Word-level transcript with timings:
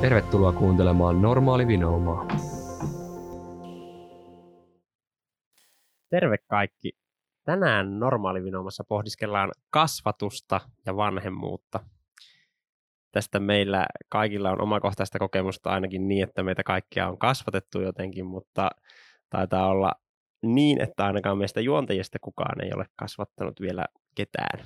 Tervetuloa 0.00 0.52
kuuntelemaan 0.52 1.22
Normaali 1.22 1.66
Vinoumaa. 1.66 2.28
Terve 6.10 6.36
kaikki. 6.38 6.92
Tänään 7.44 7.98
Normaalivinoumassa 7.98 8.84
pohdiskellaan 8.88 9.50
kasvatusta 9.70 10.60
ja 10.86 10.96
vanhemmuutta. 10.96 11.80
Tästä 13.12 13.40
meillä 13.40 13.86
kaikilla 14.08 14.50
on 14.50 14.62
omakohtaista 14.62 15.18
kokemusta 15.18 15.70
ainakin 15.70 16.08
niin, 16.08 16.22
että 16.22 16.42
meitä 16.42 16.62
kaikkia 16.62 17.08
on 17.08 17.18
kasvatettu 17.18 17.80
jotenkin, 17.80 18.26
mutta 18.26 18.70
taitaa 19.30 19.68
olla 19.68 19.92
niin, 20.42 20.80
että 20.80 21.06
ainakaan 21.06 21.38
meistä 21.38 21.60
juontajista 21.60 22.18
kukaan 22.20 22.64
ei 22.64 22.70
ole 22.74 22.86
kasvattanut 22.96 23.60
vielä 23.60 23.84
ketään. 24.14 24.64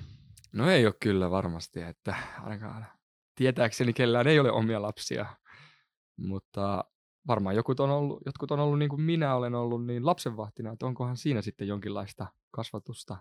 No 0.53 0.71
ei 0.71 0.87
ole 0.87 0.95
kyllä 1.01 1.31
varmasti, 1.31 1.83
että 1.83 2.15
ainakaan 2.43 2.87
tietääkseni 3.35 3.93
kellään 3.93 4.27
ei 4.27 4.41
ole 4.41 4.51
omia 4.51 4.83
lapsia, 4.83 5.27
mutta 6.17 6.85
varmaan 7.27 7.57
jotkut 7.57 7.81
on 7.81 7.91
ollut, 7.91 8.23
jotkut 8.27 8.51
on 8.51 8.61
ollut 8.61 8.79
niin 8.79 8.89
kuin 8.89 9.03
minä 9.03 9.35
olen 9.35 9.55
ollut, 9.55 9.87
niin 9.87 10.07
lapsenvahtina, 10.07 10.73
että 10.73 10.87
onkohan 10.87 11.17
siinä 11.17 11.43
sitten 11.43 11.69
jonkinlaista 11.69 12.27
kasvatusta, 12.51 13.17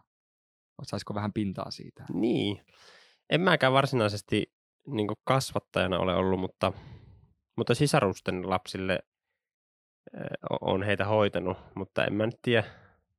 saisiko 0.84 1.16
vähän 1.16 1.34
pintaa 1.34 1.72
siitä? 1.72 2.06
Niin, 2.14 2.66
en 3.30 3.42
mäkään 3.42 3.74
varsinaisesti 3.74 4.54
niin 4.88 5.08
kuin 5.08 5.18
kasvattajana 5.24 6.00
ole 6.00 6.16
ollut, 6.16 6.40
mutta, 6.40 6.74
mutta 7.56 7.76
sisarusten 7.76 8.50
lapsille 8.50 9.00
on 10.62 10.84
heitä 10.84 11.06
hoitanut, 11.06 11.58
mutta 11.76 12.06
en 12.06 12.14
mä 12.14 12.26
nyt 12.26 12.42
tiedä, 12.42 12.64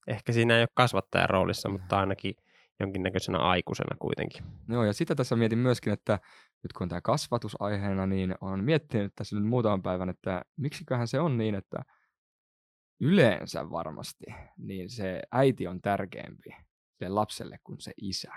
ehkä 0.07 0.33
siinä 0.33 0.57
ei 0.57 0.63
ole 0.63 0.69
kasvattajan 0.75 1.31
roolissa, 1.31 1.69
mutta 1.69 1.99
ainakin– 1.99 2.35
jonkinnäköisenä 2.81 3.39
aikuisena 3.39 3.97
kuitenkin. 3.99 4.45
Joo, 4.69 4.85
ja 4.85 4.93
sitä 4.93 5.15
tässä 5.15 5.37
mietin 5.37 5.59
myöskin, 5.59 5.93
että 5.93 6.19
nyt 6.63 6.73
kun 6.73 6.85
on 6.85 6.89
tämä 6.89 7.01
kasvatusaiheena, 7.01 8.07
niin 8.07 8.35
on 8.41 8.65
miettinyt 8.65 9.13
tässä 9.15 9.37
nyt 9.37 9.45
muutaman 9.45 9.83
päivän, 9.83 10.09
että 10.09 10.45
miksiköhän 10.57 11.09
se 11.09 11.21
on 11.21 11.39
niin, 11.39 11.55
että 11.55 11.85
yleensä 13.01 13.71
varmasti 13.71 14.25
niin 14.57 14.91
se 14.91 15.23
äiti 15.33 15.67
on 15.67 15.81
tärkeämpi 15.81 16.51
sille 16.99 17.09
lapselle 17.09 17.59
kuin 17.65 17.81
se 17.81 17.93
isä. 17.97 18.33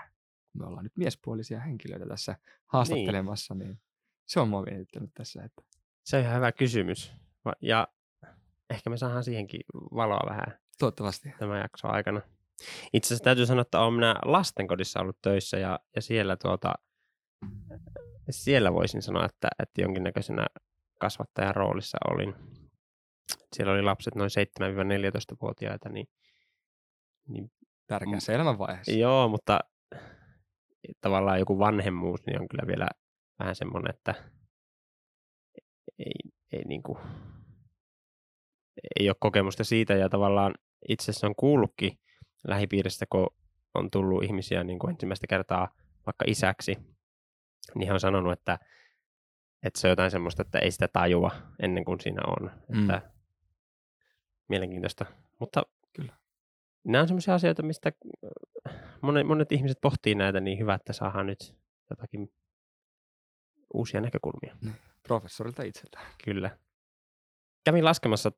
Me 0.54 0.66
ollaan 0.66 0.84
nyt 0.84 0.96
miespuolisia 0.96 1.60
henkilöitä 1.60 2.06
tässä 2.06 2.36
haastattelemassa, 2.66 3.54
niin, 3.54 3.68
niin 3.68 3.80
se 4.26 4.40
on 4.40 4.48
mua 4.48 4.62
mietittänyt 4.62 5.10
tässä. 5.14 5.44
Että... 5.44 5.62
Se 6.04 6.16
on 6.16 6.22
ihan 6.22 6.36
hyvä 6.36 6.52
kysymys. 6.52 7.12
Ja 7.60 7.88
ehkä 8.70 8.90
me 8.90 8.96
saadaan 8.96 9.24
siihenkin 9.24 9.60
valoa 9.74 10.30
vähän. 10.30 10.58
Toivottavasti. 10.78 11.34
Tämän 11.38 11.60
jakson 11.60 11.90
aikana. 11.90 12.20
Itse 12.92 13.06
asiassa 13.06 13.24
täytyy 13.24 13.46
sanoa, 13.46 13.62
että 13.62 13.80
olen 13.80 13.94
minä 13.94 14.14
lastenkodissa 14.24 15.00
ollut 15.00 15.18
töissä 15.22 15.56
ja, 15.56 15.78
ja 15.96 16.02
siellä, 16.02 16.36
tuota, 16.36 16.74
siellä 18.30 18.72
voisin 18.72 19.02
sanoa, 19.02 19.24
että, 19.24 19.48
että 19.58 19.82
jonkinnäköisenä 19.82 20.46
kasvattajan 21.00 21.54
roolissa 21.54 21.98
olin. 22.10 22.34
Siellä 23.56 23.72
oli 23.72 23.82
lapset 23.82 24.14
noin 24.14 24.30
7-14-vuotiaita. 24.60 25.88
Niin, 25.88 26.06
niin, 27.28 27.50
Tärkeässä 27.86 28.32
elämänvaiheessa. 28.32 28.92
Joo, 28.92 29.28
mutta 29.28 29.60
tavallaan 31.00 31.38
joku 31.38 31.58
vanhemmuus 31.58 32.26
niin 32.26 32.40
on 32.40 32.48
kyllä 32.48 32.66
vielä 32.66 32.88
vähän 33.38 33.54
semmoinen, 33.54 33.94
että 33.94 34.14
ei, 35.98 36.32
ei, 36.52 36.64
niin 36.64 36.82
kuin, 36.82 36.98
ei 39.00 39.08
ole 39.08 39.16
kokemusta 39.20 39.64
siitä 39.64 39.94
ja 39.94 40.08
tavallaan 40.08 40.54
itse 40.88 41.10
asiassa 41.10 41.26
on 41.26 41.34
kuullutkin 41.36 41.98
lähipiiristä, 42.48 43.06
kun 43.10 43.26
on 43.74 43.90
tullut 43.90 44.24
ihmisiä 44.24 44.64
niin 44.64 44.78
kuin 44.78 44.90
ensimmäistä 44.90 45.26
kertaa 45.26 45.68
vaikka 46.06 46.24
isäksi, 46.26 46.76
niin 47.74 47.92
on 47.92 48.00
sanonut, 48.00 48.32
että, 48.32 48.58
että 49.62 49.80
se 49.80 49.86
on 49.86 49.90
jotain 49.90 50.10
semmoista, 50.10 50.42
että 50.42 50.58
ei 50.58 50.70
sitä 50.70 50.88
tajua 50.88 51.30
ennen 51.62 51.84
kuin 51.84 52.00
siinä 52.00 52.22
on. 52.26 52.50
Mm. 52.68 52.80
Että 52.80 53.10
mielenkiintoista. 54.48 55.06
Mutta 55.38 55.62
kyllä. 55.92 56.16
Nämä 56.84 57.02
on 57.02 57.08
semmoisia 57.08 57.34
asioita, 57.34 57.62
mistä 57.62 57.92
monet, 59.00 59.26
monet 59.26 59.52
ihmiset 59.52 59.78
pohtii 59.80 60.14
näitä, 60.14 60.40
niin 60.40 60.58
hyvä, 60.58 60.74
että 60.74 60.92
saadaan 60.92 61.26
nyt 61.26 61.56
jotakin 61.90 62.32
uusia 63.74 64.00
näkökulmia. 64.00 64.56
Niin, 64.62 64.76
professorilta 65.02 65.62
itseltään. 65.62 66.06
Kyllä. 66.24 66.58
Kävin 67.64 67.84
laskemassa 67.84 68.32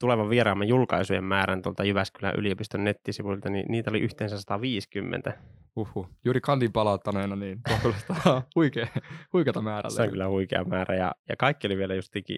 tulevan 0.00 0.30
vieraamme 0.30 0.64
julkaisujen 0.64 1.24
määrän 1.24 1.62
tuolta 1.62 1.84
Jyväskylän 1.84 2.34
yliopiston 2.38 2.84
nettisivuilta, 2.84 3.50
niin 3.50 3.66
niitä 3.68 3.90
oli 3.90 4.00
yhteensä 4.00 4.40
150. 4.40 5.38
Uhu. 5.76 6.06
Juuri 6.24 6.40
kandin 6.40 6.72
palauttaneena, 6.72 7.36
niin 7.36 7.60
kuulostaa 7.82 8.42
huikea, 8.56 8.86
huikeata 9.32 9.62
määrää. 9.62 9.90
Se 9.90 10.02
on 10.02 10.10
kyllä 10.10 10.28
huikea 10.28 10.64
määrä, 10.64 10.94
ja, 10.94 11.12
ja 11.28 11.36
kaikki 11.36 11.66
oli 11.66 11.76
vielä 11.76 11.94
justikin, 11.94 12.36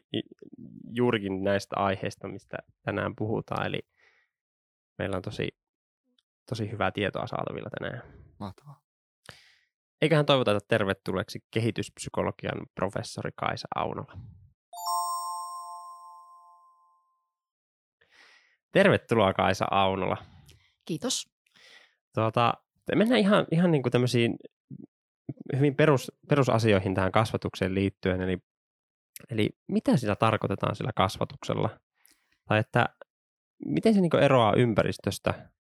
juurikin 0.93 1.45
näistä 1.45 1.77
aiheista, 1.79 2.29
mistä 2.29 2.57
tänään 2.83 3.17
puhutaan, 3.17 3.67
eli 3.67 3.81
meillä 4.99 5.17
on 5.17 5.23
tosi, 5.23 5.49
tosi 6.49 6.71
hyvää 6.71 6.91
tietoa 6.91 7.27
saatavilla 7.27 7.71
tänään. 7.79 8.03
Mahtavaa. 8.39 8.87
Eiköhän 10.03 10.27
toivoteta 10.27 10.61
tervetulleeksi 10.69 11.39
kehityspsykologian 11.51 12.67
professori 12.75 13.31
Kaisa 13.37 13.69
Aunola. 13.75 14.19
Tervetuloa 18.73 19.33
Kaisa 19.33 19.67
Aunola. 19.71 20.17
Kiitos. 20.85 21.29
Tuota, 22.15 22.55
mennään 22.95 23.21
ihan, 23.21 23.47
ihan 23.51 23.71
niin 23.71 23.83
kuin 23.83 23.93
tämmöisiin 23.93 24.37
hyvin 25.57 25.75
perus, 25.75 26.13
perusasioihin 26.29 26.95
tähän 26.95 27.13
kasvatukseen 27.13 27.75
liittyen. 27.75 28.21
Eli, 28.21 28.39
eli 29.31 29.51
mitä 29.69 29.97
sillä 29.97 30.17
tarkoitetaan 30.17 30.77
sillä 30.77 30.91
kasvatuksella? 30.97 31.71
Tai 32.49 32.59
että 32.59 32.87
miten 33.65 33.95
se 33.95 34.01
niin 34.01 34.23
eroaa 34.23 34.55
ympäristöstä? 34.57 35.51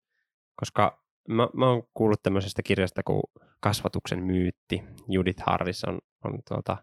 Koska 0.56 1.02
mä, 1.28 1.48
mä 1.54 1.68
oon 1.70 1.82
kuullut 1.94 2.22
tämmöisestä 2.22 2.62
kirjasta 2.62 3.02
kuin 3.02 3.22
Kasvatuksen 3.60 4.22
myytti. 4.22 4.82
Judith 5.08 5.42
Harris 5.46 5.84
on, 5.84 5.98
on 6.24 6.38
tuota, 6.48 6.76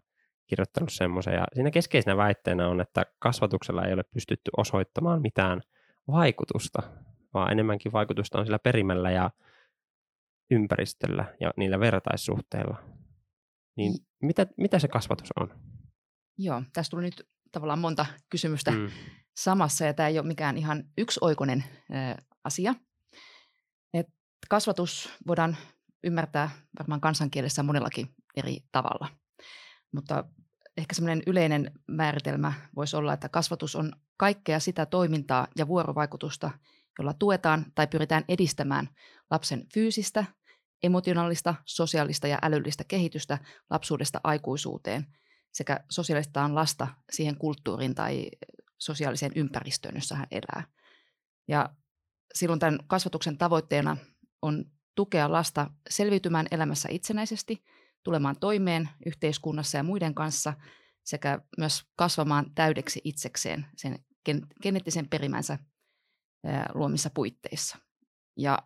kirjoittanut 0.46 0.92
semmoisen. 0.92 1.34
Ja 1.34 1.44
siinä 1.54 1.70
keskeisenä 1.70 2.16
väitteenä 2.16 2.68
on, 2.68 2.80
että 2.80 3.02
kasvatuksella 3.18 3.84
ei 3.84 3.92
ole 3.92 4.02
pystytty 4.14 4.50
osoittamaan 4.56 5.22
mitään– 5.22 5.60
vaikutusta, 6.08 6.82
vaan 7.34 7.52
enemmänkin 7.52 7.92
vaikutusta 7.92 8.38
on 8.38 8.46
sillä 8.46 8.58
perimällä 8.58 9.10
ja 9.10 9.30
ympäristöllä 10.50 11.34
ja 11.40 11.52
niillä 11.56 11.80
vertaissuhteilla. 11.80 12.82
Niin 13.76 13.94
mitä, 14.22 14.46
mitä 14.56 14.78
se 14.78 14.88
kasvatus 14.88 15.28
on? 15.40 15.60
Joo, 16.38 16.62
tässä 16.72 16.90
tuli 16.90 17.02
nyt 17.02 17.28
tavallaan 17.52 17.78
monta 17.78 18.06
kysymystä 18.30 18.70
mm. 18.70 18.90
samassa 19.36 19.84
ja 19.84 19.94
tämä 19.94 20.08
ei 20.08 20.18
ole 20.18 20.26
mikään 20.26 20.58
ihan 20.58 20.84
yksioikoinen 20.98 21.64
ä, 21.94 22.16
asia. 22.44 22.74
Et 23.94 24.06
kasvatus 24.48 25.18
voidaan 25.26 25.56
ymmärtää 26.04 26.50
varmaan 26.78 27.00
kansankielessä 27.00 27.62
monellakin 27.62 28.14
eri 28.36 28.58
tavalla, 28.72 29.08
mutta 29.92 30.24
ehkä 30.76 30.94
semmoinen 30.94 31.22
yleinen 31.26 31.70
määritelmä 31.88 32.52
voisi 32.76 32.96
olla, 32.96 33.12
että 33.12 33.28
kasvatus 33.28 33.76
on 33.76 33.92
kaikkea 34.16 34.60
sitä 34.60 34.86
toimintaa 34.86 35.48
ja 35.56 35.68
vuorovaikutusta, 35.68 36.50
jolla 36.98 37.14
tuetaan 37.14 37.66
tai 37.74 37.86
pyritään 37.86 38.24
edistämään 38.28 38.88
lapsen 39.30 39.66
fyysistä, 39.74 40.24
emotionaalista, 40.82 41.54
sosiaalista 41.64 42.26
ja 42.26 42.38
älyllistä 42.42 42.84
kehitystä 42.88 43.38
lapsuudesta 43.70 44.20
aikuisuuteen 44.24 45.06
sekä 45.52 45.80
sosiaalistaan 45.90 46.54
lasta 46.54 46.88
siihen 47.12 47.36
kulttuuriin 47.36 47.94
tai 47.94 48.30
sosiaaliseen 48.78 49.32
ympäristöön, 49.34 49.94
jossa 49.94 50.14
hän 50.14 50.26
elää. 50.30 50.64
Ja 51.48 51.70
silloin 52.34 52.60
tämän 52.60 52.78
kasvatuksen 52.86 53.38
tavoitteena 53.38 53.96
on 54.42 54.64
tukea 54.94 55.32
lasta 55.32 55.70
selviytymään 55.90 56.46
elämässä 56.50 56.88
itsenäisesti– 56.92 57.62
tulemaan 58.04 58.36
toimeen 58.40 58.88
yhteiskunnassa 59.06 59.76
ja 59.76 59.82
muiden 59.82 60.14
kanssa 60.14 60.52
sekä 61.04 61.40
myös 61.58 61.84
kasvamaan 61.96 62.54
täydeksi 62.54 63.00
itsekseen 63.04 63.66
sen 63.76 63.98
geneettisen 64.62 65.08
perimänsä 65.08 65.58
luomissa 66.74 67.10
puitteissa. 67.14 67.78
Ja 68.36 68.58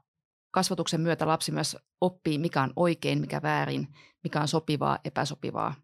kasvatuksen 0.51 1.01
myötä 1.01 1.27
lapsi 1.27 1.53
myös 1.53 1.77
oppii, 2.01 2.39
mikä 2.39 2.63
on 2.63 2.73
oikein, 2.77 3.21
mikä 3.21 3.43
väärin, 3.43 3.89
mikä 4.25 4.41
on 4.41 4.49
sopivaa, 4.49 4.99
epäsopivaa, 5.05 5.75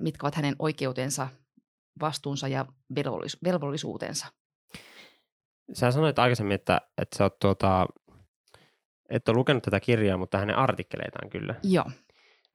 mitkä 0.00 0.26
ovat 0.26 0.34
hänen 0.34 0.56
oikeutensa, 0.58 1.28
vastuunsa 2.00 2.48
ja 2.48 2.66
velvollisuutensa. 3.44 4.26
Sä 5.72 5.90
sanoit 5.90 6.18
aikaisemmin, 6.18 6.54
että, 6.54 6.80
että 7.02 7.18
sä 7.18 7.24
oot 7.24 7.38
tuota, 7.38 7.86
et 9.10 9.28
ole 9.28 9.36
lukenut 9.36 9.62
tätä 9.62 9.80
kirjaa, 9.80 10.16
mutta 10.16 10.38
hänen 10.38 10.56
artikkeleitaan 10.56 11.30
kyllä. 11.30 11.54
Joo, 11.62 11.84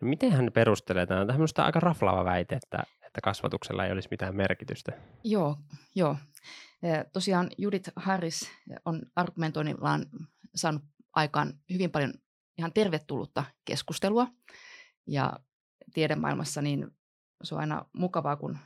No 0.04 0.10
miten 0.10 0.32
hän 0.32 0.52
perustelee 0.54 1.06
tämän? 1.06 1.28
Tämä 1.28 1.40
on 1.40 1.66
aika 1.66 1.80
raflaava 1.80 2.26
väite, 2.26 2.56
että, 2.56 2.84
että 3.02 3.22
kasvatuksella 3.24 3.86
ei 3.86 3.92
olisi 3.92 4.08
mitään 4.12 4.36
merkitystä. 4.36 4.92
Joo, 5.24 5.58
joo. 5.96 6.18
Tosiaan 7.14 7.50
Judith 7.58 7.92
Harris 7.96 8.52
on 8.86 9.02
argumentoinnillaan 9.16 10.06
saanut 10.56 10.84
aikaan 11.14 11.54
hyvin 11.74 11.92
paljon 11.92 12.14
ihan 12.58 12.74
tervetullutta 12.74 13.44
keskustelua. 13.66 14.28
Ja 15.08 15.34
tiedemaailmassa 15.94 16.62
niin 16.62 16.88
se 17.44 17.56
on 17.56 17.62
aina 17.62 17.86
mukavaa, 17.94 18.36
kun 18.36 18.58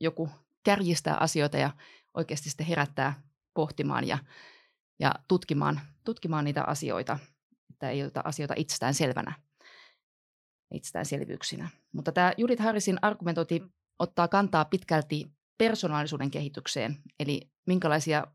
joku 0.00 0.30
kärjistää 0.64 1.16
asioita 1.16 1.58
ja 1.58 1.70
oikeasti 2.14 2.48
sitten 2.48 2.66
herättää 2.66 3.22
pohtimaan 3.54 4.08
ja, 4.08 4.18
ja 4.98 5.14
tutkimaan, 5.28 5.80
tutkimaan 6.04 6.44
niitä 6.44 6.64
asioita, 6.64 7.18
että 7.70 7.90
ei 7.90 8.02
ota 8.02 8.20
asioita 8.24 8.54
itsestään 8.56 8.94
selvänä, 8.94 9.47
itsestäänselvyyksinä. 10.74 11.68
Mutta 11.92 12.12
tämä 12.12 12.32
Judith 12.36 12.62
Harrisin 12.62 12.98
argumentointi 13.02 13.62
ottaa 13.98 14.28
kantaa 14.28 14.64
pitkälti 14.64 15.32
persoonallisuuden 15.58 16.30
kehitykseen, 16.30 16.96
eli 17.20 17.50
minkälaisia 17.66 18.26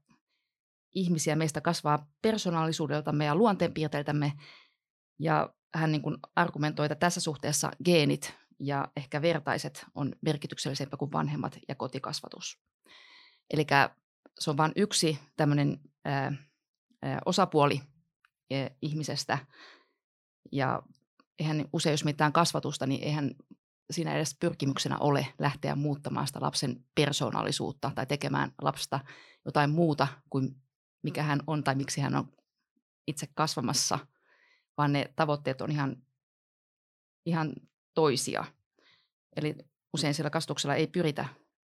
ihmisiä 0.95 1.35
meistä 1.35 1.61
kasvaa 1.61 2.07
persoonallisuudeltamme 2.21 3.25
ja 3.25 3.35
luonteenpiirteiltämme. 3.35 4.33
Ja 5.19 5.53
hän 5.75 5.91
niin 5.91 6.01
kuin 6.01 6.17
argumentoi, 6.35 6.85
että 6.85 6.95
tässä 6.95 7.21
suhteessa 7.21 7.71
geenit 7.85 8.35
ja 8.59 8.87
ehkä 8.95 9.21
vertaiset 9.21 9.85
on 9.95 10.15
merkityksellisempää 10.21 10.97
kuin 10.97 11.11
vanhemmat 11.11 11.59
ja 11.67 11.75
kotikasvatus. 11.75 12.59
Eli 13.53 13.65
se 14.39 14.49
on 14.49 14.57
vain 14.57 14.71
yksi 14.75 15.19
tämmöinen 15.37 15.79
osapuoli 17.25 17.81
ihmisestä. 18.81 19.37
Ja 20.51 20.81
eihän 21.39 21.65
usein, 21.73 21.93
jos 21.93 22.03
mietitään 22.03 22.33
kasvatusta, 22.33 22.85
niin 22.87 23.03
eihän 23.03 23.31
siinä 23.91 24.15
edes 24.15 24.37
pyrkimyksenä 24.39 24.97
ole 24.97 25.27
lähteä 25.39 25.75
muuttamaan 25.75 26.27
sitä 26.27 26.41
lapsen 26.41 26.85
persoonallisuutta 26.95 27.91
tai 27.95 28.05
tekemään 28.05 28.51
lapsesta 28.61 28.99
jotain 29.45 29.69
muuta 29.69 30.07
kuin 30.29 30.55
mikä 31.03 31.23
hän 31.23 31.39
on 31.47 31.63
tai 31.63 31.75
miksi 31.75 32.01
hän 32.01 32.15
on 32.15 32.33
itse 33.07 33.27
kasvamassa, 33.35 33.99
vaan 34.77 34.93
ne 34.93 35.13
tavoitteet 35.15 35.61
on 35.61 35.71
ihan, 35.71 35.95
ihan 37.25 37.53
toisia. 37.93 38.45
Eli 39.35 39.55
usein 39.93 40.13
sillä 40.13 40.29
kasvatuksella 40.29 40.75
ei 40.75 40.87
pyritä 40.87 41.25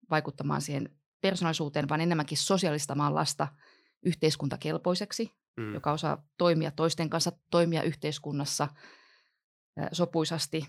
vaikuttamaan 0.09 0.61
siihen 0.61 0.89
persoonallisuuteen, 1.21 1.89
vaan 1.89 2.01
enemmänkin 2.01 2.38
sosiaalistamaan 2.38 3.15
lasta 3.15 3.47
yhteiskuntakelpoiseksi, 4.06 5.31
mm. 5.57 5.73
joka 5.73 5.91
osaa 5.91 6.23
toimia 6.38 6.71
toisten 6.71 7.09
kanssa, 7.09 7.31
toimia 7.51 7.83
yhteiskunnassa 7.83 8.68
sopuisasti. 9.92 10.68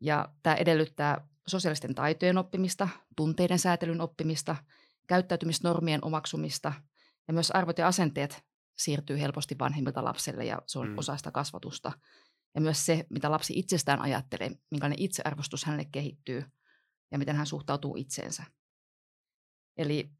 Ja 0.00 0.28
tämä 0.42 0.56
edellyttää 0.56 1.28
sosiaalisten 1.46 1.94
taitojen 1.94 2.38
oppimista, 2.38 2.88
tunteiden 3.16 3.58
säätelyn 3.58 4.00
oppimista, 4.00 4.56
käyttäytymisnormien 5.08 6.04
omaksumista 6.04 6.72
ja 7.28 7.34
myös 7.34 7.50
arvot 7.50 7.78
ja 7.78 7.86
asenteet 7.86 8.42
siirtyy 8.78 9.20
helposti 9.20 9.58
vanhemmilta 9.58 10.04
lapselle 10.04 10.44
ja 10.44 10.62
se 10.66 10.78
on 10.78 10.88
mm. 10.88 10.98
osa 10.98 11.16
sitä 11.16 11.30
kasvatusta. 11.30 11.92
Ja 12.54 12.60
myös 12.60 12.86
se, 12.86 13.06
mitä 13.10 13.30
lapsi 13.30 13.58
itsestään 13.58 14.00
ajattelee, 14.00 14.50
minkälainen 14.70 15.02
itsearvostus 15.02 15.64
hänelle 15.64 15.88
kehittyy 15.92 16.44
ja 17.12 17.18
miten 17.18 17.36
hän 17.36 17.46
suhtautuu 17.46 17.96
itseensä. 17.96 18.44
Eli 19.76 20.10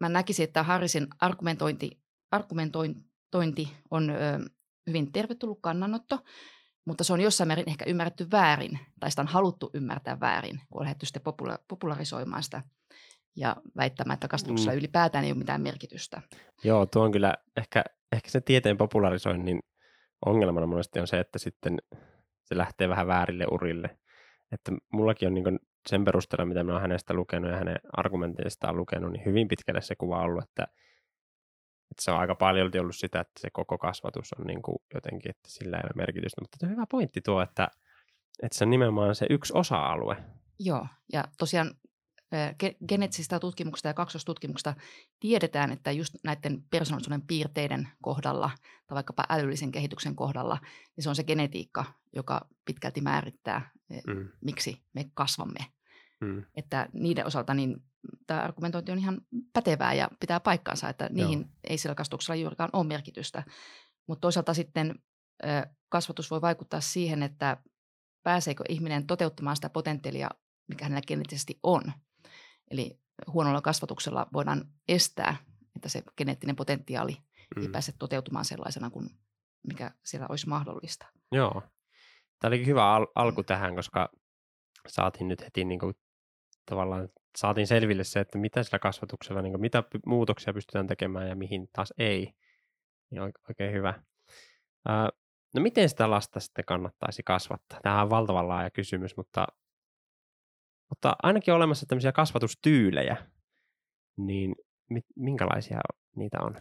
mä 0.00 0.08
näkisin, 0.08 0.44
että 0.44 0.62
Harrisin 0.62 1.06
argumentointi, 1.20 2.00
argumentointi 2.30 3.76
on 3.90 4.10
ö, 4.10 4.14
hyvin 4.86 5.12
tervetullut 5.12 5.58
kannanotto, 5.62 6.18
mutta 6.84 7.04
se 7.04 7.12
on 7.12 7.20
jossain 7.20 7.48
määrin 7.48 7.68
ehkä 7.68 7.84
ymmärretty 7.88 8.30
väärin, 8.30 8.78
tai 9.00 9.10
sitä 9.10 9.22
on 9.22 9.28
haluttu 9.28 9.70
ymmärtää 9.74 10.20
väärin, 10.20 10.60
kun 10.70 10.80
on 10.80 10.84
lähdetty 10.84 11.06
sitten 11.06 11.22
popula- 11.22 11.64
popularisoimaan 11.68 12.42
sitä 12.42 12.62
ja 13.36 13.56
väittämään, 13.76 14.14
että 14.14 14.28
kasvatuksella 14.28 14.72
mm. 14.72 14.78
ylipäätään 14.78 15.24
ei 15.24 15.30
ole 15.30 15.38
mitään 15.38 15.62
merkitystä. 15.62 16.22
Joo, 16.64 16.86
tuo 16.86 17.02
on 17.02 17.12
kyllä 17.12 17.34
ehkä, 17.56 17.84
ehkä 18.12 18.30
se 18.30 18.40
tieteen 18.40 18.76
popularisoinnin 18.76 19.60
ongelmana 20.26 20.66
monesti 20.66 21.00
on 21.00 21.06
se, 21.06 21.20
että 21.20 21.38
sitten 21.38 21.78
se 22.44 22.56
lähtee 22.56 22.88
vähän 22.88 23.06
väärille 23.06 23.46
urille. 23.50 23.98
Että 24.52 24.72
mullakin 24.92 25.28
on 25.28 25.34
niin 25.34 25.58
sen 25.88 26.04
perusteella, 26.04 26.46
mitä 26.46 26.64
mä 26.64 26.72
oon 26.72 26.80
hänestä 26.80 27.14
lukenut 27.14 27.50
ja 27.50 27.56
hänen 27.56 27.76
argumenteistaan 27.96 28.76
lukenut, 28.76 29.12
niin 29.12 29.24
hyvin 29.24 29.48
pitkälle 29.48 29.80
se 29.80 29.94
kuva 29.96 30.22
ollut, 30.22 30.44
että, 30.44 30.66
että 31.92 32.02
se 32.04 32.10
on 32.10 32.18
aika 32.18 32.34
paljon 32.34 32.70
ollut 32.80 32.96
sitä, 32.96 33.20
että 33.20 33.40
se 33.40 33.50
koko 33.50 33.78
kasvatus 33.78 34.32
on 34.32 34.46
niin 34.46 34.62
kuin 34.62 34.76
jotenkin, 34.94 35.30
että 35.30 35.50
sillä 35.50 35.76
ei 35.76 35.82
ole 35.84 35.92
merkitystä. 35.96 36.40
Mutta 36.40 36.66
on 36.66 36.72
hyvä 36.72 36.86
pointti 36.90 37.20
tuo, 37.20 37.42
että, 37.42 37.68
että 38.42 38.58
se 38.58 38.64
on 38.64 38.70
nimenomaan 38.70 39.14
se 39.14 39.26
yksi 39.30 39.52
osa-alue. 39.56 40.16
Joo, 40.58 40.86
ja 41.12 41.24
tosiaan 41.38 41.70
geneettisistä 42.88 43.40
tutkimuksista 43.40 43.88
ja 43.88 43.94
kaksostutkimuksista 43.94 44.74
tiedetään, 45.20 45.72
että 45.72 45.92
just 45.92 46.14
näiden 46.24 46.64
persoonallisuuden 46.70 47.26
piirteiden 47.26 47.88
kohdalla 48.02 48.50
tai 48.86 48.94
vaikkapa 48.94 49.24
älyllisen 49.28 49.72
kehityksen 49.72 50.16
kohdalla, 50.16 50.58
niin 50.96 51.04
se 51.04 51.08
on 51.08 51.16
se 51.16 51.24
genetiikka, 51.24 51.84
joka 52.12 52.48
pitkälti 52.64 53.00
määrittää, 53.00 53.70
mm. 54.06 54.28
miksi 54.40 54.82
me 54.92 55.04
kasvamme. 55.14 55.60
Mm. 56.20 56.44
Että 56.54 56.88
niiden 56.92 57.26
osalta 57.26 57.54
niin 57.54 57.82
tämä 58.26 58.40
argumentointi 58.40 58.92
on 58.92 58.98
ihan 58.98 59.20
pätevää 59.52 59.94
ja 59.94 60.08
pitää 60.20 60.40
paikkaansa, 60.40 60.88
että 60.88 61.08
niihin 61.08 61.38
Joo. 61.38 61.48
ei 61.64 61.78
sillä 61.78 61.94
kasvatuksella 61.94 62.40
juurikaan 62.40 62.70
ole 62.72 62.86
merkitystä. 62.86 63.42
Mutta 64.06 64.20
toisaalta 64.20 64.54
sitten 64.54 64.94
kasvatus 65.88 66.30
voi 66.30 66.40
vaikuttaa 66.40 66.80
siihen, 66.80 67.22
että 67.22 67.56
pääseekö 68.22 68.64
ihminen 68.68 69.06
toteuttamaan 69.06 69.56
sitä 69.56 69.70
potentiaalia, 69.70 70.28
mikä 70.68 70.84
hänellä 70.84 71.02
geneettisesti 71.06 71.58
on. 71.62 71.82
Eli 72.70 73.00
huonolla 73.32 73.60
kasvatuksella 73.60 74.26
voidaan 74.32 74.64
estää, 74.88 75.36
että 75.76 75.88
se 75.88 76.02
geneettinen 76.16 76.56
potentiaali 76.56 77.16
mm. 77.56 77.62
ei 77.62 77.68
pääse 77.68 77.92
toteutumaan 77.98 78.44
sellaisena 78.44 78.90
kuin 78.90 79.10
mikä 79.66 79.90
siellä 80.04 80.26
olisi 80.30 80.48
mahdollista. 80.48 81.06
Joo. 81.32 81.62
Tämä 82.38 82.48
oli 82.48 82.66
hyvä 82.66 82.94
al- 82.94 83.12
alku 83.14 83.42
tähän, 83.42 83.74
koska 83.74 84.08
saatiin 84.88 85.28
nyt 85.28 85.40
heti 85.40 85.64
niin 85.64 85.80
kuin, 85.80 85.94
tavallaan 86.66 87.08
saatiin 87.36 87.66
selville 87.66 88.04
se, 88.04 88.20
että 88.20 88.38
mitä 88.38 88.62
sillä 88.62 88.78
kasvatuksella, 88.78 89.42
niin 89.42 89.52
kuin, 89.52 89.60
mitä 89.60 89.82
muutoksia 90.06 90.52
pystytään 90.52 90.86
tekemään 90.86 91.28
ja 91.28 91.36
mihin 91.36 91.68
taas 91.72 91.94
ei. 91.98 92.34
Niin 93.10 93.22
oikein 93.22 93.72
hyvä. 93.72 94.02
no 95.54 95.60
miten 95.62 95.88
sitä 95.88 96.10
lasta 96.10 96.40
sitten 96.40 96.64
kannattaisi 96.64 97.22
kasvattaa? 97.22 97.80
Tämä 97.82 98.02
on 98.02 98.10
valtavan 98.10 98.48
laaja 98.48 98.70
kysymys, 98.70 99.16
mutta 99.16 99.46
mutta 100.88 101.16
ainakin 101.22 101.54
on 101.54 101.56
olemassa 101.56 101.86
tämmöisiä 101.86 102.12
kasvatustyylejä, 102.12 103.16
niin 104.16 104.54
minkälaisia 105.16 105.80
niitä 106.16 106.38
on? 106.40 106.56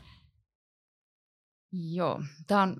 Joo, 1.71 2.21
tämä 2.47 2.61
on, 2.61 2.77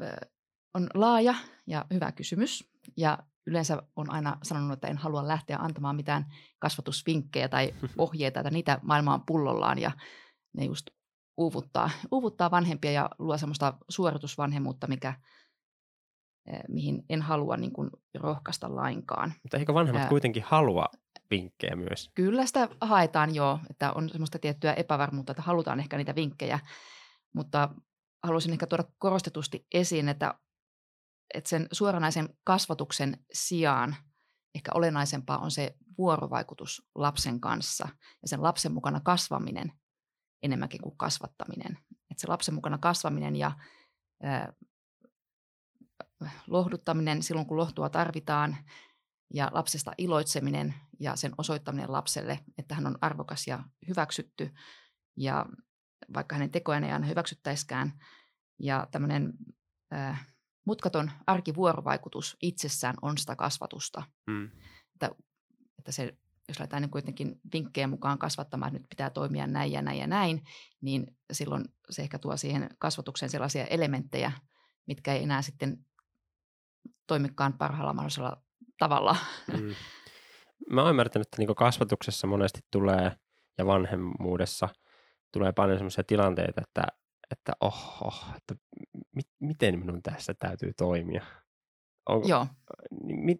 on 0.73 0.87
laaja 0.93 1.35
ja 1.67 1.85
hyvä 1.93 2.11
kysymys. 2.11 2.71
Ja 2.97 3.17
yleensä 3.47 3.83
on 3.95 4.11
aina 4.11 4.37
sanonut, 4.43 4.73
että 4.73 4.87
en 4.87 4.97
halua 4.97 5.27
lähteä 5.27 5.57
antamaan 5.57 5.95
mitään 5.95 6.25
kasvatusvinkkejä 6.59 7.49
tai 7.49 7.73
ohjeita, 7.97 8.39
että 8.39 8.51
niitä 8.51 8.79
maailmaan 8.81 9.23
pullollaan 9.25 9.79
ja 9.79 9.91
ne 10.57 10.65
just 10.65 10.87
uuvuttaa, 11.37 11.89
uuvuttaa 12.11 12.51
vanhempia 12.51 12.91
ja 12.91 13.09
luo 13.19 13.37
semmoista 13.37 13.73
suoritusvanhemmuutta, 13.89 14.87
mikä, 14.87 15.13
mihin 16.67 17.03
en 17.09 17.21
halua 17.21 17.57
niin 17.57 17.73
kuin 17.73 17.89
rohkaista 18.13 18.75
lainkaan. 18.75 19.33
Mutta 19.43 19.57
eikö 19.57 19.73
vanhemmat 19.73 20.01
Ää, 20.01 20.09
kuitenkin 20.09 20.43
halua 20.43 20.85
vinkkejä 21.31 21.75
myös. 21.75 22.11
Kyllä 22.15 22.45
sitä 22.45 22.69
haetaan 22.81 23.35
jo, 23.35 23.59
että 23.69 23.91
on 23.91 24.09
semmoista 24.09 24.39
tiettyä 24.39 24.73
epävarmuutta, 24.73 25.31
että 25.31 25.41
halutaan 25.41 25.79
ehkä 25.79 25.97
niitä 25.97 26.15
vinkkejä, 26.15 26.59
mutta 27.33 27.69
haluaisin 28.23 28.51
ehkä 28.51 28.67
tuoda 28.67 28.83
korostetusti 28.97 29.65
esiin, 29.73 30.09
että, 30.09 30.33
että 31.33 31.49
sen 31.49 31.67
suoranaisen 31.71 32.29
kasvatuksen 32.43 33.25
sijaan 33.33 33.95
ehkä 34.55 34.71
olennaisempaa 34.73 35.37
on 35.37 35.51
se 35.51 35.75
vuorovaikutus 35.97 36.89
lapsen 36.95 37.41
kanssa 37.41 37.89
ja 38.21 38.27
sen 38.27 38.43
lapsen 38.43 38.71
mukana 38.71 38.99
kasvaminen 38.99 39.71
enemmänkin 40.43 40.81
kuin 40.81 40.97
kasvattaminen. 40.97 41.77
Että 42.11 42.21
se 42.21 42.27
lapsen 42.27 42.53
mukana 42.55 42.77
kasvaminen 42.77 43.35
ja 43.35 43.51
ää, 44.23 44.53
lohduttaminen 46.47 47.23
silloin, 47.23 47.47
kun 47.47 47.57
lohtua 47.57 47.89
tarvitaan, 47.89 48.57
ja 49.33 49.49
lapsesta 49.53 49.91
iloitseminen 49.97 50.73
ja 50.99 51.15
sen 51.15 51.33
osoittaminen 51.37 51.91
lapselle, 51.91 52.39
että 52.57 52.75
hän 52.75 52.87
on 52.87 52.97
arvokas 53.01 53.47
ja 53.47 53.63
hyväksytty 53.87 54.53
ja 55.17 55.45
vaikka 56.13 56.35
hänen 56.35 56.51
tekojaan 56.51 56.83
ei 56.83 56.91
aina 56.91 57.07
hyväksyttäiskään. 57.07 57.93
Ja 58.59 58.87
tämmöinen 58.91 59.33
äh, 59.93 60.30
mutkaton 60.65 61.11
arkivuorovaikutus 61.27 62.37
itsessään 62.41 62.95
on 63.01 63.17
sitä 63.17 63.35
kasvatusta. 63.35 64.03
Mm. 64.27 64.51
Että, 64.93 65.09
että 65.79 65.91
se, 65.91 66.17
jos 66.47 66.59
lähdetään 66.59 66.81
niin 66.81 66.91
kuitenkin 66.91 67.39
vinkkejä 67.53 67.87
mukaan 67.87 68.19
kasvattamaan, 68.19 68.67
että 68.67 68.79
nyt 68.79 68.89
pitää 68.89 69.09
toimia 69.09 69.47
näin 69.47 69.71
ja 69.71 69.81
näin 69.81 69.99
ja 69.99 70.07
näin, 70.07 70.43
niin 70.81 71.17
silloin 71.33 71.65
se 71.89 72.01
ehkä 72.01 72.19
tuo 72.19 72.37
siihen 72.37 72.69
kasvatukseen 72.79 73.29
sellaisia 73.29 73.65
elementtejä, 73.65 74.31
mitkä 74.87 75.13
ei 75.13 75.23
enää 75.23 75.41
sitten 75.41 75.85
toimikaan 77.07 77.53
parhaalla 77.53 77.93
mahdollisella 77.93 78.41
tavalla. 78.77 79.15
Mm. 79.47 79.75
Mä 80.69 80.81
oon 80.81 80.89
ymmärtänyt, 80.89 81.27
että 81.27 81.37
niin 81.37 81.55
kasvatuksessa 81.55 82.27
monesti 82.27 82.59
tulee 82.71 83.11
ja 83.57 83.65
vanhemmuudessa 83.65 84.69
tulee 85.31 85.51
paljon 85.51 85.77
sellaisia 85.77 86.03
tilanteita, 86.03 86.61
että, 86.61 86.83
että 87.31 87.51
oho, 87.59 88.13
että 88.37 88.55
mi, 89.15 89.21
miten 89.39 89.79
minun 89.79 90.01
tässä 90.01 90.33
täytyy 90.33 90.73
toimia. 90.73 91.25
Onko, 92.09 92.27
Joo. 92.27 92.47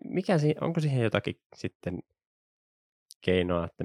Mikä, 0.04 0.34
onko 0.62 0.80
siihen 0.80 1.04
jotakin 1.04 1.42
sitten 1.56 2.00
keinoa, 3.22 3.66
että 3.66 3.84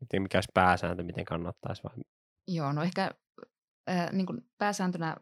miten, 0.00 0.22
mikä 0.22 0.38
olisi 0.38 0.50
pääsääntö, 0.54 1.02
miten 1.02 1.24
kannattaisi 1.24 1.82
vai 1.82 2.04
Joo, 2.48 2.72
no 2.72 2.82
ehkä 2.82 3.10
äh, 3.90 4.12
niin 4.12 4.26
kuin 4.26 4.48
pääsääntönä 4.58 5.16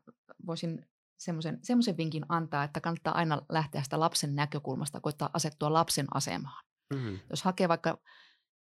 voisin 0.46 0.86
semmoisen, 1.18 1.58
semmoisen 1.62 1.96
vinkin 1.96 2.24
antaa, 2.28 2.64
että 2.64 2.80
kannattaa 2.80 3.14
aina 3.14 3.42
lähteä 3.48 3.82
sitä 3.82 4.00
lapsen 4.00 4.34
näkökulmasta, 4.34 5.00
koittaa 5.00 5.30
asettua 5.34 5.72
lapsen 5.72 6.06
asemaan. 6.14 6.64
mm. 6.94 7.18
Jos 7.30 7.42
hakee 7.42 7.68
vaikka 7.68 7.98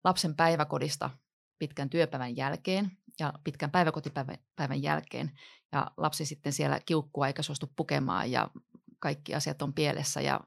lapsen 0.03 0.35
päiväkodista 0.35 1.09
pitkän 1.59 1.89
työpäivän 1.89 2.37
jälkeen 2.37 2.91
ja 3.19 3.33
pitkän 3.43 3.71
päiväkotipäivän 3.71 4.81
jälkeen 4.81 5.31
ja 5.71 5.91
lapsi 5.97 6.25
sitten 6.25 6.53
siellä 6.53 6.79
kiukkua 6.85 7.27
eikä 7.27 7.41
suostu 7.41 7.71
pukemaan 7.75 8.31
ja 8.31 8.47
kaikki 8.99 9.35
asiat 9.35 9.61
on 9.61 9.73
pielessä 9.73 10.21
ja, 10.21 10.39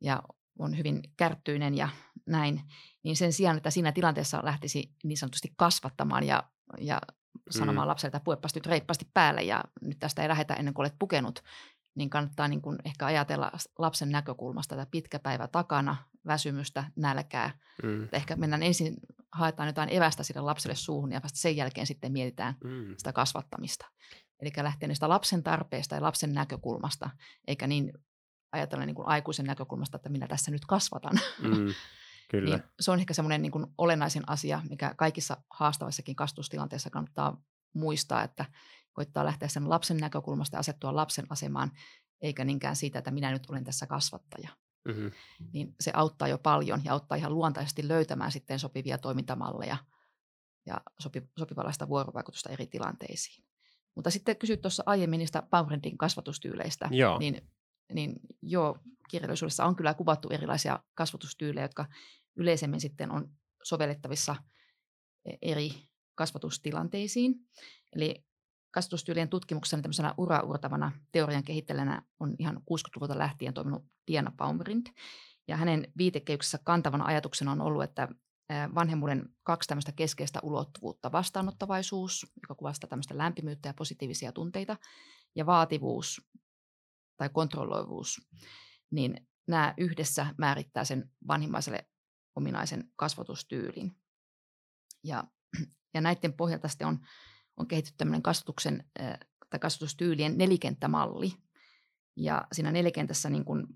ja 0.00 0.22
on 0.58 0.78
hyvin 0.78 1.02
kärttyinen 1.16 1.74
ja 1.74 1.88
näin, 2.26 2.62
niin 3.02 3.16
sen 3.16 3.32
sijaan, 3.32 3.56
että 3.56 3.70
siinä 3.70 3.92
tilanteessa 3.92 4.40
lähtisi 4.44 4.94
niin 5.04 5.18
sanotusti 5.18 5.52
kasvattamaan 5.56 6.24
ja, 6.24 6.42
ja 6.78 7.00
sanomaan 7.50 7.86
mm. 7.86 7.88
lapselle, 7.88 8.08
että 8.08 8.24
pueppas 8.24 8.54
nyt 8.54 8.66
reippaasti 8.66 9.10
päälle 9.14 9.42
ja 9.42 9.64
nyt 9.80 9.98
tästä 9.98 10.22
ei 10.22 10.28
lähdetä 10.28 10.54
ennen 10.54 10.74
kuin 10.74 10.82
olet 10.82 10.98
pukenut, 10.98 11.44
niin 11.94 12.10
kannattaa 12.10 12.48
niin 12.48 12.62
kuin 12.62 12.78
ehkä 12.84 13.06
ajatella 13.06 13.52
lapsen 13.78 14.10
näkökulmasta 14.10 14.76
tätä 14.76 14.90
pitkä 14.90 15.18
päivä 15.18 15.48
takana, 15.48 15.96
väsymystä, 16.26 16.84
nälkää. 16.96 17.58
Mm. 17.82 18.08
Ehkä 18.12 18.36
mennään 18.36 18.62
ensin, 18.62 18.96
haetaan 19.36 19.66
jotain 19.66 19.92
evästä 19.92 20.22
sille 20.22 20.40
lapselle 20.40 20.74
suuhun 20.74 21.12
ja 21.12 21.20
vasta 21.22 21.38
sen 21.38 21.56
jälkeen 21.56 21.86
sitten 21.86 22.12
mietitään 22.12 22.56
mm. 22.64 22.94
sitä 22.98 23.12
kasvattamista. 23.12 23.86
Eli 24.40 24.52
lähtee 24.62 24.88
niistä 24.88 25.08
lapsen 25.08 25.42
tarpeista 25.42 25.94
ja 25.94 26.02
lapsen 26.02 26.32
näkökulmasta, 26.32 27.10
eikä 27.46 27.66
niin 27.66 27.92
ajatella 28.52 28.86
niin 28.86 28.96
kuin 28.96 29.08
aikuisen 29.08 29.46
näkökulmasta, 29.46 29.96
että 29.96 30.08
minä 30.08 30.26
tässä 30.26 30.50
nyt 30.50 30.64
kasvatan. 30.64 31.20
Mm. 31.42 31.66
Kyllä. 32.30 32.56
niin 32.56 32.64
se 32.80 32.90
on 32.90 32.98
ehkä 32.98 33.14
semmoinen 33.14 33.42
niin 33.42 33.52
kuin 33.52 33.66
olennaisin 33.78 34.22
asia, 34.26 34.62
mikä 34.70 34.94
kaikissa 34.96 35.36
haastavissakin 35.50 36.16
kastustilanteissa 36.16 36.90
kannattaa 36.90 37.42
muistaa, 37.74 38.22
että 38.22 38.44
koittaa 38.92 39.24
lähteä 39.24 39.48
sen 39.48 39.70
lapsen 39.70 39.96
näkökulmasta 39.96 40.56
ja 40.56 40.60
asettua 40.60 40.96
lapsen 40.96 41.26
asemaan, 41.30 41.70
eikä 42.20 42.44
niinkään 42.44 42.76
siitä, 42.76 42.98
että 42.98 43.10
minä 43.10 43.30
nyt 43.30 43.50
olen 43.50 43.64
tässä 43.64 43.86
kasvattaja. 43.86 44.48
Mm-hmm. 44.86 45.12
Niin 45.52 45.74
se 45.80 45.90
auttaa 45.94 46.28
jo 46.28 46.38
paljon 46.38 46.80
ja 46.84 46.92
auttaa 46.92 47.16
ihan 47.16 47.34
luontaisesti 47.34 47.88
löytämään 47.88 48.32
sitten 48.32 48.58
sopivia 48.58 48.98
toimintamalleja 48.98 49.76
ja 50.66 50.80
sopi, 50.98 51.22
sopivallaista 51.38 51.88
vuorovaikutusta 51.88 52.50
eri 52.50 52.66
tilanteisiin. 52.66 53.44
Mutta 53.94 54.10
sitten 54.10 54.36
kysyt 54.36 54.62
tuossa 54.62 54.82
aiemmin 54.86 55.18
niistä 55.18 55.42
Powerendin 55.50 55.98
kasvatustyyleistä, 55.98 56.88
joo. 56.92 57.18
niin, 57.18 57.50
niin 57.92 58.20
joo, 58.42 58.78
kirjallisuudessa 59.10 59.64
on 59.64 59.76
kyllä 59.76 59.94
kuvattu 59.94 60.28
erilaisia 60.30 60.78
kasvatustyylejä, 60.94 61.64
jotka 61.64 61.86
yleisemmin 62.36 62.80
sitten 62.80 63.10
on 63.10 63.30
sovellettavissa 63.62 64.36
e, 65.24 65.34
eri 65.42 65.70
kasvatustilanteisiin. 66.14 67.34
Eli 67.96 68.25
kasvatustyylien 68.76 69.28
tutkimuksessa 69.28 69.76
tämmöisenä 69.82 70.14
uraurtavana 70.16 70.92
teorian 71.12 71.44
kehittelijänä 71.44 72.02
on 72.20 72.34
ihan 72.38 72.56
60-luvulta 72.56 73.18
lähtien 73.18 73.54
toiminut 73.54 73.84
Diana 74.06 74.32
Baumrind. 74.36 74.86
Ja 75.48 75.56
hänen 75.56 75.92
viitekehyksessä 75.98 76.58
kantavana 76.64 77.04
ajatuksena 77.04 77.52
on 77.52 77.60
ollut, 77.60 77.82
että 77.82 78.08
vanhemmuuden 78.74 79.28
kaksi 79.42 79.68
tämmöistä 79.68 79.92
keskeistä 79.92 80.40
ulottuvuutta, 80.42 81.12
vastaanottavaisuus, 81.12 82.26
joka 82.42 82.54
kuvastaa 82.54 82.88
tämmöistä 82.88 83.18
lämpimyyttä 83.18 83.68
ja 83.68 83.74
positiivisia 83.74 84.32
tunteita, 84.32 84.76
ja 85.36 85.46
vaativuus 85.46 86.28
tai 87.16 87.28
kontrolloivuus, 87.28 88.28
niin 88.90 89.28
nämä 89.48 89.74
yhdessä 89.76 90.26
määrittää 90.38 90.84
sen 90.84 91.10
vanhimmaiselle 91.28 91.88
ominaisen 92.34 92.92
kasvatustyylin. 92.96 93.96
Ja, 95.04 95.24
ja 95.94 96.00
näiden 96.00 96.32
pohjalta 96.32 96.68
sitten 96.68 96.86
on, 96.86 96.98
on 97.56 97.68
kehitetty 97.68 97.96
tämmöinen 97.98 98.22
kasvatuksen 98.22 98.84
tai 99.50 99.60
kasvatustyylien 99.60 100.38
nelikenttämalli. 100.38 101.32
Ja 102.16 102.46
siinä 102.52 102.72
nelikentässä 102.72 103.30
niin 103.30 103.44
kuin, 103.44 103.66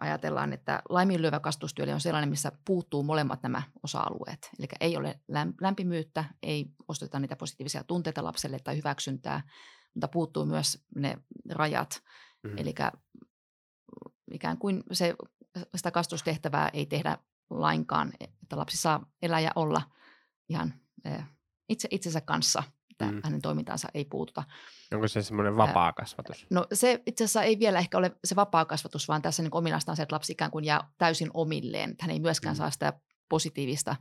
ajatellaan, 0.00 0.52
että 0.52 0.82
laiminlyövä 0.88 1.40
kasvatustyyli 1.40 1.92
on 1.92 2.00
sellainen, 2.00 2.30
missä 2.30 2.52
puuttuu 2.64 3.02
molemmat 3.02 3.42
nämä 3.42 3.62
osa-alueet. 3.82 4.50
Eli 4.58 4.68
ei 4.80 4.96
ole 4.96 5.20
lämpimyyttä, 5.60 6.24
ei 6.42 6.66
osteta 6.88 7.20
niitä 7.20 7.36
positiivisia 7.36 7.84
tunteita 7.84 8.24
lapselle 8.24 8.58
tai 8.58 8.76
hyväksyntää, 8.76 9.42
mutta 9.94 10.08
puuttuu 10.08 10.44
myös 10.44 10.84
ne 10.94 11.18
rajat. 11.50 12.02
Mm. 12.42 12.58
Eli 12.58 12.74
ikään 14.30 14.58
kuin 14.58 14.82
se, 14.92 15.14
sitä 15.76 15.90
kasvatustehtävää 15.90 16.70
ei 16.72 16.86
tehdä 16.86 17.18
lainkaan, 17.50 18.12
että 18.20 18.56
lapsi 18.56 18.76
saa 18.76 19.12
elää 19.22 19.40
ja 19.40 19.50
olla 19.56 19.82
ihan 20.48 20.74
itse 21.68 21.88
itsensä 21.90 22.20
kanssa– 22.20 22.62
että 22.94 23.12
mm. 23.12 23.20
hänen 23.24 23.42
toimintaansa 23.42 23.88
ei 23.94 24.04
puututa. 24.04 24.44
Onko 24.94 25.08
se 25.08 25.22
semmoinen 25.22 25.56
vapaa 25.56 25.92
kasvatus? 25.92 26.46
No 26.50 26.66
se 26.72 27.02
itse 27.06 27.24
asiassa 27.24 27.42
ei 27.42 27.58
vielä 27.58 27.78
ehkä 27.78 27.98
ole 27.98 28.16
se 28.24 28.36
vapaa 28.36 28.64
kasvatus, 28.64 29.08
vaan 29.08 29.22
tässä 29.22 29.42
niin 29.42 29.54
ominaista 29.54 29.92
on 29.92 29.96
se, 29.96 30.02
että 30.02 30.14
lapsi 30.14 30.32
ikään 30.32 30.50
kuin 30.50 30.64
jää 30.64 30.88
täysin 30.98 31.30
omilleen. 31.34 31.94
Hän 32.00 32.10
ei 32.10 32.20
myöskään 32.20 32.54
mm. 32.54 32.58
saa 32.58 32.70
sitä 32.70 32.92
positiivista 33.28 33.96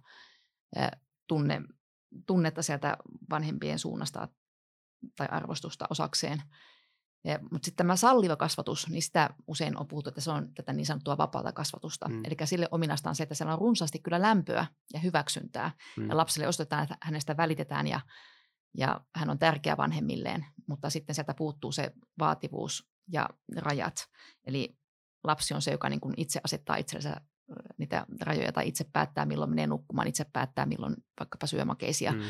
tunne, 1.28 1.62
tunnetta 2.28 2.62
sieltä 2.62 2.98
vanhempien 3.30 3.80
suunnasta 3.80 4.28
tai 5.16 5.28
arvostusta 5.32 5.86
osakseen. 5.90 6.42
Ja, 7.24 7.40
mutta 7.52 7.66
sitten 7.66 7.86
tämä 7.86 7.96
salliva 7.96 8.36
kasvatus, 8.36 8.90
niin 8.90 9.02
sitä 9.02 9.30
usein 9.48 9.80
on 9.80 9.88
puhuttu, 9.88 10.10
että 10.10 10.22
se 10.22 10.32
on 10.32 10.54
tätä 10.54 10.74
niin 10.74 10.86
sanottua 10.86 11.18
vapaata 11.18 11.52
kasvatusta. 11.52 12.10
Mm. 12.10 12.22
Eli 12.26 12.36
sille 12.44 12.68
ominaista 12.72 13.10
on 13.10 13.16
se, 13.16 13.24
että 13.24 13.36
siellä 13.36 13.54
on 13.54 13.60
runsaasti 13.60 14.00
kyllä 14.00 14.22
lämpöä 14.22 14.66
ja 14.94 15.00
hyväksyntää. 15.00 15.72
Mm. 15.98 16.10
Ja 16.10 16.18
lapselle 16.18 16.48
osoitetaan, 16.48 16.84
että 16.84 16.98
hänestä 17.02 17.38
välitetään 17.38 17.88
ja 17.88 18.00
ja 18.78 19.02
hän 19.16 19.30
on 19.30 19.40
tärkeä 19.40 19.78
vanhemmilleen, 19.78 20.46
mutta 20.68 20.90
sitten 20.90 21.16
sieltä 21.16 21.34
puuttuu 21.34 21.72
se 21.72 21.92
vaativuus 22.20 22.90
ja 23.08 23.30
rajat. 23.58 24.10
Eli 24.46 24.78
lapsi 25.24 25.54
on 25.54 25.62
se, 25.62 25.72
joka 25.72 25.90
niin 25.90 26.00
kuin 26.00 26.14
itse 26.18 26.40
asettaa 26.44 26.76
itsellensä 26.76 27.22
niitä 27.78 28.06
rajoja 28.22 28.52
tai 28.52 28.68
itse 28.68 28.84
päättää, 28.94 29.26
milloin 29.26 29.50
menee 29.50 29.68
nukkumaan, 29.68 30.08
itse 30.08 30.26
päättää, 30.34 30.66
milloin 30.66 30.96
vaikkapa 31.20 31.48
syö 31.48 31.66
makeisia 31.66 32.12
mm. 32.12 32.22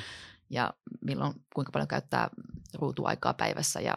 ja 0.50 0.74
milloin, 1.02 1.34
kuinka 1.56 1.72
paljon 1.72 1.88
käyttää 1.88 2.30
ruutuaikaa 2.74 3.34
päivässä 3.34 3.82
ja 3.82 3.94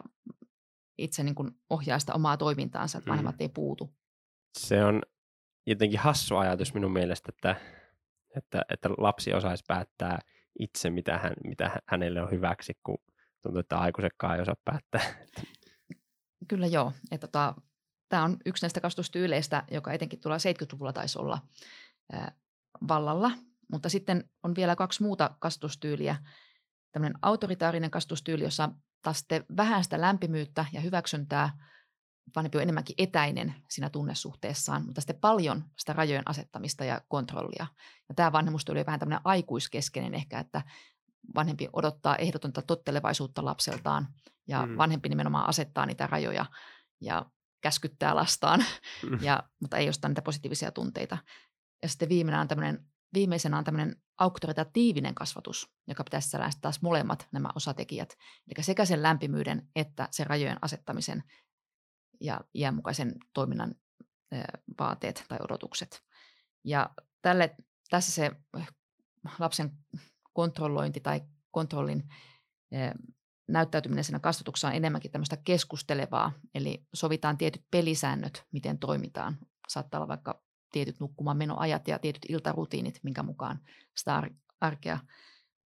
itse 0.98 1.22
niin 1.22 1.34
kuin 1.34 1.50
ohjaa 1.70 1.98
sitä 1.98 2.14
omaa 2.14 2.36
toimintaansa, 2.36 2.98
että 2.98 3.10
vanhemmat 3.10 3.38
mm. 3.38 3.42
ei 3.42 3.48
puutu. 3.48 3.94
Se 4.58 4.84
on 4.84 5.02
jotenkin 5.66 5.98
hassu 5.98 6.36
ajatus 6.36 6.74
minun 6.74 6.92
mielestä, 6.92 7.32
että, 7.34 7.56
että, 8.36 8.62
että 8.68 8.88
lapsi 8.98 9.34
osaisi 9.34 9.64
päättää– 9.66 10.18
itse, 10.58 10.90
mitä, 10.90 11.18
hän, 11.18 11.32
mitä 11.44 11.82
hänelle 11.86 12.22
on 12.22 12.30
hyväksi, 12.30 12.72
kun 12.86 12.98
tuntuu, 13.42 13.60
että 13.60 13.78
aikuisetkaan 13.78 14.36
ei 14.36 14.42
osaa 14.42 14.56
päättää. 14.64 15.00
Kyllä 16.48 16.66
joo. 16.66 16.92
tota, 17.20 17.54
Tämä 18.08 18.24
on 18.24 18.36
yksi 18.46 18.64
näistä 18.64 18.80
kasvatustyyleistä, 18.80 19.64
joka 19.70 19.92
etenkin 19.92 20.20
tuolla 20.20 20.38
70-luvulla 20.38 20.92
taisi 20.92 21.18
olla 21.18 21.38
ää, 22.12 22.32
vallalla. 22.88 23.30
Mutta 23.72 23.88
sitten 23.88 24.30
on 24.42 24.54
vielä 24.54 24.76
kaksi 24.76 25.02
muuta 25.02 25.36
kasvatustyyliä. 25.38 26.16
Tämmöinen 26.92 27.18
autoritaarinen 27.22 27.90
kasvatustyyli, 27.90 28.44
jossa 28.44 28.70
taas 29.06 29.18
sitten 29.18 29.44
vähän 29.56 29.84
sitä 29.84 30.00
lämpimyyttä 30.00 30.64
ja 30.72 30.80
hyväksyntää– 30.80 31.50
vanhempi 32.36 32.58
on 32.58 32.62
enemmänkin 32.62 32.94
etäinen 32.98 33.54
siinä 33.70 33.90
tunnesuhteessaan, 33.90 34.86
mutta 34.86 35.00
sitten 35.00 35.20
paljon 35.20 35.64
sitä 35.78 35.92
rajojen 35.92 36.22
asettamista 36.28 36.84
ja 36.84 37.00
kontrollia. 37.08 37.66
Ja 38.08 38.14
tämä 38.14 38.32
vanhemmuustyyli 38.32 38.80
on 38.80 38.86
vähän 38.86 39.00
tämmöinen 39.00 39.20
aikuiskeskeinen 39.24 40.14
ehkä, 40.14 40.38
että 40.38 40.62
vanhempi 41.34 41.68
odottaa 41.72 42.16
ehdotonta 42.16 42.62
tottelevaisuutta 42.62 43.44
lapseltaan 43.44 44.08
ja 44.48 44.66
mm. 44.66 44.76
vanhempi 44.76 45.08
nimenomaan 45.08 45.48
asettaa 45.48 45.86
niitä 45.86 46.06
rajoja 46.06 46.46
ja 47.00 47.26
käskyttää 47.60 48.14
lastaan, 48.14 48.64
mm. 49.10 49.18
ja, 49.22 49.42
mutta 49.60 49.76
ei 49.76 49.88
osta 49.88 50.08
niitä 50.08 50.22
positiivisia 50.22 50.70
tunteita. 50.70 51.18
Ja 51.82 51.88
sitten 51.88 52.08
viimeisenä 52.08 52.40
on 52.40 52.48
tämmöinen, 52.48 52.86
viimeisenä 53.14 53.58
on 53.58 53.64
tämmöinen 53.64 53.96
auktoritatiivinen 54.18 55.14
kasvatus, 55.14 55.70
joka 55.88 56.04
pitäisi 56.04 56.24
sisällään 56.24 56.52
taas 56.60 56.82
molemmat 56.82 57.28
nämä 57.32 57.48
osatekijät. 57.54 58.16
Eli 58.48 58.64
sekä 58.64 58.84
sen 58.84 59.02
lämpimyyden 59.02 59.68
että 59.76 60.08
sen 60.10 60.26
rajojen 60.26 60.58
asettamisen 60.62 61.22
ja 62.20 62.40
iänmukaisen 62.54 63.14
toiminnan 63.32 63.74
vaateet 64.80 65.24
tai 65.28 65.38
odotukset. 65.40 66.02
Ja 66.64 66.90
tälle, 67.22 67.56
tässä 67.90 68.12
se 68.12 68.30
lapsen 69.38 69.72
kontrollointi 70.32 71.00
tai 71.00 71.20
kontrollin 71.50 72.08
näyttäytyminen 73.48 74.04
siinä 74.04 74.18
kasvatuksessa 74.18 74.68
on 74.68 74.74
enemmänkin 74.74 75.10
tämmöistä 75.10 75.36
keskustelevaa, 75.36 76.32
eli 76.54 76.86
sovitaan 76.94 77.38
tietyt 77.38 77.64
pelisäännöt, 77.70 78.46
miten 78.52 78.78
toimitaan. 78.78 79.38
Saattaa 79.68 79.98
olla 79.98 80.08
vaikka 80.08 80.45
tietyt 80.72 81.00
nukkumaan 81.00 81.36
menoajat 81.36 81.88
ja 81.88 81.98
tietyt 81.98 82.26
iltarutiinit, 82.28 83.00
minkä 83.02 83.22
mukaan 83.22 83.60
sitä 83.96 84.22
arkea 84.60 84.98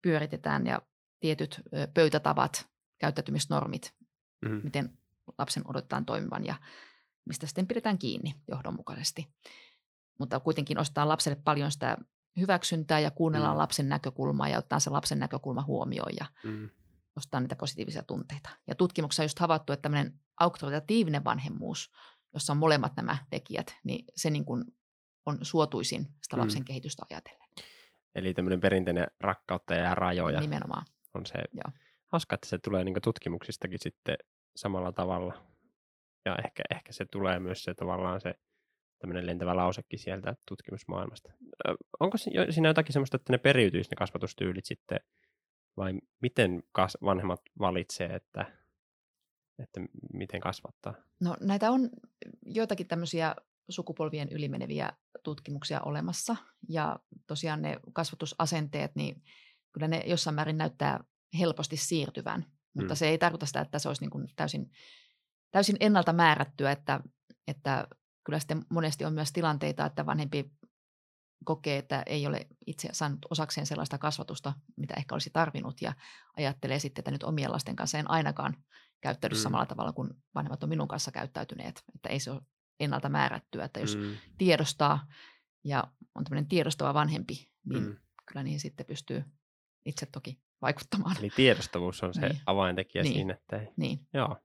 pyöritetään 0.02 0.66
ja 0.66 0.82
tietyt 1.20 1.60
pöytätavat, 1.94 2.68
käyttäytymisnormit, 2.98 3.94
mm-hmm. 4.44 4.60
miten 4.64 4.98
lapsen 5.38 5.62
odotetaan 5.66 6.04
toimivan 6.04 6.46
ja 6.46 6.54
mistä 7.24 7.46
sitten 7.46 7.66
pidetään 7.66 7.98
kiinni 7.98 8.34
johdonmukaisesti. 8.48 9.28
mutta 10.18 10.40
kuitenkin 10.40 10.78
ostetaan 10.78 11.08
lapselle 11.08 11.40
paljon 11.44 11.72
sitä 11.72 11.96
hyväksyntää 12.40 13.00
ja 13.00 13.10
kuunnellaan 13.10 13.54
Mm. 13.56 13.58
lapsen 13.58 13.88
näkökulmaa 13.88 14.48
ja 14.48 14.58
ottaa 14.58 14.80
se 14.80 14.90
lapsen 14.90 15.18
näkökulma 15.18 15.62
huomioon 15.62 16.12
ja 16.20 16.26
Mm. 16.44 16.70
nostaa 17.16 17.40
niitä 17.40 17.56
positiivisia 17.56 18.02
tunteita. 18.02 18.50
Ja 18.66 18.74
tutkimuksessa 18.74 19.22
on 19.22 19.24
just 19.24 19.38
havaittu, 19.38 19.72
että 19.72 19.82
tämmöinen 19.82 20.20
auktoritatiivinen 20.40 21.24
vanhemmuus, 21.24 21.90
jossa 22.34 22.52
on 22.52 22.56
molemmat 22.56 22.96
nämä 22.96 23.18
tekijät, 23.30 23.76
niin 23.84 24.04
se 24.16 24.30
niin 24.30 24.44
kuin 24.44 24.64
on 25.26 25.38
suotuisin 25.42 26.06
sitä 26.22 26.36
Mm. 26.36 26.40
lapsen 26.40 26.64
kehitystä 26.64 27.02
ajatellen. 27.10 27.48
Eli 28.14 28.34
tämmöinen 28.34 28.60
perinteinen 28.60 29.06
rakkautta 29.20 29.74
ja 29.74 29.94
rajoja 29.94 30.40
Nimenomaan. 30.40 30.86
on 31.14 31.26
se. 31.26 31.34
Joo. 31.52 31.72
Hauska, 32.06 32.34
että 32.34 32.48
se 32.48 32.58
tulee 32.58 32.84
niin 32.84 32.94
tutkimuksistakin 33.02 33.78
sitten 33.82 34.16
samalla 34.56 34.92
tavalla. 34.92 35.46
Ja 36.24 36.36
ehkä, 36.44 36.62
ehkä 36.70 36.92
se 36.92 37.04
tulee 37.04 37.38
myös 37.38 37.64
se 37.64 37.74
tavallaan 37.74 38.20
se 38.20 38.34
tämmöinen 38.98 39.26
lentävä 39.26 39.56
lausekin 39.56 39.98
sieltä 39.98 40.34
tutkimusmaailmasta. 40.48 41.32
Ö, 41.68 41.74
Onko 42.00 42.18
siinä 42.18 42.68
jotakin 42.68 42.92
semmoista, 42.92 43.16
että 43.16 43.32
ne 43.32 43.38
periytyisi 43.38 43.90
ne 43.90 43.94
kasvatustyylit 43.96 44.64
sitten, 44.64 45.00
vai 45.76 45.92
miten 46.20 46.62
kas- 46.72 46.98
vanhemmat 47.04 47.40
valitsee, 47.58 48.06
että, 48.14 48.46
että 49.58 49.80
miten 50.12 50.40
kasvattaa? 50.40 50.94
No 51.20 51.36
näitä 51.40 51.70
on 51.70 51.90
joitakin 52.46 52.86
tämmöisiä 52.86 53.34
sukupolvien 53.72 54.28
ylimeneviä 54.28 54.92
tutkimuksia 55.22 55.80
olemassa. 55.80 56.36
Ja 56.68 56.98
tosiaan 57.26 57.62
ne 57.62 57.76
kasvatusasenteet, 57.92 58.94
niin 58.96 59.22
kyllä 59.72 59.88
ne 59.88 60.02
jossain 60.06 60.34
määrin 60.34 60.58
näyttää 60.58 61.04
helposti 61.38 61.76
siirtyvän. 61.76 62.46
Mutta 62.74 62.94
Mm. 62.94 62.96
se 62.96 63.08
ei 63.08 63.18
tarkoita 63.18 63.46
sitä, 63.46 63.60
että 63.60 63.78
se 63.78 63.88
olisi 63.88 64.02
niin 64.02 64.10
kuin 64.10 64.28
täysin, 64.36 64.70
täysin 65.50 65.76
ennalta 65.80 66.12
määrättyä, 66.12 66.72
että, 66.72 67.00
että 67.48 67.88
kyllä 68.24 68.38
sitten 68.38 68.64
monesti 68.70 69.04
on 69.04 69.12
myös 69.12 69.32
tilanteita, 69.32 69.86
että 69.86 70.06
vanhempi 70.06 70.52
kokee, 71.44 71.78
että 71.78 72.02
ei 72.06 72.26
ole 72.26 72.46
itse 72.66 72.88
saanut 72.92 73.18
osakseen 73.30 73.66
sellaista 73.66 73.98
kasvatusta, 73.98 74.52
mitä 74.76 74.94
ehkä 74.94 75.14
olisi 75.14 75.30
tarvinnut 75.32 75.82
ja 75.82 75.92
ajattelee 76.36 76.78
sitten, 76.78 77.00
että 77.00 77.10
nyt 77.10 77.22
omien 77.22 77.52
lasten 77.52 77.76
kanssa 77.76 77.98
en 77.98 78.10
ainakaan 78.10 78.56
käyttäydy 79.00 79.34
Mm. 79.34 79.38
samalla 79.40 79.66
tavalla 79.66 79.92
kuin 79.92 80.10
vanhemmat 80.34 80.62
on 80.62 80.68
minun 80.68 80.88
kanssa 80.88 81.12
käyttäytyneet. 81.12 81.82
Että 81.94 82.08
ei 82.08 82.20
se 82.20 82.30
ole 82.30 82.42
ennalta 82.80 83.08
määrättyä, 83.08 83.64
että 83.64 83.80
jos 83.80 83.96
mm. 83.96 84.16
Tiedostaa 84.38 85.06
ja 85.64 85.84
on 86.14 86.24
tämmöinen 86.24 86.48
tiedostava 86.48 86.94
vanhempi, 86.94 87.48
niin 87.64 87.82
mm. 87.82 87.96
kyllä 88.26 88.42
niihin 88.42 88.60
sitten 88.60 88.86
pystyy 88.86 89.24
itse 89.84 90.06
toki 90.06 90.40
vaikuttamaan. 90.62 91.16
Eli 91.18 91.30
tiedostavuus 91.36 92.02
on 92.02 92.14
se 92.14 92.20
Niin. 92.20 92.40
avaintekijä 92.46 93.02
Niin. 93.02 93.14
siinä, 93.14 93.34
että 93.34 93.56
ei, 93.56 93.68
Niin, 93.76 93.98
Joo. 94.14 94.36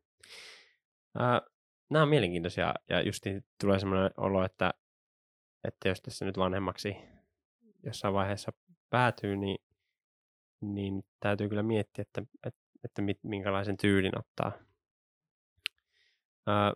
Ää, 1.19 1.41
nämä 1.89 2.03
on 2.03 2.09
mielenkiintoisia 2.09 2.73
ja 2.89 3.01
just 3.01 3.23
tulee 3.61 3.79
sellainen 3.79 4.11
olo, 4.17 4.45
että, 4.45 4.73
että 5.63 5.89
jos 5.89 6.01
tässä 6.01 6.25
nyt 6.25 6.37
vanhemmaksi 6.37 6.95
jossain 7.83 8.13
vaiheessa 8.13 8.53
päätyy, 8.89 9.37
niin, 9.37 9.57
niin 10.61 11.03
täytyy 11.19 11.49
kyllä 11.49 11.63
miettiä, 11.63 12.01
että, 12.01 12.21
että, 12.43 12.59
että 12.83 13.01
minkälaisen 13.23 13.77
tyylin 13.77 14.19
ottaa. 14.19 14.51
Ää, 16.47 16.73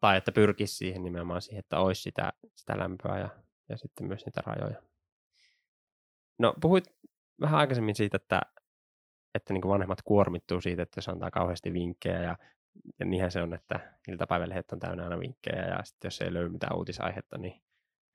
tai 0.00 0.16
että 0.16 0.32
pyrkisi 0.32 0.74
siihen 0.74 1.04
nimenomaan 1.04 1.42
siihen, 1.42 1.58
että 1.58 1.80
olisi 1.80 2.02
sitä, 2.02 2.32
sitä 2.56 2.78
lämpöä 2.78 3.18
ja, 3.18 3.28
ja 3.68 3.76
sitten 3.76 4.06
myös 4.06 4.26
niitä 4.26 4.42
rajoja. 4.46 4.82
No 6.38 6.54
puhuit 6.60 6.84
vähän 7.40 7.60
aikaisemmin 7.60 7.94
siitä, 7.94 8.16
että, 8.16 8.40
että 9.34 9.52
niin 9.52 9.68
vanhemmat 9.68 10.02
kuormittuu 10.02 10.60
siitä, 10.60 10.82
että 10.82 10.98
jos 10.98 11.08
antaa 11.08 11.30
kauheasti 11.30 11.72
vinkkejä 11.72 12.22
ja, 12.22 12.36
ja 12.98 13.06
niinhän 13.06 13.30
se 13.30 13.42
on, 13.42 13.54
että 13.54 13.98
iltapäivälehdet 14.08 14.72
on 14.72 14.78
täynnä 14.78 15.04
aina 15.04 15.20
vinkkejä 15.20 15.66
ja 15.66 15.84
sitten 15.84 16.06
jos 16.06 16.20
ei 16.20 16.34
löydy 16.34 16.48
mitään 16.48 16.76
uutisaihetta, 16.76 17.38
niin, 17.38 17.62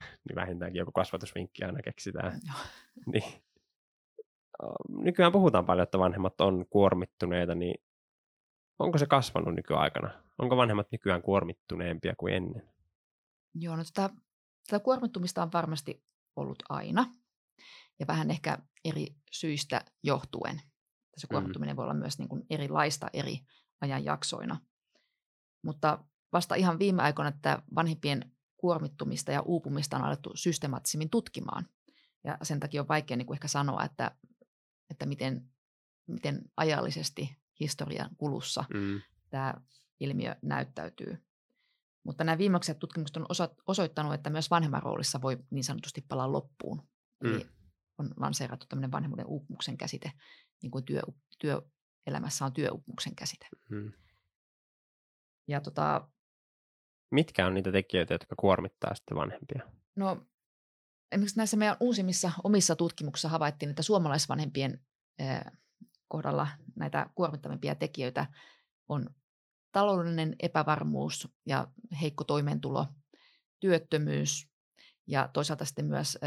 niin 0.28 0.36
vähintäänkin 0.36 0.80
joku 0.80 0.92
kasvatusvinkki 0.92 1.64
aina 1.64 1.82
keksitään. 1.84 2.40
Niin. 3.14 3.42
Nykyään 4.90 5.32
puhutaan 5.32 5.66
paljon, 5.66 5.84
että 5.84 6.00
vanhemmat 6.00 6.42
on 6.42 6.66
kuormittuneita, 6.70 7.56
niin 7.56 7.76
onko 8.80 8.98
se 8.98 9.06
kasvanut 9.06 9.56
nykyaikana? 9.56 10.25
Onko 10.38 10.58
vanhemmat 10.58 10.88
nykyään 10.92 11.22
kuormittuneempia 11.22 12.14
kuin 12.18 12.34
ennen? 12.34 12.64
Joo, 13.54 13.76
no 13.76 13.84
tätä, 13.84 14.10
tätä 14.70 14.84
kuormittumista 14.84 15.44
on 15.44 15.52
varmasti 15.54 16.04
ollut 16.36 16.64
aina 16.70 17.06
ja 18.00 18.08
vähän 18.08 18.32
ehkä 18.32 18.58
eri 18.86 19.08
syistä 19.32 19.86
johtuen. 20.04 20.62
Se 21.18 21.28
Mm. 21.28 21.30
kuormittuminen 21.30 21.76
voi 21.76 21.84
olla 21.84 21.94
myös 21.94 22.20
niin 22.20 22.30
kuin 22.30 22.46
erilaista 22.50 23.08
eri 23.14 23.40
ajanjaksoina. 23.82 24.60
Mutta 25.62 26.04
vasta 26.34 26.56
ihan 26.56 26.80
viime 26.80 27.04
aikoina 27.04 27.30
että 27.30 27.62
vanhempien 27.76 28.32
kuormittumista 28.58 29.32
ja 29.32 29.42
uupumista 29.42 29.98
on 29.98 30.04
alettu 30.04 30.32
systemaattisemmin 30.36 31.10
tutkimaan. 31.10 31.68
Ja 32.24 32.38
sen 32.44 32.60
takia 32.60 32.82
on 32.82 32.88
vaikea 32.88 33.18
niin 33.18 33.26
kuin 33.26 33.36
ehkä 33.36 33.48
sanoa, 33.48 33.84
että, 33.84 34.12
että 34.90 35.06
miten, 35.06 35.50
miten 36.08 36.42
ajallisesti 36.58 37.38
historian 37.60 38.10
kulussa 38.18 38.64
Mm. 38.74 39.02
tämä 39.30 39.54
ilmiö 40.00 40.36
näyttäytyy. 40.42 41.18
Mutta 42.04 42.24
nämä 42.24 42.38
viimeiset 42.38 42.80
tutkimukset 42.80 43.18
on 43.18 43.26
osoittanut, 43.68 44.14
että 44.14 44.30
myös 44.30 44.50
vanhemman 44.50 44.84
roolissa 44.84 45.22
voi 45.22 45.38
niin 45.52 45.64
sanotusti 45.64 46.06
palaa 46.08 46.32
loppuun. 46.32 46.90
Eli 47.24 47.44
Mm. 47.44 47.50
on 47.98 48.12
lanseerattu 48.18 48.66
tämmöinen 48.70 48.92
vanhemmuuden 48.92 49.26
uupumuksen 49.26 49.78
käsite, 49.78 50.12
niin 50.62 50.72
kuin 50.72 50.86
työ, 50.86 51.02
työelämässä 51.40 52.46
on 52.46 52.54
työuupumuksen 52.54 53.16
käsite. 53.16 53.48
Mm. 53.70 53.92
Ja 55.48 55.62
tota, 55.62 56.10
Mitkä 57.12 57.48
on 57.48 57.54
niitä 57.54 57.72
tekijöitä, 57.72 58.14
jotka 58.14 58.36
kuormittaa 58.40 58.96
sitten 58.96 59.18
vanhempia? 59.18 59.62
no, 59.96 60.26
esimerkiksi 61.12 61.38
näissä 61.38 61.58
meidän 61.58 61.78
uusimmissa 61.80 62.32
omissa 62.44 62.76
tutkimuksissa 62.76 63.30
havaittiin, 63.30 63.70
että 63.70 63.84
suomalaisvanhempien 63.84 64.86
eh, 65.20 65.42
kohdalla 66.08 66.48
näitä 66.76 67.10
kuormittavimpia 67.16 67.76
tekijöitä 67.76 68.26
on 68.90 69.10
taloudellinen 69.76 70.36
epävarmuus 70.40 71.28
ja 71.46 71.68
heikko 72.02 72.24
toimeentulo, 72.24 72.88
työttömyys 73.60 74.48
ja 75.08 75.30
toisaalta 75.34 75.66
sitten 75.66 75.86
myös, 75.86 76.18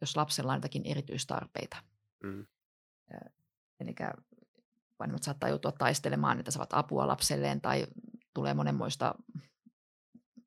jos 0.00 0.16
lapsella 0.16 0.52
on 0.52 0.56
jotakin 0.56 0.86
erityistarpeita. 0.86 1.76
Mm. 2.22 2.46
Eli 3.80 3.94
vanhemmat 4.98 5.22
saattaa 5.22 5.48
joutua 5.48 5.72
taistelemaan, 5.72 6.38
että 6.38 6.50
saavat 6.50 6.72
apua 6.72 7.06
lapselleen 7.06 7.60
tai 7.60 7.86
tulee 8.34 8.54
monenmoista 8.54 9.14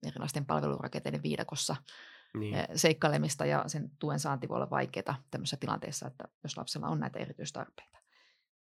erilaisten 0.08 0.46
palvelurakenteiden 0.46 1.24
viidakossa 1.24 1.76
Niin. 2.34 2.56
seikkailemista 2.76 3.46
ja 3.46 3.64
sen 3.68 3.92
tuen 4.00 4.20
saanti 4.20 4.50
voi 4.50 4.56
olla 4.56 4.70
vaikeaa 4.70 5.24
tämmöisessä 5.32 5.58
tilanteessa, 5.58 6.08
että 6.08 6.24
jos 6.44 6.58
lapsella 6.58 6.88
on 6.88 7.00
näitä 7.00 7.20
erityistarpeita. 7.20 7.98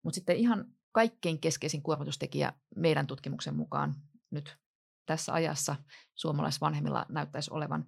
Mutta 0.04 0.16
sitten 0.16 0.36
ihan 0.38 0.66
kaikkein 0.92 1.40
keskeisin 1.40 1.82
kuormitustekijä 1.82 2.54
meidän 2.76 3.08
tutkimuksen 3.08 3.56
mukaan 3.56 3.96
nyt 4.32 4.58
tässä 5.06 5.34
ajassa 5.34 5.76
suomalaisvanhemmilla 6.16 7.06
näyttäisi 7.10 7.54
olevan 7.54 7.86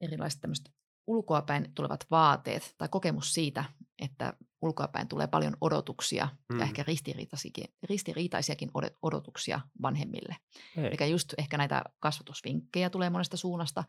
erilaiset 0.00 0.40
tämmöiset 0.40 0.70
ulkoapäin 1.06 1.74
tulevat 1.74 2.06
vaateet 2.10 2.74
tai 2.78 2.88
kokemus 2.88 3.34
siitä, 3.34 3.64
että 3.98 4.32
ulkoapäin 4.62 5.08
tulee 5.08 5.26
paljon 5.26 5.56
odotuksia 5.60 6.28
mm. 6.52 6.58
Ja 6.58 6.64
ehkä 6.64 6.82
ristiriitaisiakin, 6.82 7.64
ristiriitaisiakin 7.82 8.68
odot- 8.68 8.98
odotuksia 9.02 9.60
vanhemmille. 9.82 10.36
Hei. 10.76 10.86
Eli 11.00 11.10
just 11.10 11.34
ehkä 11.38 11.58
näitä 11.58 11.84
kasvatusvinkkejä 12.00 12.90
tulee 12.90 13.10
monesta 13.10 13.36
suunnasta, 13.36 13.84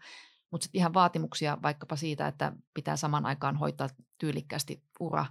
mutta 0.52 0.64
sitten 0.64 0.80
ihan 0.80 0.94
vaatimuksia 0.94 1.58
vaikkapa 1.64 1.96
siitä, 1.96 2.28
että 2.28 2.54
pitää 2.74 2.96
saman 2.96 3.26
aikaan 3.26 3.58
hoitaa 3.58 3.90
tyylikkäästi 4.18 4.84
ura 5.00 5.26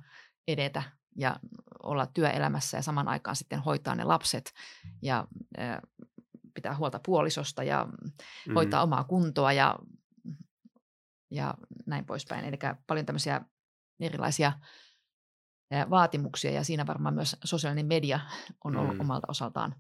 edetä 0.49 0.83
ja 1.17 1.37
olla 1.83 2.07
työelämässä 2.07 2.77
ja 2.79 2.83
saman 2.83 3.09
aikaan 3.09 3.37
sitten 3.37 3.61
hoitaa 3.61 3.95
ne 3.95 4.05
lapset 4.05 4.53
ja 5.03 5.27
pitää 6.55 6.77
huolta 6.77 7.01
puolisosta 7.07 7.63
ja 7.63 7.89
Mm. 8.49 8.55
hoitaa 8.55 8.83
omaa 8.83 9.05
kuntoa 9.05 9.53
ja, 9.53 9.79
ja 11.31 11.55
näin 11.87 12.05
poispäin. 12.05 12.45
Eli 12.45 12.59
paljon 12.87 13.07
tämmöisiä 13.07 13.41
erilaisia 14.01 14.53
vaatimuksia 15.91 16.51
ja 16.51 16.65
siinä 16.65 16.87
varmaan 16.87 17.15
myös 17.15 17.37
sosiaalinen 17.45 17.87
media 17.87 18.21
on 18.65 18.77
ollut 18.77 18.95
Mm. 18.95 19.01
omalta 19.01 19.27
osaltaan 19.31 19.75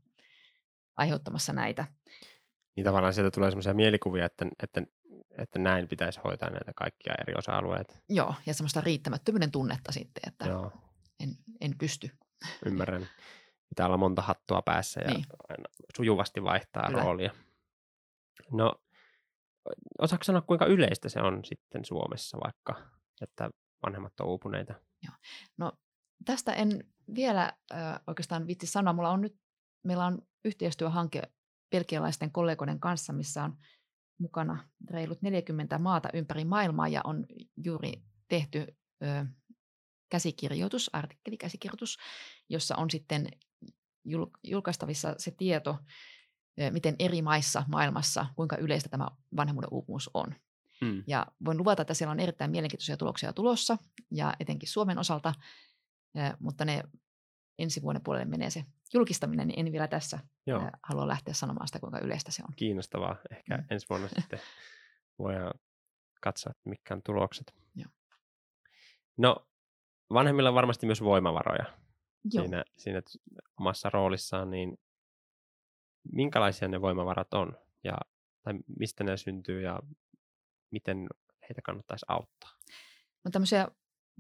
aiheuttamassa 0.96 1.52
näitä. 1.52 1.84
Niin 2.76 2.84
tavallaan 2.84 3.14
sieltä 3.14 3.30
tulee 3.30 3.50
semmoisia 3.50 3.74
mielikuvia, 3.74 4.26
että, 4.26 4.46
että, 4.62 4.82
että 5.38 5.58
näin 5.58 5.88
pitäisi 5.88 6.20
hoitaa 6.24 6.50
näitä 6.50 6.72
kaikkia 6.76 7.14
eri 7.20 7.34
osa-alueita. 7.38 7.94
Joo, 8.08 8.34
ja 8.46 8.54
semmoista 8.54 8.80
riittämättömyyden 8.80 9.50
tunnetta 9.50 9.92
sitten, 9.92 10.22
että 10.26 10.46
Joo, 10.46 10.72
en, 11.20 11.36
en 11.60 11.78
pysty. 11.78 12.10
ymmärrän. 12.66 13.08
Pitää 13.68 13.86
olla 13.86 13.96
monta 13.96 14.22
hattua 14.22 14.62
päässä 14.62 15.00
ja 15.00 15.10
Niin. 15.10 15.24
aina 15.48 15.64
sujuvasti 15.96 16.42
vaihtaa 16.42 16.86
Kyllä. 16.86 17.02
roolia. 17.02 17.30
No, 18.52 18.74
osaako 19.98 20.24
sanoa, 20.24 20.40
kuinka 20.42 20.66
yleistä 20.66 21.08
se 21.08 21.20
on 21.20 21.44
sitten 21.44 21.84
Suomessa 21.84 22.38
vaikka, 22.44 22.90
että 23.20 23.50
vanhemmat 23.86 24.20
on 24.20 24.26
uupuneita? 24.26 24.74
No, 25.58 25.72
tästä 26.24 26.52
en 26.52 26.84
vielä 27.14 27.52
ö, 27.72 27.74
oikeastaan 28.06 28.46
vitsi 28.46 28.66
sanoa. 28.66 28.92
Mulla 28.92 29.10
on 29.10 29.20
nyt, 29.20 29.36
meillä 29.84 30.06
on 30.06 30.22
yhteistyöhanke 30.44 31.22
belgialaisten 31.70 32.32
kollegoiden 32.32 32.80
kanssa, 32.80 33.12
missä 33.12 33.44
on 33.44 33.56
mukana 34.18 34.68
reilut 34.90 35.22
40 35.22 35.78
maata 35.78 36.08
ympäri 36.14 36.44
maailmaa 36.44 36.88
ja 36.88 37.00
on 37.04 37.26
juuri 37.64 38.02
tehty 38.28 38.66
ö, 39.02 39.26
käsikirjoitus, 40.10 40.90
artikkelikäsikirjoitus, 40.92 41.98
jossa 42.48 42.76
on 42.76 42.90
sitten 42.90 43.28
jul- 44.08 44.30
julkaistavissa 44.44 45.14
se 45.18 45.30
tieto, 45.30 45.78
miten 46.70 46.96
eri 46.98 47.22
maissa 47.22 47.64
maailmassa, 47.68 48.26
kuinka 48.36 48.56
yleistä 48.56 48.88
tämä 48.88 49.08
vanhemmuuden 49.36 49.68
uupumus 49.72 50.10
on. 50.14 50.34
Mm. 50.80 51.02
Ja 51.06 51.26
voin 51.44 51.58
luvata, 51.58 51.82
että 51.82 51.94
siellä 51.94 52.12
on 52.12 52.20
erittäin 52.20 52.50
mielenkiintoisia 52.50 52.96
tuloksia 52.96 53.32
tulossa, 53.32 53.76
ja 54.10 54.34
etenkin 54.40 54.68
Suomen 54.68 54.98
osalta, 54.98 55.34
mutta 56.40 56.64
ne 56.64 56.82
ensi 57.58 57.82
vuoden 57.82 58.02
puolelle 58.02 58.24
menee 58.24 58.50
se 58.50 58.64
julkistaminen, 58.94 59.48
niin 59.48 59.66
en 59.66 59.72
vielä 59.72 59.88
tässä 59.88 60.18
Joo, 60.46 60.70
halua 60.82 61.08
lähteä 61.08 61.34
sanomaan 61.34 61.68
sitä, 61.68 61.78
kuinka 61.80 61.98
yleistä 61.98 62.30
se 62.32 62.42
on. 62.48 62.54
kiinnostavaa. 62.56 63.16
Ehkä 63.30 63.56
Mm. 63.56 63.64
ensi 63.70 63.86
vuonna 63.90 64.08
sitten 64.08 64.40
voidaan 65.18 65.54
katsoa, 66.20 66.52
mitkä 66.64 66.94
on 66.94 67.02
tulokset. 67.02 67.54
Joo. 67.74 67.90
No, 69.18 69.46
vanhemmilla 70.12 70.48
on 70.48 70.54
varmasti 70.54 70.86
myös 70.86 71.04
voimavaroja 71.04 71.64
Joo. 72.32 72.44
siinä, 72.44 72.64
siinä 72.76 73.02
omassa 73.60 73.90
roolissaan, 73.90 74.50
niin 74.50 74.78
minkälaisia 76.12 76.68
ne 76.68 76.80
voimavarat 76.80 77.34
on 77.34 77.56
ja 77.84 77.98
tai 78.42 78.54
mistä 78.78 79.04
ne 79.04 79.16
syntyy 79.16 79.62
ja 79.62 79.80
miten 80.70 81.08
heitä 81.42 81.62
kannattaisi 81.64 82.06
auttaa? 82.08 82.50
No 83.24 83.30
tämmöisiä 83.30 83.68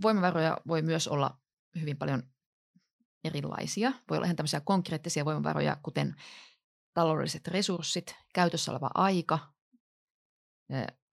voimavaroja 0.02 0.56
voi 0.66 0.82
myös 0.82 1.08
olla 1.08 1.38
hyvin 1.80 1.96
paljon 1.96 2.22
erilaisia. 3.24 3.92
Voi 4.10 4.18
olla 4.18 4.24
ihan 4.24 4.36
tämmöisiä 4.36 4.60
konkreettisia 4.60 5.24
voimavaroja, 5.24 5.76
kuten 5.82 6.14
taloudelliset 6.94 7.48
resurssit, 7.48 8.16
käytössä 8.34 8.72
oleva 8.72 8.90
aika, 8.94 9.38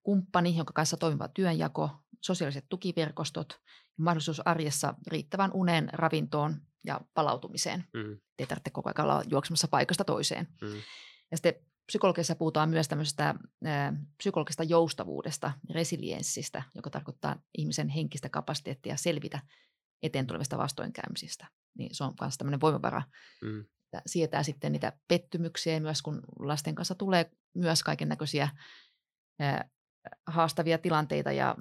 kumppani, 0.03 0.57
jonka 0.57 0.73
kanssa 0.73 0.97
toimiva 0.97 1.27
työnjako, 1.27 1.89
sosiaaliset 2.21 2.65
tukiverkostot 2.69 3.61
mahdollisuus 3.97 4.41
arjessa 4.47 4.93
riittävän 5.07 5.51
uneen, 5.53 5.89
ravintoon 5.93 6.55
ja 6.85 7.01
palautumiseen. 7.13 7.83
Mm, 7.93 8.19
Ei 8.39 8.45
tarvitse 8.45 8.69
koko 8.69 8.89
ajan 8.95 9.09
olla 9.09 9.23
juoksemassa 9.29 9.67
paikasta 9.67 10.03
toiseen. 10.03 10.47
mm, 10.61 10.75
Ja 11.31 11.37
sitten 11.37 11.53
psykologiassa 11.85 12.35
puhutaan 12.35 12.69
myös 12.69 12.87
tämmöisestä 12.87 13.35
ää, 13.65 13.93
psykologisesta 14.17 14.63
joustavuudesta, 14.63 15.51
resilienssistä, 15.69 16.63
joka 16.75 16.89
tarkoittaa 16.89 17.35
ihmisen 17.57 17.89
henkistä 17.89 18.29
kapasiteettia 18.29 18.97
selvitä 18.97 19.39
eteen 20.03 20.27
tulevista 20.27 20.57
vastoinkäymisistä. 20.57 21.47
Niin 21.77 21.95
se 21.95 22.03
on 22.03 22.13
myös 22.21 22.37
tämmöinen 22.37 22.61
voimavara, 22.61 23.01
mm, 23.41 23.59
että 23.59 24.01
sietää 24.05 24.43
sitten 24.43 24.71
niitä 24.71 24.93
pettymyksiä 25.07 25.79
myös 25.79 26.01
kun 26.01 26.21
lasten 26.39 26.75
kanssa 26.75 26.95
tulee 26.95 27.31
myös 27.55 27.83
kaiken 27.83 28.09
näköisiä 28.09 28.49
haastavia 30.27 30.77
tilanteita 30.77 31.31
ja, 31.31 31.55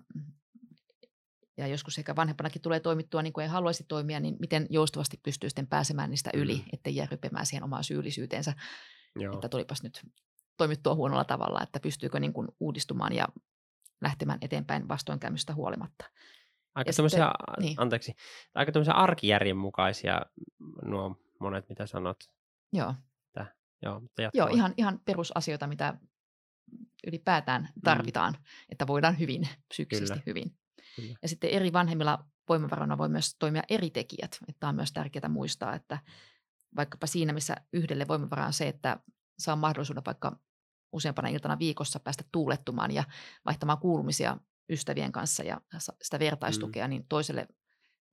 ja 1.57 1.67
joskus 1.67 1.99
ehkä 1.99 2.17
vanhempanakin 2.17 2.63
tulee 2.63 2.81
toimittua 2.81 3.23
niin 3.23 3.33
kuin 3.33 3.43
ei 3.43 3.49
haluaisi 3.49 3.85
toimia, 3.89 4.21
niin 4.21 4.37
miten 4.41 4.67
joustavasti 4.71 5.21
pystyy 5.23 5.51
sitten 5.51 5.67
pääsemään 5.67 6.11
niistä 6.11 6.31
yli, 6.35 6.55
Mm. 6.57 6.65
ettei 6.73 6.97
jää 6.97 7.07
rypemään 7.11 7.47
siihen 7.47 7.65
omaan 7.65 7.85
syyllisyyteensä 7.85 8.53
joo, 9.17 9.35
että 9.35 9.49
tulipas 9.49 9.83
nyt 9.83 10.07
toimittua 10.57 10.95
huonolla 10.95 11.25
tavalla, 11.25 11.63
että 11.63 11.81
pystyykö 11.81 12.21
niin 12.21 12.33
kuin 12.33 12.49
uudistumaan 12.61 13.13
ja 13.13 13.29
lähtemään 14.03 14.39
eteenpäin 14.43 14.89
vastoinkäymistä 14.89 15.55
huolimatta. 15.55 16.05
aika 16.75 16.89
ja 16.89 16.93
tämmöisiä, 16.93 17.27
sitten- 17.27 17.65
niin. 17.65 17.81
anteeksi, 17.81 18.15
aika 18.55 18.73
tämmöisiä 18.73 18.95
arkijärjen 18.95 19.57
mukaisia 19.57 20.21
nuo 20.85 21.17
monet, 21.41 21.69
mitä 21.69 21.87
sanot. 21.87 22.17
Joo, 22.73 22.95
Joo, 23.83 24.01
mutta 24.01 24.23
Joo 24.35 24.47
ihan, 24.47 24.75
ihan 24.77 25.01
perusasioita, 25.05 25.67
mitä 25.67 25.95
ylipäätään 27.07 27.69
tarvitaan, 27.85 28.33
mm. 28.33 28.45
että 28.69 28.87
voidaan 28.87 29.19
hyvin, 29.19 29.49
psyykkisesti 29.69 30.13
Kyllä. 30.13 30.23
hyvin. 30.27 30.59
Kyllä. 30.97 31.15
Ja 31.23 31.29
sitten 31.29 31.51
eri 31.51 31.73
vanhemmilla 31.73 32.25
voimavaroina 32.49 32.99
voi 32.99 33.09
myös 33.09 33.37
toimia 33.39 33.63
eri 33.69 33.91
tekijät. 33.91 34.39
Että 34.49 34.69
on 34.69 34.75
myös 34.75 34.93
tärkeää 34.93 35.29
muistaa, 35.29 35.75
että 35.75 35.99
vaikkapa 36.77 37.07
siinä, 37.07 37.33
missä 37.33 37.57
yhdelle 37.73 38.09
voimavara 38.09 38.47
on 38.47 38.53
se, 38.53 38.69
että 38.69 39.01
saa 39.39 39.57
mahdollisuuden 39.57 40.05
vaikka 40.07 40.39
useampana 40.93 41.29
iltana 41.29 41.59
viikossa 41.59 42.01
päästä 42.01 42.25
tuulettumaan 42.33 42.91
ja 42.91 43.05
vaihtamaan 43.45 43.79
kuulumisia 43.79 44.37
ystävien 44.69 45.13
kanssa 45.13 45.43
ja 45.43 45.61
sitä 46.03 46.19
vertaistukea, 46.19 46.87
mm. 46.87 46.91
niin 46.91 47.07
toiselle 47.09 47.49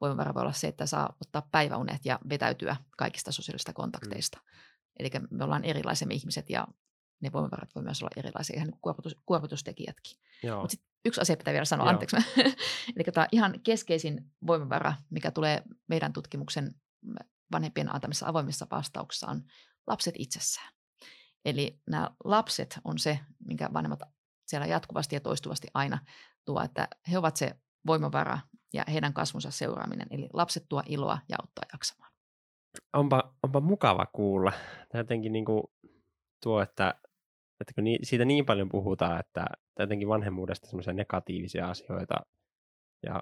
voimavara 0.02 0.34
voi 0.34 0.41
olla 0.41 0.54
se, 0.54 0.67
että 0.67 0.86
saa 0.86 1.15
ottaa 1.22 1.48
päiväunet 1.52 2.06
ja 2.06 2.19
vetäytyä 2.30 2.76
kaikista 2.98 3.32
sosiaalisista 3.32 3.74
kontakteista. 3.74 4.38
Mm. 4.38 4.50
Eli 5.00 5.10
me 5.32 5.43
ollaan 5.43 5.63
erilaisia 5.63 6.08
me 6.08 6.13
ihmiset 6.13 6.50
ja 6.50 6.67
ne 7.22 7.32
voimavarat 7.32 7.76
voi 7.76 7.84
myös 7.84 8.02
olla 8.02 8.12
erilaisia, 8.15 8.56
ihan 8.56 8.67
niin 8.67 8.80
kuormitus, 8.82 9.15
kuormitustekijätkin. 9.26 10.17
Joo. 10.43 10.62
Mut 10.62 10.72
sit 10.72 10.82
yksi 11.06 11.22
asia 11.22 11.38
pitää 11.38 11.54
vielä 11.54 11.66
sanoa, 11.66 11.86
Joo. 11.86 11.92
anteeksi. 11.92 12.16
Eli 12.96 13.04
tämä 13.13 13.28
ihan 13.32 13.60
keskeisin 13.63 14.32
voimavara, 14.48 14.94
mikä 15.10 15.32
tulee 15.32 15.63
meidän 15.88 16.13
tutkimuksen 16.13 16.72
vanhempien 17.52 17.96
antamissa 17.96 18.28
avoimissa 18.28 18.68
vastauksissa, 18.72 19.28
on 19.28 19.42
lapset 19.88 20.16
itsessään. 20.18 20.74
Eli 21.46 21.80
nämä 21.89 22.12
lapset 22.24 22.80
on 22.84 23.00
se, 23.00 23.20
minkä 23.46 23.70
vanhemmat 23.74 24.00
siellä 24.48 24.68
jatkuvasti 24.68 25.16
ja 25.16 25.20
toistuvasti 25.20 25.68
aina 25.74 26.00
tuo, 26.46 26.62
että 26.62 26.88
he 27.12 27.18
ovat 27.18 27.36
se 27.36 27.56
voimavara 27.88 28.39
ja 28.74 28.84
heidän 28.92 29.13
kasvunsa 29.13 29.52
seuraaminen. 29.52 30.08
Eli 30.12 30.30
lapset 30.34 30.66
tuo 30.70 30.84
iloa 30.86 31.18
ja 31.30 31.38
auttaa 31.42 31.66
jaksamaan. 31.74 32.12
onpa, 32.94 33.36
onpa 33.44 33.60
mukava 33.60 34.06
kuulla. 34.06 34.52
Tämä 34.89 35.00
jotenkin 35.00 35.34
niin 35.34 35.46
kuin 35.46 35.63
tuo, 36.44 36.62
että, 36.62 36.96
että 37.62 37.74
kun 37.76 37.84
siitä 38.04 38.26
niin 38.26 38.46
paljon 38.46 38.70
puhutaan, 38.70 39.20
että, 39.20 39.46
että 39.74 39.84
jotenkin 39.84 40.08
vanhemmuudesta 40.08 40.68
semmoisia 40.68 40.94
negatiivisia 40.94 41.70
asioita 41.70 42.16
ja, 43.04 43.22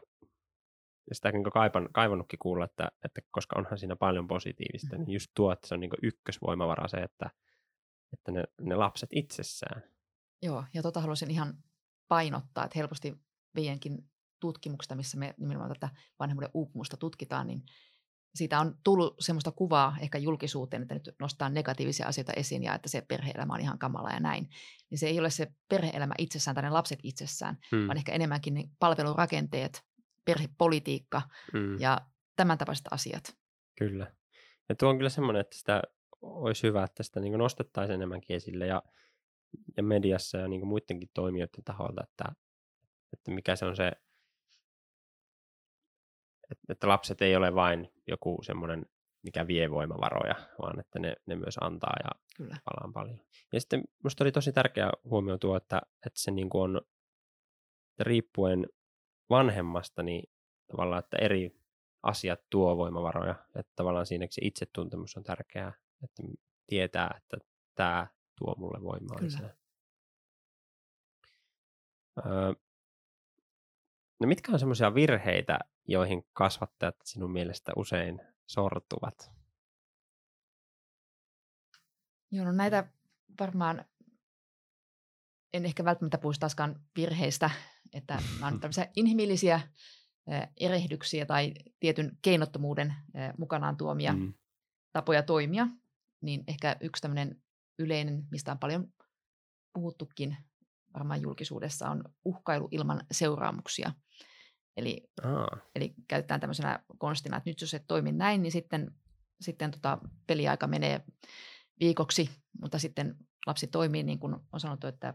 ja 1.10 1.16
sitä 1.16 1.32
niin 1.32 1.44
kaipan, 1.44 1.90
kaivannutkin 1.94 2.40
kuulla, 2.40 2.66
että, 2.66 2.92
että 3.06 3.22
koska 3.32 3.60
onhan 3.60 3.78
siinä 3.78 3.96
paljon 3.96 4.28
positiivista, 4.28 4.96
Mhm. 4.96 5.06
niin 5.06 5.14
just 5.14 5.32
tuo, 5.36 5.52
että 5.52 5.68
se 5.68 5.74
on 5.74 5.80
niin 5.80 5.92
ykkösvoimavara 6.04 6.88
se, 6.88 6.98
että, 6.98 7.30
että 8.14 8.32
ne, 8.32 8.44
ne 8.62 8.76
lapset 8.76 9.10
itsessään. 9.14 9.84
Joo, 10.42 10.64
ja 10.74 10.82
tota 10.82 11.00
haluaisin 11.02 11.32
ihan 11.32 11.54
painottaa, 12.08 12.66
että 12.66 12.80
helposti 12.80 13.14
meidänkin 13.54 13.98
tutkimuksesta, 14.40 14.96
missä 14.96 15.18
me 15.18 15.34
nimenomaan 15.38 15.74
tätä 15.74 15.90
vanhemmuuden 16.20 16.52
uupumusta 16.54 16.98
tutkitaan, 16.98 17.48
niin 17.48 17.62
siitä 18.36 18.60
on 18.60 18.76
tullut 18.84 19.16
semmoista 19.20 19.52
kuvaa 19.52 19.96
ehkä 20.02 20.18
julkisuuteen, 20.18 20.82
että 20.82 20.94
nyt 20.94 21.16
nostaa 21.20 21.50
negatiivisia 21.50 22.08
asioita 22.08 22.34
esiin 22.34 22.64
ja 22.64 22.76
että 22.76 22.90
se 22.90 23.02
perheelämä 23.02 23.54
on 23.54 23.62
ihan 23.62 23.80
kamala 23.80 24.10
ja 24.10 24.20
näin. 24.20 24.50
Niin 24.90 25.00
se 25.00 25.08
ei 25.08 25.20
ole 25.20 25.30
se 25.30 25.48
perheelämä 25.70 26.14
itsessään 26.18 26.56
tai 26.56 26.64
ne 26.64 26.70
lapset 26.70 27.00
itsessään, 27.04 27.58
Hmm. 27.72 27.88
vaan 27.88 27.98
ehkä 27.98 28.12
enemmänkin 28.12 28.54
ne 28.54 28.64
palvelurakenteet, 28.80 29.84
perhepolitiikka 30.26 31.22
Hmm. 31.54 31.80
ja 31.80 31.98
tämän 32.36 32.58
tapaiset 32.58 32.86
asiat. 32.92 33.38
Kyllä. 33.78 34.14
Ja 34.70 34.76
tuo 34.76 34.90
on 34.90 34.98
kyllä 34.98 35.10
semmoinen, 35.10 35.42
että 35.42 35.58
sitä 35.58 35.82
olisi 36.22 36.68
hyvä, 36.68 36.84
että 36.84 37.04
sitä 37.04 37.20
niin 37.20 37.38
nostettaisiin 37.38 37.96
enemmänkin 37.96 38.36
esille 38.36 38.68
ja, 38.68 38.84
ja 39.78 39.84
mediassa 39.84 40.38
ja 40.38 40.48
niin 40.48 40.68
muidenkin 40.68 41.10
toimijoiden 41.14 41.64
taholta, 41.64 42.04
että, 42.04 42.26
että 43.14 43.32
mikä 43.32 43.56
se 43.56 43.66
on 43.66 43.76
se, 43.76 43.92
että, 46.52 46.64
että 46.70 46.88
lapset 46.88 47.22
ei 47.22 47.36
ole 47.36 47.56
vain 47.56 47.90
joku 48.08 48.40
semmoinen, 48.44 48.86
mikä 49.24 49.48
vie 49.48 49.72
voimavaroja, 49.72 50.36
vaan 50.62 50.80
että 50.80 51.00
ne, 51.00 51.16
ne 51.26 51.36
myös 51.36 51.58
antaa 51.62 51.94
ja 52.04 52.10
Kyllä. 52.38 52.58
palaan 52.66 52.94
paljon. 52.94 53.20
Ja 53.54 53.60
sitten 53.60 53.84
minusta 54.04 54.24
oli 54.24 54.32
tosi 54.32 54.52
tärkeä 54.52 54.90
huomio 55.04 55.38
tuo, 55.38 55.58
että, 55.58 55.82
että 56.06 56.22
se 56.22 56.32
niin 56.32 56.50
kuin 56.50 56.62
on 56.62 56.82
että 57.92 58.04
riippuen 58.10 58.68
vanhemmasta, 59.30 60.04
niin 60.04 60.30
tavallaan, 60.72 61.00
että 61.00 61.18
eri 61.22 61.56
asiat 62.04 62.40
tuo 62.50 62.78
voimavaroja, 62.78 63.36
että 63.56 63.72
tavallaan 63.76 64.06
siinäkin 64.06 64.34
se 64.34 64.42
itsetuntemus 64.46 65.18
on 65.18 65.24
tärkeää, 65.24 65.74
että 66.04 66.24
tietää, 66.68 67.18
että 67.18 67.38
tämä 67.76 68.08
tuo 68.38 68.56
mulle 68.58 68.84
voimaa 68.84 69.18
Kyllä. 69.18 69.28
lisää. 69.28 69.56
Öö, 72.26 72.54
no 74.22 74.28
mitkä 74.28 74.52
on 74.52 74.60
semmoisia 74.60 74.96
virheitä, 74.96 75.60
joihin 75.88 76.24
kasvattajat 76.34 76.96
sinun 77.04 77.32
mielestä 77.32 77.72
usein 77.76 78.22
sortuvat? 78.48 79.32
Joo, 82.32 82.46
no 82.46 82.52
näitä 82.52 82.88
varmaan 83.40 83.86
en 85.54 85.66
ehkä 85.66 85.86
välttämättä 85.86 86.18
puhuisi 86.18 86.40
taaskaan 86.40 86.80
virheistä, 86.98 87.50
että 87.94 88.22
nämä 88.34 88.48
on 88.48 88.60
tämmöisiä 88.60 88.88
inhimillisiä 88.96 89.62
eh, 90.28 90.48
erehdyksiä 90.60 91.26
tai 91.26 91.54
tietyn 91.80 92.18
keinottomuuden 92.22 92.94
mukanaan 93.38 93.78
tuomia 93.78 94.14
Mm. 94.14 94.34
tapoja 94.94 95.24
toimia, 95.24 95.68
niin 96.22 96.44
ehkä 96.48 96.76
yksi 96.82 97.02
tämmöinen 97.02 97.42
yleinen, 97.80 98.28
mistä 98.32 98.52
on 98.52 98.60
paljon 98.60 98.94
puhuttukin 99.74 100.38
varmaan 100.94 101.22
julkisuudessa, 101.22 101.90
on 101.90 102.04
uhkailu 102.26 102.68
ilman 102.72 103.02
seuraamuksia. 103.12 103.94
Eli, 104.78 105.10
Aa, 105.24 105.58
eli 105.76 105.94
käytetään 106.08 106.40
tämmöisenä 106.40 106.80
konstina, 106.98 107.38
että 107.38 107.50
nyt 107.50 107.62
jos 107.62 107.74
et 107.74 107.84
toimi 107.88 108.12
näin, 108.12 108.42
niin 108.42 108.52
sitten, 108.52 108.92
sitten 109.42 109.72
tota 109.72 109.98
peliaika 110.28 110.68
menee 110.68 111.04
viikoksi, 111.80 112.30
mutta 112.62 112.80
sitten 112.80 113.16
lapsi 113.48 113.68
toimii 113.68 114.04
niin 114.04 114.20
kuin 114.20 114.36
on 114.54 114.60
sanottu, 114.60 114.88
että 114.88 115.14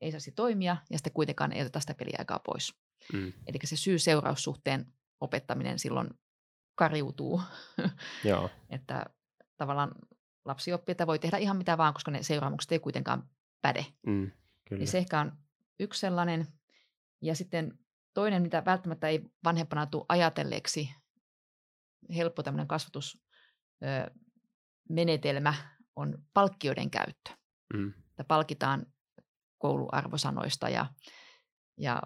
ei 0.00 0.10
saisi 0.10 0.32
toimia 0.32 0.76
ja 0.90 0.98
sitten 0.98 1.12
kuitenkaan 1.12 1.52
ei 1.52 1.60
oteta 1.60 1.80
sitä 1.80 1.94
peliaikaa 1.94 2.38
pois. 2.38 2.74
Mm. 3.12 3.32
Eli 3.46 3.58
se 3.64 3.76
syy-seuraussuhteen 3.76 4.92
opettaminen 5.20 5.78
silloin 5.78 6.08
kariutuu, 6.74 7.42
Joo. 8.24 8.50
että 8.70 9.06
tavallaan 9.56 9.92
lapsi 10.44 10.72
oppii, 10.72 10.92
että 10.92 11.06
voi 11.06 11.18
tehdä 11.18 11.36
ihan 11.36 11.56
mitä 11.56 11.78
vaan, 11.78 11.94
koska 11.94 12.10
ne 12.10 12.22
seuraamukset 12.22 12.72
ei 12.72 12.78
kuitenkaan 12.78 13.28
päde. 13.62 13.86
Mm. 14.06 14.30
Kyllä. 14.68 14.80
Eli 14.80 14.86
se 14.86 14.98
ehkä 14.98 15.20
on 15.20 15.32
yksi 15.80 16.00
sellainen. 16.00 16.46
Ja 17.22 17.34
sitten 17.34 17.78
toinen, 18.14 18.42
mitä 18.42 18.64
välttämättä 18.64 19.08
ei 19.08 19.30
vanhempana 19.44 19.86
tule 19.86 20.04
ajatelleeksi, 20.08 20.94
helppo 22.16 22.42
tämmöinen 22.42 22.68
kasvatusmenetelmä 22.68 25.54
on 25.96 26.18
palkkioiden 26.34 26.90
käyttö. 26.90 27.30
Mm. 27.74 27.92
Että 28.10 28.24
palkitaan 28.24 28.86
kouluarvosanoista 29.58 30.68
ja, 30.68 30.86
ja 31.78 32.02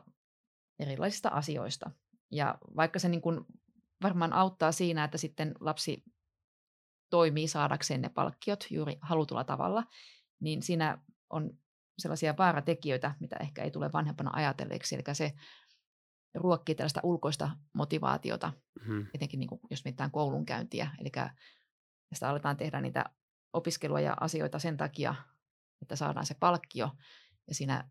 erilaisista 0.79 1.29
asioista. 1.29 1.90
Ja 2.31 2.59
vaikka 2.77 2.99
se 2.99 3.09
niin 3.09 3.20
kuin 3.20 3.40
varmaan 4.03 4.33
auttaa 4.33 4.73
siinä, 4.73 5.05
että 5.05 5.18
sitten 5.18 5.55
lapsi 5.61 6.05
toimii 7.11 7.49
saadakseen 7.49 8.01
ne 8.01 8.09
palkkiot 8.09 8.66
juuri 8.70 8.99
halutulla 9.03 9.44
tavalla, 9.44 9.85
niin 10.40 10.62
siinä 10.62 10.99
on 11.31 11.59
sellaisia 12.00 12.34
vaaratekijöitä, 12.38 13.14
mitä 13.20 13.36
ehkä 13.40 13.62
ei 13.62 13.70
tule 13.70 13.92
vanhempana 13.92 14.30
ajatelleeksi. 14.34 14.94
Eli 14.94 15.02
se 15.12 15.32
ruokkii 16.34 16.74
tällaista 16.74 17.00
ulkoista 17.02 17.50
motivaatiota, 17.72 18.52
Mm. 18.86 19.06
etenkin 19.14 19.40
niin 19.40 19.48
kuin, 19.48 19.60
jos 19.70 19.84
mietitään 19.84 20.10
koulunkäyntiä. 20.10 20.90
Eli 21.00 21.10
sitä 22.14 22.28
aletaan 22.28 22.56
tehdä 22.56 22.80
niitä 22.80 23.04
opiskelua 23.52 24.00
ja 24.00 24.16
asioita 24.20 24.58
sen 24.58 24.76
takia, 24.76 25.14
että 25.82 25.96
saadaan 25.96 26.26
se 26.26 26.34
palkkio. 26.34 26.90
Ja 27.48 27.54
siinä 27.54 27.90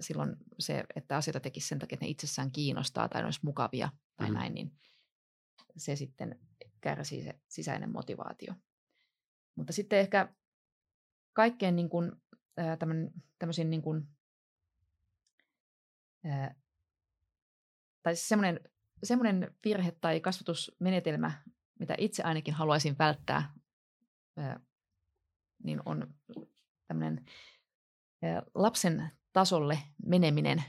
silloin 0.00 0.36
se, 0.58 0.84
että 0.96 1.16
asioita 1.16 1.40
tekisi 1.40 1.68
sen 1.68 1.78
takia, 1.78 1.96
että 1.96 2.04
ne 2.04 2.10
itsessään 2.10 2.52
kiinnostaa 2.52 3.08
tai 3.08 3.20
ne 3.20 3.24
olisi 3.26 3.40
mukavia 3.42 3.88
tai 4.16 4.26
Mhm. 4.26 4.34
näin, 4.38 4.54
niin 4.54 4.78
se 5.76 5.96
sitten 5.96 6.40
kärsii 6.80 7.22
se 7.24 7.40
sisäinen 7.48 7.92
motivaatio. 7.92 8.54
Mutta 9.56 9.72
sitten 9.72 9.98
ehkä 9.98 10.34
kaikkein 11.32 11.76
niin 11.76 11.88
kuin, 11.88 12.12
ää, 12.56 12.76
tämmönen, 12.76 13.12
tämmöisiin 13.38 13.70
niin 13.70 13.82
kuin, 13.82 14.08
ää, 16.24 16.54
tai 18.02 18.16
siis 18.16 18.28
semmoinen, 18.28 18.60
semmoinen 19.04 19.54
virhe 19.64 19.92
tai 20.00 20.20
kasvatusmenetelmä, 20.20 21.42
mitä 21.78 21.94
itse 21.98 22.22
ainakin 22.22 22.54
haluaisin 22.54 22.98
välttää, 22.98 23.52
ää, 24.36 24.60
niin 25.64 25.82
on 25.84 26.14
tämmöinen 26.86 27.24
lapsen 28.54 29.10
tasolle 29.32 29.78
meneminen 30.06 30.64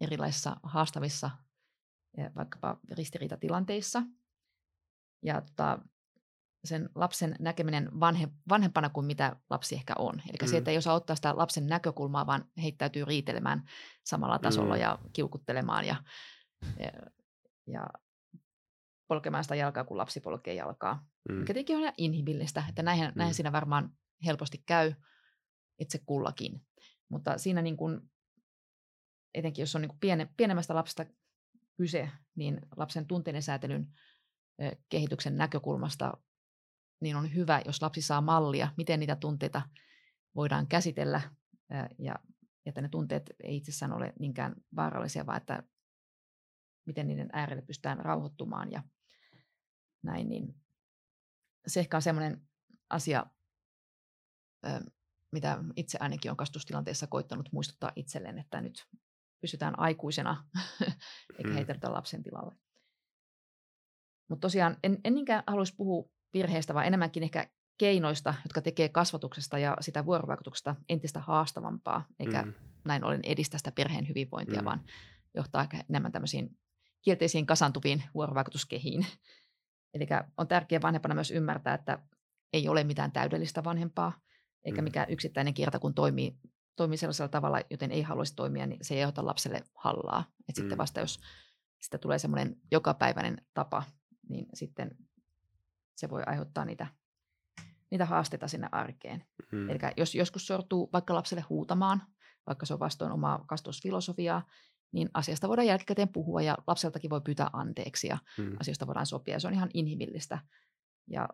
erilaisissa 0.00 0.56
haastavissa 0.62 1.30
ää, 2.18 2.30
vaikkapa 2.34 2.80
ristiriitatilanteissa. 2.90 4.02
Ja 5.22 5.40
tota, 5.40 5.78
sen 6.64 6.90
lapsen 6.94 7.36
näkeminen 7.38 8.00
vanhe, 8.00 8.28
vanhempana 8.48 8.88
kuin 8.88 9.06
mitä 9.06 9.36
lapsi 9.50 9.74
ehkä 9.74 9.94
on. 9.98 10.14
Eli 10.28 10.38
mm. 10.42 10.46
se, 10.46 10.54
Mm. 10.54 10.58
että 10.58 10.70
ei 10.70 10.76
osaa 10.76 10.94
ottaa 10.94 11.16
sitä 11.16 11.36
lapsen 11.36 11.66
näkökulmaa, 11.66 12.26
vaan 12.26 12.44
heittäytyy 12.62 13.04
riitelemään 13.04 13.62
samalla 14.04 14.38
tasolla 14.38 14.74
Mm. 14.74 14.80
ja 14.80 14.98
kiukuttelemaan 15.12 15.84
ja, 15.86 15.96
ja, 16.78 16.92
ja 17.66 17.86
polkemaan 19.08 19.44
sitä 19.44 19.54
jalkaa, 19.54 19.84
kun 19.84 19.96
lapsi 19.96 20.20
polkee 20.20 20.54
jalkaa. 20.54 21.06
Mm. 21.28 21.34
Mikä 21.34 21.46
tietenkin 21.54 21.76
on 21.76 21.82
ihan 21.82 21.94
inhimillistä, 21.96 22.64
että 22.68 22.82
näin, 22.82 23.00
mm. 23.00 23.12
näin 23.14 23.30
Mm. 23.30 23.34
siinä 23.34 23.52
varmaan 23.52 23.90
helposti 24.26 24.62
käy 24.66 24.94
itse 25.78 25.98
kullakin. 26.06 26.66
Mutta 27.08 27.38
siinä 27.38 27.62
niin 27.62 27.76
kuin, 27.76 28.00
etenkin 29.34 29.62
jos 29.62 29.74
on 29.76 29.82
niin 29.82 29.88
kuin 29.88 30.00
piene, 30.00 30.28
pienemmästä 30.36 30.74
lapsesta 30.74 31.04
kyse, 31.76 32.10
niin 32.34 32.60
lapsen 32.76 33.06
tunteiden 33.06 33.42
säätelyn 33.42 33.86
kehityksen 34.88 35.36
näkökulmasta 35.36 36.12
niin 37.00 37.16
on 37.16 37.34
hyvä, 37.34 37.62
jos 37.66 37.82
lapsi 37.82 38.02
saa 38.02 38.20
mallia, 38.20 38.68
miten 38.76 39.00
niitä 39.00 39.16
tunteita 39.16 39.62
voidaan 40.34 40.66
käsitellä 40.66 41.20
ja 41.98 42.14
että 42.66 42.80
ne 42.80 42.88
tunteet 42.88 43.30
ei 43.42 43.56
itsessään 43.56 43.92
ole 43.92 44.12
niinkään 44.18 44.54
vaarallisia, 44.76 45.26
vaan 45.26 45.36
että 45.36 45.62
miten 46.86 47.08
niiden 47.08 47.28
äärelle 47.32 47.62
pystytään 47.62 47.98
rauhoittumaan 47.98 48.72
ja 48.72 48.82
näin, 50.02 50.28
niin 50.28 50.54
se 51.66 51.80
ehkä 51.80 51.96
on 51.96 52.02
semmoinen 52.02 52.48
asia, 52.90 53.26
mitä 55.32 55.58
itse 55.76 55.98
ainakin 56.00 56.30
on 56.30 56.36
kasvustilanteessa 56.36 57.06
koittanut 57.06 57.48
muistuttaa 57.52 57.92
itselleen, 57.96 58.38
että 58.38 58.60
nyt 58.60 58.86
pysytään 59.40 59.78
aikuisena, 59.78 60.44
eikä 61.38 61.48
Mm. 61.48 61.54
heiteltä 61.54 61.92
lapsen 61.92 62.22
tilalle. 62.22 62.56
Mutta 64.28 64.40
tosiaan 64.40 64.76
en, 64.82 65.00
en 65.04 65.14
niinkään 65.14 65.44
haluaisi 65.46 65.74
puhua 65.76 66.10
virheestä, 66.34 66.74
vaan 66.74 66.86
enemmänkin 66.86 67.22
ehkä 67.22 67.48
keinoista, 67.78 68.34
jotka 68.44 68.60
tekee 68.62 68.88
kasvatuksesta 68.88 69.58
ja 69.58 69.76
sitä 69.80 70.06
vuorovaikutuksesta 70.06 70.76
entistä 70.88 71.20
haastavampaa, 71.20 72.06
eikä 72.18 72.42
Mm. 72.42 72.54
näin 72.84 73.04
ollen 73.04 73.20
edistä 73.24 73.58
sitä 73.58 73.72
perheen 73.72 74.08
hyvinvointia, 74.08 74.60
Mm. 74.60 74.64
vaan 74.64 74.84
johtaa 75.34 75.62
ehkä 75.62 75.84
enemmän 75.90 76.12
tämmöisiin 76.12 76.58
kielteisiin 77.02 77.46
kasantuviin 77.46 78.02
vuorovaikutuskehiin. 78.14 79.06
Eli 79.94 80.06
on 80.36 80.48
tärkeää 80.48 80.82
vanhempana 80.82 81.14
myös 81.14 81.30
ymmärtää, 81.30 81.74
että 81.74 81.98
ei 82.52 82.68
ole 82.68 82.84
mitään 82.84 83.12
täydellistä 83.12 83.64
vanhempaa, 83.64 84.20
eikä 84.64 84.80
Mm. 84.80 84.84
mikään 84.84 85.10
yksittäinen 85.10 85.54
kerta, 85.54 85.78
kun 85.78 85.94
toimii, 85.94 86.36
toimii 86.76 86.98
sellaisella 86.98 87.28
tavalla, 87.28 87.60
joten 87.70 87.90
ei 87.90 88.02
haluaisi 88.02 88.36
toimia, 88.36 88.66
niin 88.66 88.78
se 88.84 88.94
ei 88.94 89.00
aiheuta 89.00 89.26
lapselle 89.26 89.62
hallaa. 89.74 90.24
Et 90.48 90.54
sitten 90.54 90.76
Mm. 90.76 90.78
vasta, 90.78 91.00
jos 91.00 91.20
sitä 91.80 91.98
tulee 91.98 92.18
semmoinen 92.18 92.56
jokapäiväinen 92.70 93.46
tapa, 93.54 93.82
niin 94.28 94.46
sitten 94.54 94.90
se 96.00 96.10
voi 96.10 96.22
aiheuttaa 96.26 96.64
niitä, 96.64 96.86
niitä 97.90 98.04
haasteita 98.06 98.48
sinne 98.48 98.68
arkeen. 98.72 99.24
Mm. 99.52 99.70
Eli 99.70 99.78
jos 99.96 100.14
joskus 100.14 100.46
sortuu 100.46 100.90
vaikka 100.92 101.14
lapselle 101.14 101.44
huutamaan, 101.48 102.02
vaikka 102.46 102.66
se 102.66 102.74
on 102.74 102.80
vastoin 102.80 103.12
omaa 103.12 103.44
kastusfilosofiaa, 103.46 104.46
niin 104.92 105.10
asiasta 105.14 105.48
voidaan 105.48 105.66
jälkikäteen 105.66 106.08
puhua 106.08 106.42
ja 106.42 106.58
lapseltakin 106.66 107.10
voi 107.10 107.20
pyytää 107.20 107.50
anteeksi 107.52 108.06
ja 108.06 108.18
Mm. 108.38 108.56
asioista 108.60 108.86
voidaan 108.86 109.06
sopia. 109.06 109.34
Ja 109.34 109.40
se 109.40 109.46
on 109.48 109.54
ihan 109.54 109.70
inhimillistä. 109.74 110.38
Ja 111.06 111.28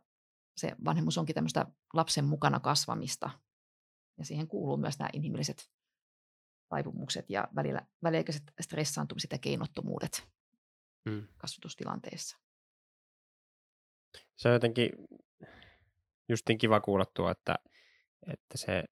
se 0.57 0.77
vanhemmuus 0.85 1.19
onkin 1.19 1.35
tämmöistä 1.35 1.67
lapsen 1.95 2.25
mukana 2.25 2.61
kasvamista. 2.61 3.31
Ja 4.19 4.25
siihen 4.25 4.49
kuuluu 4.49 4.77
myös 4.77 4.99
nämä 4.99 5.09
inhimilliset 5.13 5.71
taipumukset 6.69 7.31
ja 7.31 7.49
välillä, 7.55 7.87
väliaikaiset 8.03 8.43
stressaantumiset 8.61 9.33
ja 9.33 9.39
keinottomuudet 9.39 10.29
Mm. 11.05 11.29
kasvatustilanteessa. 11.37 12.37
Se 14.37 14.49
on 14.49 14.55
jotenkin 14.55 14.91
justiin 16.29 16.59
kiva 16.59 16.81
kuulla 16.81 17.05
tuo, 17.15 17.31
että, 17.31 17.57
että 18.33 18.59
se, 18.59 18.85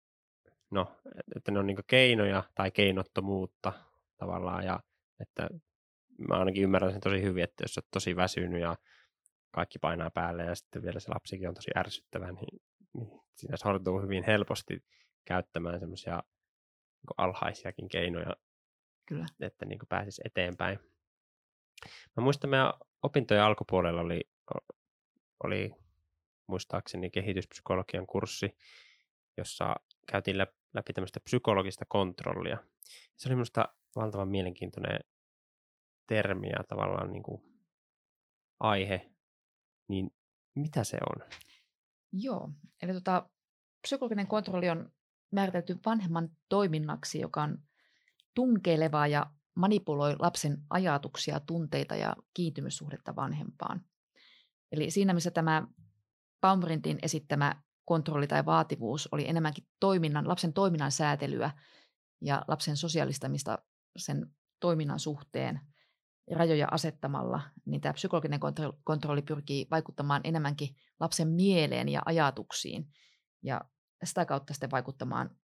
no, 0.71 0.97
että 1.37 1.53
ne 1.53 1.59
on 1.59 1.67
niin 1.67 1.79
keinoja 1.87 2.43
tai 2.55 2.71
keinottomuutta 2.71 3.73
tavallaan 4.17 4.65
ja 4.65 4.81
että 5.21 5.49
mä 6.29 6.35
ainakin 6.35 6.63
ymmärrän 6.63 6.93
sen 6.93 7.01
tosi 7.01 7.23
hyvin, 7.23 7.45
että 7.45 7.65
jos 7.65 7.79
olet 7.79 7.87
tosi 7.91 8.17
väsynyt 8.17 8.61
ja 8.61 8.77
kaikki 9.51 9.79
painaa 9.79 10.11
päälle 10.11 10.45
ja 10.45 10.55
sitten 10.55 10.83
vielä 10.83 11.01
se 11.01 11.11
lapsikin 11.15 11.49
on 11.49 11.55
tosi 11.55 11.71
ärsyttävä, 11.77 12.33
niin, 12.33 12.61
niin 12.95 13.21
siinä 13.35 13.57
sortuu 13.57 14.01
hyvin 14.01 14.25
helposti 14.25 14.85
käyttämään 15.25 15.81
semmoisia 15.81 16.15
niin 16.15 17.15
alhaisiakin 17.17 17.89
keinoja, 17.89 18.37
Kyllä. 19.07 19.27
että 19.41 19.65
niin 19.65 19.79
pääsisi 19.89 20.23
eteenpäin. 20.25 20.79
Mä 22.17 22.23
muistan 22.23 22.51
meidän 22.51 22.73
opintojen 23.03 23.43
alkupuolella 23.43 24.01
oli, 24.01 24.21
oli 25.45 25.75
muistaakseni 26.47 27.11
kehityspsykologian 27.11 28.07
kurssi, 28.07 28.57
jossa 29.37 29.75
käytiin 30.09 30.39
läpi, 30.75 30.93
tämmöistä 30.95 31.21
psykologista 31.21 31.85
kontrollia. 31.89 32.59
Se 33.17 33.29
oli 33.29 33.35
minusta 33.35 33.69
valtavan 33.97 34.29
mielenkiintoinen 34.29 35.01
termi 36.07 36.49
ja 36.49 36.65
tavallaan 36.69 37.13
niin 37.13 37.23
kuin 37.23 37.43
aihe. 38.61 39.11
Niin 39.89 40.11
mitä 40.55 40.85
se 40.85 40.99
on? 41.11 41.29
Joo, 42.13 42.51
eli 42.83 42.93
tota, 42.93 43.29
psykologinen 43.83 44.27
kontrolli 44.27 44.71
on 44.71 44.93
määritelty 45.33 45.79
vanhemman 45.87 46.29
toiminnaksi, 46.49 47.21
joka 47.21 47.43
on 47.43 47.59
tunkeilevaa 48.35 49.07
ja 49.07 49.27
manipuloi 49.55 50.17
lapsen 50.19 50.59
ajatuksia, 50.71 51.41
tunteita 51.41 51.97
ja 51.97 52.17
kiintymyssuhdetta 52.35 53.17
vanhempaan. 53.17 53.85
Eli 54.73 54.91
siinä, 54.91 55.15
missä 55.15 55.31
tämä 55.31 55.67
Baumrintin 56.41 56.99
esittämä 57.03 57.63
kontrolli 57.85 58.27
tai 58.27 58.47
vaativuus 58.47 59.09
oli 59.13 59.29
enemmänkin 59.29 59.65
toiminnan, 59.81 60.29
lapsen 60.29 60.53
toiminnan 60.53 60.93
säätelyä 60.93 61.51
ja 62.21 62.45
lapsen 62.49 62.77
sosiaalistamista 62.77 63.59
sen 63.97 64.27
toiminnan 64.61 65.01
suhteen 65.01 65.61
rajoja 66.31 66.69
asettamalla, 66.71 67.41
niin 67.67 67.81
tämä 67.81 67.93
psykologinen 67.93 68.41
kontrolli 68.85 69.23
pyrkii 69.23 69.67
vaikuttamaan 69.71 70.21
enemmänkin 70.25 70.77
lapsen 71.01 71.29
mieleen 71.29 71.89
ja 71.89 72.03
ajatuksiin 72.07 72.89
ja 73.43 73.61
sitä 74.05 74.25
kautta 74.25 74.55
sitten 74.55 74.71
vaikuttamaan 74.71 75.37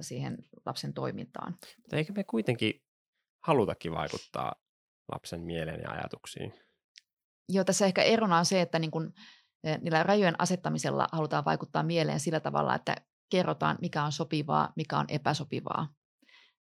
siihen 0.00 0.38
lapsen 0.66 0.94
toimintaan. 0.94 1.54
Mutta 1.76 1.96
eikö 1.96 2.12
me 2.12 2.24
kuitenkin 2.24 2.82
halutakin 3.42 3.92
vaikuttaa 3.92 4.54
lapsen 5.12 5.40
mieleen 5.40 5.80
ja 5.80 5.90
ajatuksiin? 5.90 6.65
Joo, 7.48 7.64
tässä 7.64 7.86
ehkä 7.86 8.02
erona 8.02 8.38
on 8.38 8.46
se, 8.46 8.60
että 8.60 8.78
niin 8.78 8.90
kun, 8.90 9.12
eh, 9.64 9.78
niillä 9.80 10.02
rajojen 10.02 10.40
asettamisella 10.40 11.08
halutaan 11.12 11.44
vaikuttaa 11.44 11.82
mieleen 11.82 12.20
sillä 12.20 12.40
tavalla, 12.40 12.74
että 12.74 12.96
kerrotaan, 13.30 13.78
mikä 13.80 14.04
on 14.04 14.12
sopivaa, 14.12 14.72
mikä 14.76 14.98
on 14.98 15.04
epäsopivaa, 15.08 15.94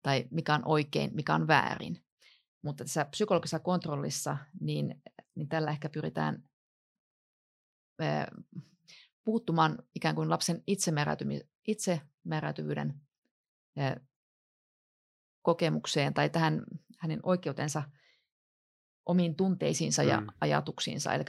tai 0.02 0.24
mikä 0.30 0.54
on 0.54 0.62
oikein, 0.64 1.10
mikä 1.14 1.34
on 1.34 1.46
väärin. 1.46 2.04
Mutta 2.62 2.84
tässä 2.84 3.04
psykologisessa 3.04 3.58
kontrollissa, 3.58 4.36
niin, 4.60 5.02
niin 5.34 5.48
tällä 5.48 5.70
ehkä 5.70 5.88
pyritään 5.88 6.44
eh, 7.98 8.26
puuttumaan 9.24 9.78
ikään 9.94 10.14
kuin 10.14 10.30
lapsen 10.30 10.62
itsemääräytyvyyden 10.66 13.00
eh, 13.76 13.96
kokemukseen 15.42 16.14
tai 16.14 16.30
tähän 16.30 16.64
hänen 16.98 17.20
oikeutensa 17.22 17.82
omiin 19.06 19.36
tunteisiinsa 19.36 20.02
ja 20.02 20.20
mm. 20.20 20.26
ajatuksiinsa, 20.40 21.14
eli 21.14 21.24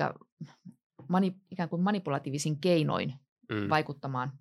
mani, 1.10 1.36
ikään 1.52 1.70
kuin 1.70 1.82
manipulatiivisin 1.82 2.62
keinoin 2.62 3.14
mm. 3.52 3.70
vaikuttamaan, 3.70 4.32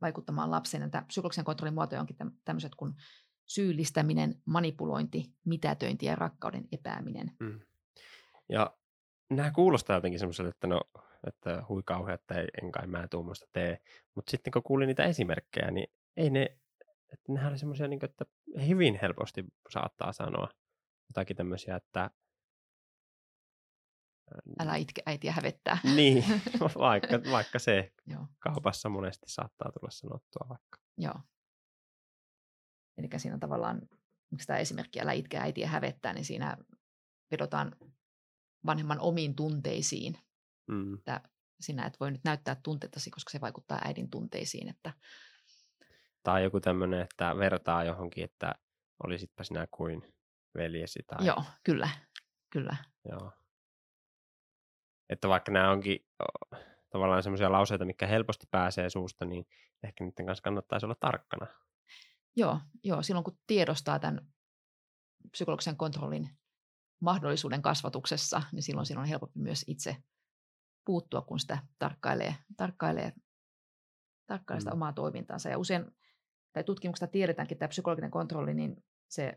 vaikuttamaan 0.00 0.50
lapsen. 0.50 0.82
Että 0.82 1.02
psykologisen 1.06 1.44
kontrollin 1.44 1.74
muotoja 1.74 2.00
onkin 2.00 2.16
tämmöiset 2.44 2.74
kuin 2.74 2.94
syyllistäminen, 3.46 4.42
manipulointi, 4.44 5.24
mitätöinti 5.44 6.06
ja 6.06 6.16
rakkauden 6.16 6.68
epääminen. 6.72 7.36
Mm. 7.40 7.60
Ja 8.48 8.76
nämä 9.30 9.50
kuulostaa 9.50 9.96
jotenkin 9.96 10.18
semmoiselle, 10.18 10.50
että 10.50 10.66
no, 10.66 10.80
että 11.26 11.64
hui 11.68 11.82
kauhea, 11.84 12.14
että 12.14 12.34
ei, 12.34 12.48
en 12.62 12.72
kai 12.72 12.86
mä 12.86 13.08
tuommoista 13.08 13.46
tee. 13.52 13.78
Mutta 14.14 14.30
sitten 14.30 14.50
kun 14.50 14.62
kuulin 14.62 14.86
niitä 14.86 15.04
esimerkkejä, 15.04 15.70
niin 15.70 15.92
ei 16.16 16.30
ne, 16.30 16.58
että 17.12 17.32
nehän 17.32 17.50
oli 17.50 17.58
semmoisia, 17.58 17.88
niin 17.88 18.04
että 18.04 18.24
hyvin 18.66 18.98
helposti 19.02 19.44
saattaa 19.70 20.12
sanoa 20.12 20.48
jotakin 21.08 21.36
tämmöisiä, 21.36 21.76
että 21.76 22.10
Älä 24.58 24.76
itke 24.76 25.02
äitiä 25.06 25.32
hävettää. 25.32 25.78
Niin, 25.96 26.24
vaikka, 26.78 27.30
vaikka 27.30 27.58
se 27.58 27.92
Joo. 28.06 28.26
kaupassa 28.38 28.88
monesti 28.88 29.26
saattaa 29.28 29.72
tulla 29.72 29.90
sanottua 29.90 30.46
vaikka. 30.48 30.78
Joo. 30.98 31.20
Eli 32.98 33.08
siinä 33.16 33.34
on 33.34 33.40
tavallaan, 33.40 33.80
miksi 34.30 34.46
tämä 34.46 34.58
esimerkki 34.58 35.00
älä 35.00 35.12
itke 35.12 35.38
äitiä 35.38 35.68
hävettää, 35.68 36.12
niin 36.12 36.24
siinä 36.24 36.56
vedotaan 37.30 37.76
vanhemman 38.66 39.00
omiin 39.00 39.36
tunteisiin. 39.36 40.18
Mm. 40.66 40.94
Että 40.94 41.20
sinä 41.60 41.86
et 41.86 42.00
voi 42.00 42.10
nyt 42.10 42.24
näyttää 42.24 42.56
tuntettasi, 42.62 43.10
koska 43.10 43.30
se 43.30 43.40
vaikuttaa 43.40 43.80
äidin 43.84 44.10
tunteisiin. 44.10 44.68
Että... 44.68 44.92
Tai 46.22 46.42
joku 46.42 46.60
tämmöinen, 46.60 47.00
että 47.00 47.36
vertaa 47.36 47.84
johonkin, 47.84 48.24
että 48.24 48.54
olisitpa 49.04 49.44
sinä 49.44 49.66
kuin 49.70 50.14
veljesi. 50.54 51.00
Tai... 51.06 51.26
Joo, 51.26 51.44
kyllä. 51.64 51.88
kyllä. 52.50 52.76
Joo. 53.10 53.32
Että 55.08 55.28
vaikka 55.28 55.52
nämä 55.52 55.70
onkin 55.70 56.06
tavallaan 56.90 57.22
semmoisia 57.22 57.52
lauseita, 57.52 57.84
mikä 57.84 58.06
helposti 58.06 58.46
pääsee 58.50 58.90
suusta, 58.90 59.24
niin 59.24 59.46
ehkä 59.82 60.04
niiden 60.04 60.26
kanssa 60.26 60.42
kannattaisi 60.42 60.86
olla 60.86 60.96
tarkkana. 61.00 61.46
Joo, 62.36 62.60
joo 62.84 63.02
silloin 63.02 63.24
kun 63.24 63.38
tiedostaa 63.46 63.98
tämän 63.98 64.26
psykologisen 65.30 65.76
kontrollin 65.76 66.30
mahdollisuuden 67.00 67.62
kasvatuksessa, 67.62 68.42
niin 68.52 68.62
silloin, 68.62 68.86
silloin 68.86 69.02
on 69.02 69.08
helpompi 69.08 69.38
myös 69.38 69.64
itse 69.66 69.96
puuttua, 70.84 71.22
kun 71.22 71.40
sitä 71.40 71.58
tarkkailee, 71.78 72.34
tarkkailee, 72.56 73.12
tarkkailee 74.26 74.60
sitä 74.60 74.70
mm. 74.70 74.76
omaa 74.76 74.92
toimintaansa. 74.92 75.48
Ja 75.48 75.58
usein, 75.58 75.84
tai 76.52 76.64
tutkimuksesta 76.64 77.06
tiedetäänkin, 77.12 77.54
että 77.54 77.60
tämä 77.60 77.68
psykologinen 77.68 78.10
kontrolli, 78.10 78.54
niin 78.54 78.84
se 79.08 79.34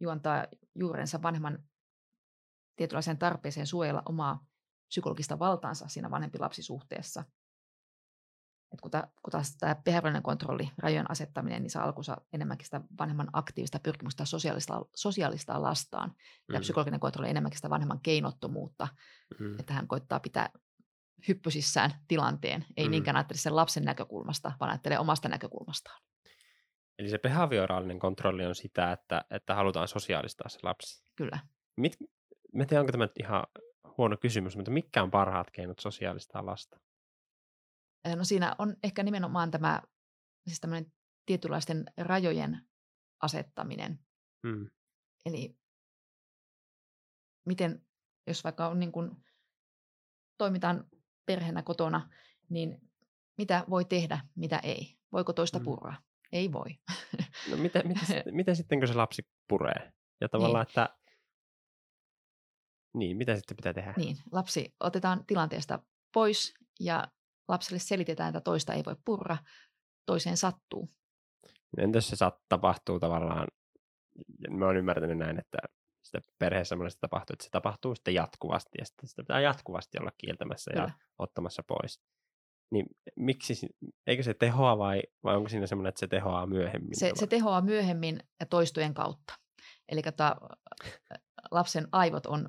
juontaa 0.00 0.46
juurensa 0.74 1.22
vanhemman 1.22 1.58
tietynlaiseen 2.76 3.18
tarpeeseen 3.18 3.66
suojella 3.66 4.02
omaa 4.06 4.46
psykologista 4.88 5.38
valtaansa 5.38 5.88
siinä 5.88 6.10
vanhempi-lapsisuhteessa. 6.10 7.24
Et 8.72 8.80
kun, 8.80 8.90
ta, 8.90 9.08
kun 9.22 9.30
taas 9.30 9.56
tämä 9.56 9.74
behaviorinen 9.74 10.22
kontrolli, 10.22 10.70
rajojen 10.78 11.10
asettaminen, 11.10 11.62
niin 11.62 11.70
saa 11.70 11.84
alkunsa 11.84 12.16
enemmänkin 12.32 12.64
sitä 12.64 12.80
vanhemman 12.98 13.28
aktiivista 13.32 13.80
pyrkimystä 13.82 14.24
sosiaalista, 14.24 14.84
sosiaalista 14.94 15.62
lastaan. 15.62 16.08
Mm. 16.08 16.54
Ja 16.54 16.60
psykologinen 16.60 17.00
kontrolli 17.00 17.30
enemmänkin 17.30 17.58
sitä 17.58 17.70
vanhemman 17.70 18.00
keinottomuutta, 18.00 18.88
mm. 19.40 19.60
että 19.60 19.72
hän 19.72 19.88
koittaa 19.88 20.20
pitää 20.20 20.50
hyppysissään 21.28 21.90
tilanteen. 22.08 22.64
Ei 22.76 22.84
mm. 22.84 22.90
niinkään 22.90 23.16
ajattele 23.16 23.38
sen 23.38 23.56
lapsen 23.56 23.84
näkökulmasta, 23.84 24.52
vaan 24.60 24.70
ajattelee 24.70 24.98
omasta 24.98 25.28
näkökulmastaan. 25.28 26.02
Eli 26.98 27.08
se 27.08 27.18
behavioraalinen 27.18 27.98
kontrolli 27.98 28.46
on 28.46 28.54
sitä, 28.54 28.92
että, 28.92 29.24
että 29.30 29.54
halutaan 29.54 29.88
sosiaalistaa 29.88 30.48
se 30.48 30.58
lapsi. 30.62 31.04
Kyllä. 31.16 31.38
Mit, 31.76 31.96
mä 32.54 32.64
tiedän, 32.64 32.80
onko 32.80 32.92
tämä 32.92 33.08
ihan 33.20 33.44
huono 33.98 34.16
kysymys, 34.16 34.56
mutta 34.56 34.70
mitkä 34.70 35.02
on 35.02 35.10
parhaat 35.10 35.50
keinot 35.50 35.78
sosiaalistaa 35.78 36.46
lasta? 36.46 36.80
No 38.16 38.24
siinä 38.24 38.54
on 38.58 38.76
ehkä 38.82 39.02
nimenomaan 39.02 39.50
tämä 39.50 39.82
siis 40.46 40.60
tämmöinen 40.60 40.92
tietynlaisten 41.26 41.84
rajojen 41.96 42.60
asettaminen. 43.22 43.98
Hmm. 44.46 44.70
Eli 45.26 45.56
miten, 47.46 47.86
jos 48.26 48.44
vaikka 48.44 48.68
on 48.68 48.80
niin 48.80 48.92
kuin, 48.92 49.10
toimitaan 50.38 50.84
perheenä 51.26 51.62
kotona, 51.62 52.10
niin 52.48 52.80
mitä 53.38 53.64
voi 53.70 53.84
tehdä, 53.84 54.20
mitä 54.34 54.58
ei? 54.58 54.98
Voiko 55.12 55.32
toista 55.32 55.58
hmm. 55.58 55.64
purraa? 55.64 55.96
Ei 56.32 56.52
voi. 56.52 56.78
No 57.50 57.56
mitä, 57.56 57.82
mitä, 57.82 58.00
mitä 58.30 58.54
sitten, 58.54 58.78
kun 58.78 58.88
se 58.88 58.94
lapsi 58.94 59.22
puree? 59.48 59.92
Ja 60.20 60.28
tavallaan, 60.28 60.66
niin. 60.66 60.70
että 60.70 60.96
niin, 62.96 63.16
mitä 63.16 63.36
sitten 63.36 63.56
pitää 63.56 63.72
tehdä? 63.72 63.94
Niin, 63.96 64.16
lapsi 64.32 64.74
otetaan 64.80 65.26
tilanteesta 65.26 65.78
pois 66.12 66.54
ja 66.80 67.08
lapselle 67.48 67.78
selitetään, 67.78 68.28
että 68.28 68.40
toista 68.40 68.72
ei 68.72 68.82
voi 68.86 68.96
purra, 69.04 69.36
toiseen 70.06 70.36
sattuu. 70.36 70.88
Entäs 71.78 72.08
se 72.08 72.16
sat, 72.16 72.38
tapahtuu 72.48 73.00
tavallaan, 73.00 73.48
mä 74.50 74.66
oon 74.66 74.76
ymmärtänyt 74.76 75.18
näin, 75.18 75.38
että 75.38 75.58
sitä 76.02 76.20
perheessä 76.38 76.76
monesti 76.76 77.00
tapahtuu, 77.00 77.34
että 77.34 77.44
se 77.44 77.50
tapahtuu 77.50 77.94
sitten 77.94 78.14
jatkuvasti 78.14 78.78
ja 78.78 78.84
sitten 78.84 79.08
sitä 79.08 79.22
pitää 79.22 79.40
jatkuvasti 79.40 79.98
olla 80.00 80.10
kieltämässä 80.18 80.70
Kyllä. 80.70 80.84
ja 80.84 80.90
ottamassa 81.18 81.62
pois. 81.66 82.00
Niin 82.72 82.86
miksi, 83.16 83.66
eikö 84.06 84.22
se 84.22 84.34
tehoa 84.34 84.78
vai, 84.78 85.02
vai 85.24 85.36
onko 85.36 85.48
siinä 85.48 85.66
semmoinen, 85.66 85.88
että 85.88 86.00
se 86.00 86.06
tehoaa 86.06 86.46
myöhemmin? 86.46 86.98
Se, 86.98 87.10
se 87.14 87.26
tehoaa 87.26 87.60
myöhemmin 87.60 88.20
ja 88.40 88.46
toistojen 88.46 88.94
kautta. 88.94 89.34
Eli 89.88 90.02
lapsen 91.50 91.88
aivot 91.92 92.26
on 92.26 92.48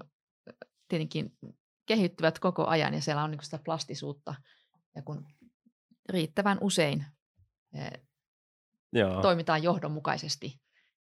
tietenkin 0.87 1.37
kehittyvät 1.85 2.39
koko 2.39 2.67
ajan 2.67 2.93
ja 2.93 3.01
siellä 3.01 3.23
on 3.23 3.31
niin 3.31 3.43
sitä 3.43 3.59
plastisuutta. 3.65 4.35
Ja 4.95 5.01
kun 5.01 5.25
riittävän 6.09 6.57
usein 6.61 7.05
eh, 7.73 7.91
Joo. 8.93 9.21
toimitaan 9.21 9.63
johdonmukaisesti 9.63 10.61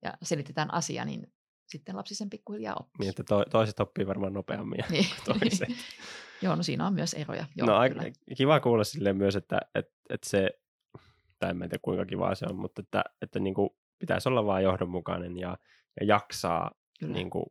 ja 0.04 0.14
selitetään 0.24 0.74
asia, 0.74 1.06
niin 1.06 1.34
sitten 1.68 1.96
lapsi 1.96 2.16
sen 2.16 2.30
pikkuhiljaa 2.30 2.76
oppii. 2.80 3.00
Niin, 3.00 3.10
että 3.10 3.24
to, 3.24 3.46
toiset 3.46 3.80
oppii 3.80 4.08
varmaan 4.08 4.34
nopeammin 4.34 4.84
niin. 4.90 5.06
kuin 5.26 5.40
toiset. 5.40 5.70
Joo, 6.42 6.56
no 6.56 6.64
siinä 6.64 6.88
on 6.88 6.94
myös 6.94 7.14
eroja. 7.14 7.46
Joo, 7.56 7.68
no 7.68 7.76
aika 7.76 8.02
kiva 8.38 8.60
kuulla 8.60 8.84
sille 8.84 9.14
myös, 9.14 9.36
että, 9.36 9.60
että, 9.76 9.92
että 10.10 10.30
se, 10.30 10.50
tai 11.40 11.50
en 11.50 11.60
tiedä 11.60 11.78
kuinka 11.82 12.06
kivaa 12.06 12.36
se 12.36 12.46
on, 12.50 12.56
mutta 12.56 12.82
että, 12.82 13.04
että 13.22 13.40
niin 13.40 13.54
kuin 13.54 13.70
pitäisi 14.00 14.30
olla 14.30 14.46
vaan 14.46 14.64
johdonmukainen 14.64 15.38
ja, 15.38 15.58
ja 16.00 16.06
jaksaa 16.06 16.72
niin 17.02 17.30
kuin 17.30 17.46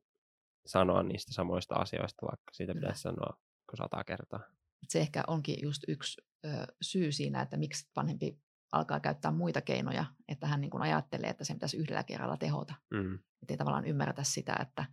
sanoa 0.66 1.02
niistä 1.02 1.34
samoista 1.34 1.74
asioista, 1.74 2.26
vaikka 2.26 2.52
siitä 2.52 2.72
Kyllä. 2.72 2.84
pitäisi 2.84 3.02
sanoa 3.02 3.40
kun 3.70 3.76
sata 3.76 4.04
kertaa. 4.04 4.40
Se 4.88 5.00
ehkä 5.00 5.24
onkin 5.26 5.56
just 5.62 5.82
yksi 5.88 6.22
ö, 6.44 6.48
syy 6.82 7.12
siinä, 7.12 7.42
että 7.42 7.56
miksi 7.56 7.90
vanhempi 7.96 8.38
alkaa 8.72 9.00
käyttää 9.00 9.30
muita 9.30 9.60
keinoja, 9.60 10.04
että 10.28 10.46
hän 10.46 10.60
niin 10.60 10.70
kuin 10.70 10.82
ajattelee, 10.82 11.30
että 11.30 11.44
sen 11.44 11.56
pitäisi 11.56 11.76
yhdellä 11.76 12.02
kerralla 12.02 12.36
tehota. 12.36 12.74
Mm. 12.90 13.14
Että 13.14 13.52
ei 13.52 13.56
tavallaan 13.56 13.86
ymmärretä 13.86 14.24
sitä, 14.24 14.56
että 14.60 14.84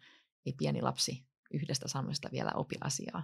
ei 0.45 0.53
pieni 0.57 0.81
lapsi 0.81 1.25
yhdestä 1.53 1.87
sanoista 1.87 2.29
vielä 2.31 2.51
opi 2.55 2.75
asiaa. 2.81 3.23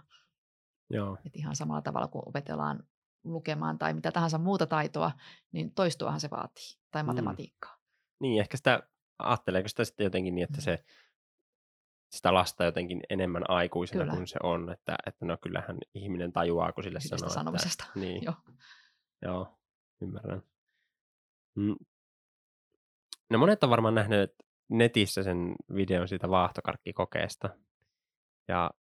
Joo. 0.89 1.18
Että 1.26 1.39
ihan 1.39 1.56
samalla 1.56 1.82
tavalla 1.82 2.08
kuin 2.08 2.28
opetellaan 2.28 2.84
lukemaan 3.24 3.78
tai 3.78 3.93
mitä 3.93 4.12
tahansa 4.12 4.38
muuta 4.38 4.66
taitoa, 4.66 5.12
niin 5.52 5.74
toistuahan 5.74 6.20
se 6.20 6.30
vaatii, 6.30 6.80
tai 6.91 7.04
mm. 7.04 7.08
matematiikkaa. 7.08 7.76
Mm. 7.76 7.80
Niin, 8.22 8.39
ehkä 8.39 8.58
sitä, 8.58 8.84
ajatteleeko 9.20 9.70
sitä 9.70 9.86
sitten 9.86 10.04
jotenkin 10.04 10.36
niin, 10.36 10.43
että 10.43 10.58
mm. 10.58 10.64
se 10.64 10.84
sitä 12.10 12.34
lasta 12.34 12.64
jotenkin 12.64 13.01
enemmän 13.10 13.49
aikuisena 13.49 14.03
Kyllä. 14.03 14.16
kuin 14.16 14.28
se 14.28 14.39
on, 14.43 14.72
että, 14.72 14.95
että 15.05 15.26
no 15.26 15.38
kyllähän 15.41 15.78
ihminen 15.93 16.34
tajuaa, 16.34 16.72
kun 16.72 16.84
sille 16.84 16.99
sanoo. 16.99 17.30
sanomisesta. 17.30 17.84
Että, 17.88 17.99
niin. 18.05 18.24
Joo. 18.24 18.36
Joo, 19.22 19.60
ymmärrän. 20.01 20.41
Mm. 21.55 21.76
No 23.30 23.38
monet 23.38 23.64
on 23.64 23.70
varmaan 23.70 23.95
nähneet 23.95 24.36
netissä 24.70 25.24
sen 25.24 25.55
videon 25.76 26.07
siitä 26.07 26.30
vaahtokarkkikokeesta. 26.30 27.49
Ja 28.47 28.72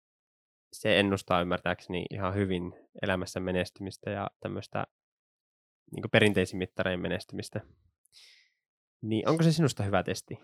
se 0.73 1.01
ennustaa 1.01 1.41
ymmärtääkseni 1.41 2.07
ihan 2.11 2.35
hyvin 2.35 2.73
elämässä 3.03 3.41
menestymistä 3.41 4.11
ja 4.11 4.31
tämmöistä 4.41 4.87
niin 5.97 6.11
perinteisin 6.13 6.59
mittarein 6.59 7.01
menestymistä. 7.01 7.61
Niin 9.03 9.29
onko 9.29 9.43
se 9.43 9.53
sinusta 9.53 9.83
hyvä 9.83 10.03
testi? 10.03 10.39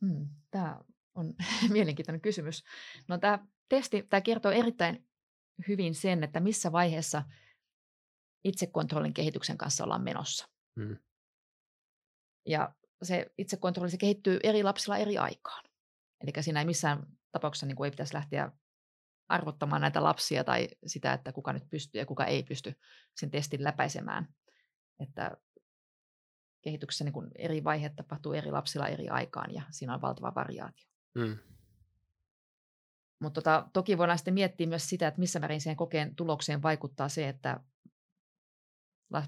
Hmm, 0.00 0.28
tämä 0.50 0.80
on 1.16 1.34
mielenkiintoinen 1.72 2.20
kysymys. 2.20 2.64
No 3.08 3.18
tämä 3.18 3.46
testi, 3.68 4.02
tämä 4.02 4.20
kertoo 4.20 4.52
erittäin 4.52 5.06
hyvin 5.68 5.94
sen, 5.94 6.24
että 6.24 6.40
missä 6.40 6.72
vaiheessa 6.72 7.22
itsekontrollin 8.44 9.14
kehityksen 9.14 9.58
kanssa 9.58 9.84
ollaan 9.84 10.02
menossa. 10.02 10.48
Hmm. 10.80 10.96
Ja 12.46 12.74
se 13.02 13.26
itsekontrolli 13.38 13.90
se 13.90 13.96
kehittyy 13.96 14.40
eri 14.42 14.62
lapsilla 14.62 14.96
eri 14.96 15.18
aikaan. 15.18 15.64
Eli 16.20 16.42
siinä 16.42 16.60
ei 16.60 16.66
missään 16.66 17.06
tapauksessa 17.32 17.66
niin 17.66 17.76
kuin 17.76 17.86
ei 17.86 17.90
pitäisi 17.90 18.14
lähteä 18.14 18.52
arvottamaan 19.28 19.80
näitä 19.80 20.02
lapsia 20.02 20.44
tai 20.44 20.68
sitä, 20.86 21.12
että 21.12 21.32
kuka 21.32 21.52
nyt 21.52 21.70
pystyy 21.70 22.00
ja 22.00 22.06
kuka 22.06 22.24
ei 22.24 22.42
pysty 22.42 22.74
sen 23.16 23.30
testin 23.30 23.64
läpäisemään. 23.64 24.34
Että 25.00 25.36
kehityksessä 26.62 27.04
niin 27.04 27.12
kuin 27.12 27.30
eri 27.34 27.64
vaiheet 27.64 27.96
tapahtuu 27.96 28.32
eri 28.32 28.50
lapsilla 28.50 28.88
eri 28.88 29.08
aikaan 29.08 29.54
ja 29.54 29.62
siinä 29.70 29.94
on 29.94 30.00
valtava 30.00 30.34
variaatio. 30.34 30.95
Mm. 31.16 31.38
Mutta 33.20 33.40
tota, 33.40 33.68
toki 33.72 33.98
voidaan 33.98 34.18
sitten 34.18 34.34
miettiä 34.34 34.66
myös 34.66 34.88
sitä, 34.88 35.08
että 35.08 35.20
missä 35.20 35.40
määrin 35.40 35.60
siihen 35.60 35.76
kokeen 35.76 36.16
tulokseen 36.16 36.62
vaikuttaa 36.62 37.08
se, 37.08 37.28
että 37.28 37.60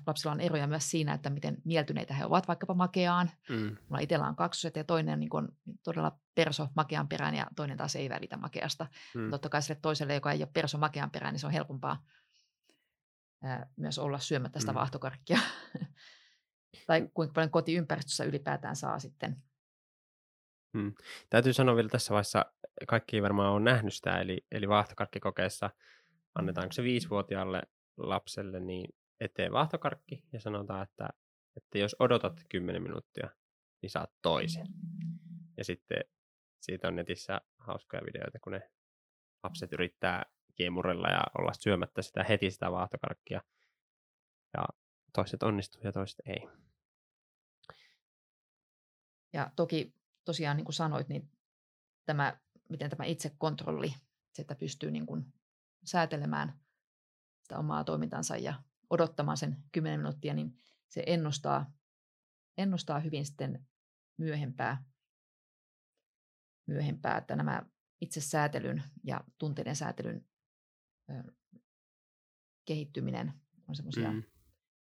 lapsilla 0.07 0.33
on 0.33 0.41
eroja 0.41 0.67
myös 0.67 0.91
siinä, 0.91 1.15
että 1.15 1.31
miten 1.31 1.57
mieltyneitä 1.65 2.15
he 2.15 2.25
ovat 2.25 2.49
vaikkapa 2.49 2.75
makeaan. 2.75 3.31
Mm. 3.49 3.77
Mulla 3.89 3.99
itsellä 4.01 4.27
on 4.27 4.37
kaksoset 4.37 4.77
ja 4.77 4.85
toinen 4.85 5.21
niin 5.21 5.37
on 5.37 5.49
todella 5.83 6.19
perso 6.35 6.69
makean 6.77 7.09
perään 7.09 7.35
ja 7.35 7.47
toinen 7.57 7.77
taas 7.77 7.97
ei 7.97 8.09
välitä 8.09 8.37
makeasta. 8.37 8.87
Mm. 9.15 9.31
Totta 9.31 9.49
kai 9.49 9.63
sille 9.63 9.79
toiselle, 9.83 10.15
joka 10.15 10.33
ei 10.33 10.43
ole 10.43 10.51
perso 10.53 10.79
makean 10.79 11.11
perään, 11.11 11.33
niin 11.33 11.41
se 11.41 11.47
on 11.47 11.53
helpompaa 11.53 12.05
ää, 13.43 13.67
myös 13.77 13.99
olla 13.99 14.19
syömättä 14.19 14.61
sitä 14.61 14.73
mm. 14.73 14.77
vaahtokarkkia. 14.77 15.39
tai 16.87 17.09
kuinka 17.15 17.33
paljon 17.33 17.51
kotiympäristössä 17.51 18.25
ylipäätään 18.25 18.77
saa 18.77 18.99
sitten. 18.99 19.43
Hmm. 20.73 20.95
Täytyy 21.31 21.53
sanoa 21.53 21.77
vielä 21.77 21.89
tässä 21.89 22.11
vaiheessa, 22.11 22.47
kaikki 22.89 23.23
varmaan 23.23 23.53
on 23.53 23.65
nähnyt 23.65 23.95
sitä, 23.95 24.21
eli, 24.21 24.47
eli 24.51 24.69
vaahtokarkkikokeessa 24.69 25.71
annetaanko 26.35 26.73
se 26.73 26.83
viisivuotiaalle 26.83 27.63
lapselle 27.97 28.61
niin 28.61 28.95
eteen 29.21 29.53
vaahtokarkki 29.53 30.25
ja 30.33 30.41
sanotaan, 30.41 30.83
että, 30.83 31.09
että 31.57 31.79
jos 31.79 31.97
odotat 31.99 32.41
10 32.49 32.83
minuuttia, 32.83 33.31
niin 33.83 33.91
saat 33.91 34.13
toisen. 34.23 34.67
Ja 35.57 35.65
sitten 35.65 36.05
siitä 36.61 36.89
on 36.89 36.97
netissä 36.97 37.41
hauskoja 37.59 38.03
videoita, 38.07 38.39
kun 38.39 38.53
ne 38.53 38.71
lapset 39.43 39.73
yrittää 39.73 40.27
kiemurella 40.55 41.09
ja 41.09 41.23
olla 41.39 41.53
syömättä 41.53 42.03
sitä 42.03 42.25
heti 42.25 42.51
sitä 42.51 42.73
vaahtokarkkia. 42.73 43.43
Ja 44.57 44.65
toiset 45.13 45.43
onnistuu 45.43 45.81
ja 45.85 45.93
toiset 45.93 46.21
ei. 46.27 46.49
Ja 49.33 49.51
toki 49.57 49.98
tosiaan 50.29 50.57
niin 50.57 50.65
kuin 50.65 50.75
sanoit, 50.75 51.09
niin 51.09 51.31
tämä, 52.05 52.41
miten 52.69 52.91
tämä 52.91 53.05
itsekontrolli, 53.05 53.95
se, 54.33 54.43
että 54.43 54.55
pystyy 54.55 54.91
niin 54.91 55.07
kuin 55.07 55.33
säätelemään 55.85 56.61
sitä 57.43 57.59
omaa 57.59 57.85
toimintansa 57.85 58.37
ja 58.37 58.63
odottamaan 58.91 59.37
sen 59.37 59.57
10 59.73 60.01
minuuttia, 60.01 60.35
niin 60.35 60.57
se 60.89 61.03
ennustaa, 61.07 61.73
ennustaa 62.59 63.01
hyvin 63.01 63.27
sitten 63.27 63.67
myöhempää, 64.17 64.85
myöhempää, 66.67 67.19
että 67.19 67.37
nämä 67.37 67.63
itsesäätelyn 68.01 68.83
ja 69.05 69.25
tunteiden 69.39 69.77
säätelyn 69.77 70.29
ö, 71.11 71.33
kehittyminen 72.65 73.33
on 73.69 73.77
semmoisia 73.77 74.13
mm. 74.13 74.23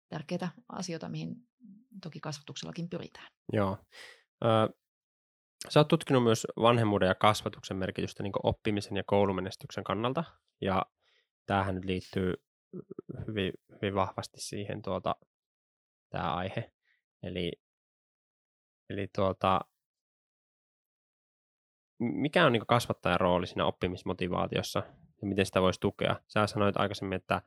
tärkeitä 0.09 0.49
asioita, 0.69 1.09
mihin 1.09 1.47
toki 2.01 2.19
kasvatuksellakin 2.19 2.89
pyritään. 2.89 3.27
Joo. 3.53 3.77
Ö, 4.45 4.47
sä 5.69 5.79
oot 5.79 5.87
tutkinut 5.87 6.23
myös 6.23 6.47
vanhemmuuden 6.61 7.07
ja 7.07 7.15
kasvatuksen 7.15 7.77
merkitystä 7.77 8.23
niin 8.23 8.33
oppimisen 8.43 8.97
ja 8.97 9.03
koulumenestyksen 9.05 9.83
kannalta, 9.83 10.23
ja 10.61 10.85
tämähän 11.45 11.75
nyt 11.75 11.85
liittyy 11.85 12.33
hyvin, 13.27 13.53
hyvin 13.75 13.95
vahvasti 13.95 14.41
siihen 14.41 14.81
tuota, 14.81 15.15
tämä 16.09 16.33
aihe. 16.33 16.71
Eli, 17.23 17.51
eli 18.89 19.07
tuota, 19.15 19.61
mikä 21.99 22.45
on 22.45 22.51
niin 22.51 22.67
kasvattajan 22.67 23.19
rooli 23.19 23.47
siinä 23.47 23.65
oppimismotivaatiossa 23.65 24.83
ja 25.21 25.27
miten 25.27 25.45
sitä 25.45 25.61
voisi 25.61 25.79
tukea? 25.79 26.15
Sä 26.27 26.47
sanoit 26.47 26.77
aikaisemmin, 26.77 27.15
että, 27.15 27.41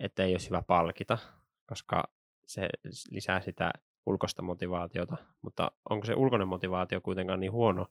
että 0.00 0.24
ei 0.24 0.34
olisi 0.34 0.50
hyvä 0.50 0.62
palkita, 0.62 1.18
koska 1.66 2.04
se 2.46 2.68
lisää 3.10 3.40
sitä 3.40 3.70
ulkoista 4.06 4.42
motivaatiota, 4.42 5.16
mutta 5.42 5.70
onko 5.90 6.06
se 6.06 6.14
ulkoinen 6.14 6.48
motivaatio 6.48 7.00
kuitenkaan 7.00 7.40
niin 7.40 7.52
huono 7.52 7.86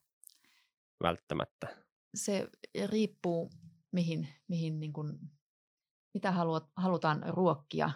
välttämättä? 1.03 1.67
Se 2.15 2.49
riippuu, 2.85 3.49
mihin, 3.91 4.27
mihin 4.47 4.79
niin 4.79 4.93
kuin 4.93 5.19
mitä 6.13 6.31
haluat, 6.31 6.69
halutaan 6.75 7.23
ruokkia, 7.27 7.91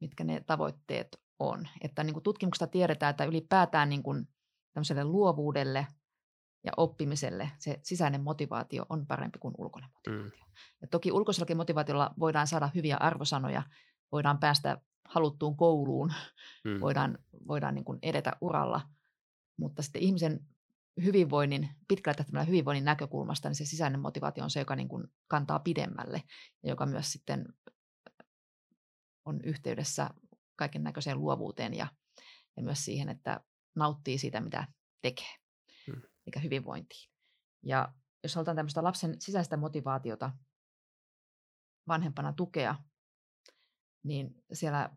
mitkä 0.00 0.24
ne 0.24 0.40
tavoitteet 0.46 1.08
on. 1.38 1.68
Että 1.80 2.04
niin 2.04 2.14
kuin 2.14 2.22
tutkimuksesta 2.22 2.66
tiedetään, 2.66 3.10
että 3.10 3.24
ylipäätään 3.24 3.88
niin 3.88 4.02
kuin 4.02 4.28
luovuudelle 5.02 5.86
ja 6.64 6.72
oppimiselle 6.76 7.50
se 7.58 7.80
sisäinen 7.82 8.20
motivaatio 8.20 8.86
on 8.88 9.06
parempi 9.06 9.38
kuin 9.38 9.54
ulkoinen 9.58 9.90
motivaatio. 9.94 10.24
Mm. 10.24 10.46
Ja 10.80 10.88
toki 10.88 11.12
ulkoisellakin 11.12 11.56
motivaatiolla 11.56 12.14
voidaan 12.18 12.46
saada 12.46 12.70
hyviä 12.74 12.96
arvosanoja, 12.96 13.62
voidaan 14.12 14.38
päästä 14.38 14.78
haluttuun 15.08 15.56
kouluun, 15.56 16.12
mm. 16.64 16.80
voidaan, 16.80 17.18
voidaan 17.48 17.74
niin 17.74 17.84
kuin 17.84 17.98
edetä 18.02 18.32
uralla, 18.40 18.80
mutta 19.56 19.82
sitten 19.82 20.02
ihmisen 20.02 20.40
hyvinvoinnin, 21.04 21.68
pitkällä 21.88 22.16
tähtäimellä 22.16 22.44
hyvinvoinnin 22.44 22.84
näkökulmasta, 22.84 23.48
niin 23.48 23.56
se 23.56 23.64
sisäinen 23.64 24.00
motivaatio 24.00 24.44
on 24.44 24.50
se, 24.50 24.60
joka 24.60 24.76
niin 24.76 24.88
kuin 24.88 25.04
kantaa 25.28 25.58
pidemmälle 25.58 26.22
ja 26.62 26.68
joka 26.68 26.86
myös 26.86 27.12
sitten 27.12 27.46
on 29.24 29.40
yhteydessä 29.44 30.10
kaiken 30.56 30.82
näköiseen 30.82 31.20
luovuuteen 31.20 31.74
ja, 31.74 31.86
ja 32.56 32.62
myös 32.62 32.84
siihen, 32.84 33.08
että 33.08 33.40
nauttii 33.76 34.18
siitä, 34.18 34.40
mitä 34.40 34.68
tekee, 35.02 35.34
hmm. 35.86 36.02
eikä 36.26 36.40
hyvinvointiin. 36.40 37.10
Ja 37.62 37.92
jos 38.22 38.34
halutaan 38.34 38.56
tämmöistä 38.56 38.84
lapsen 38.84 39.20
sisäistä 39.20 39.56
motivaatiota 39.56 40.32
vanhempana 41.88 42.32
tukea, 42.32 42.76
niin 44.02 44.44
siellä 44.52 44.90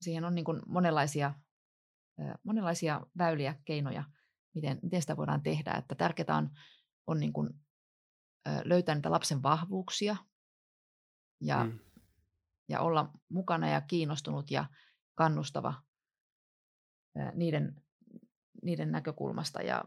siihen 0.00 0.24
on 0.24 0.34
niin 0.34 0.44
kuin 0.44 0.62
monenlaisia, 0.66 1.34
monenlaisia 2.44 3.00
väyliä, 3.18 3.54
keinoja– 3.64 4.04
miten, 4.54 4.78
miten 4.82 5.00
sitä 5.00 5.16
voidaan 5.16 5.42
tehdä. 5.42 5.72
Että 5.72 5.94
tärkeää 5.94 6.36
on, 6.36 6.50
on 7.06 7.20
niin 7.20 7.32
kuin, 7.32 7.50
löytää 8.64 8.94
niitä 8.94 9.10
lapsen 9.10 9.42
vahvuuksia 9.42 10.16
ja, 11.40 11.64
mm. 11.64 11.78
ja 12.68 12.80
olla 12.80 13.10
mukana 13.28 13.68
ja 13.68 13.80
kiinnostunut 13.80 14.50
ja 14.50 14.66
kannustava 15.14 15.74
niiden, 17.34 17.82
niiden 18.62 18.92
näkökulmasta 18.92 19.62
ja, 19.62 19.84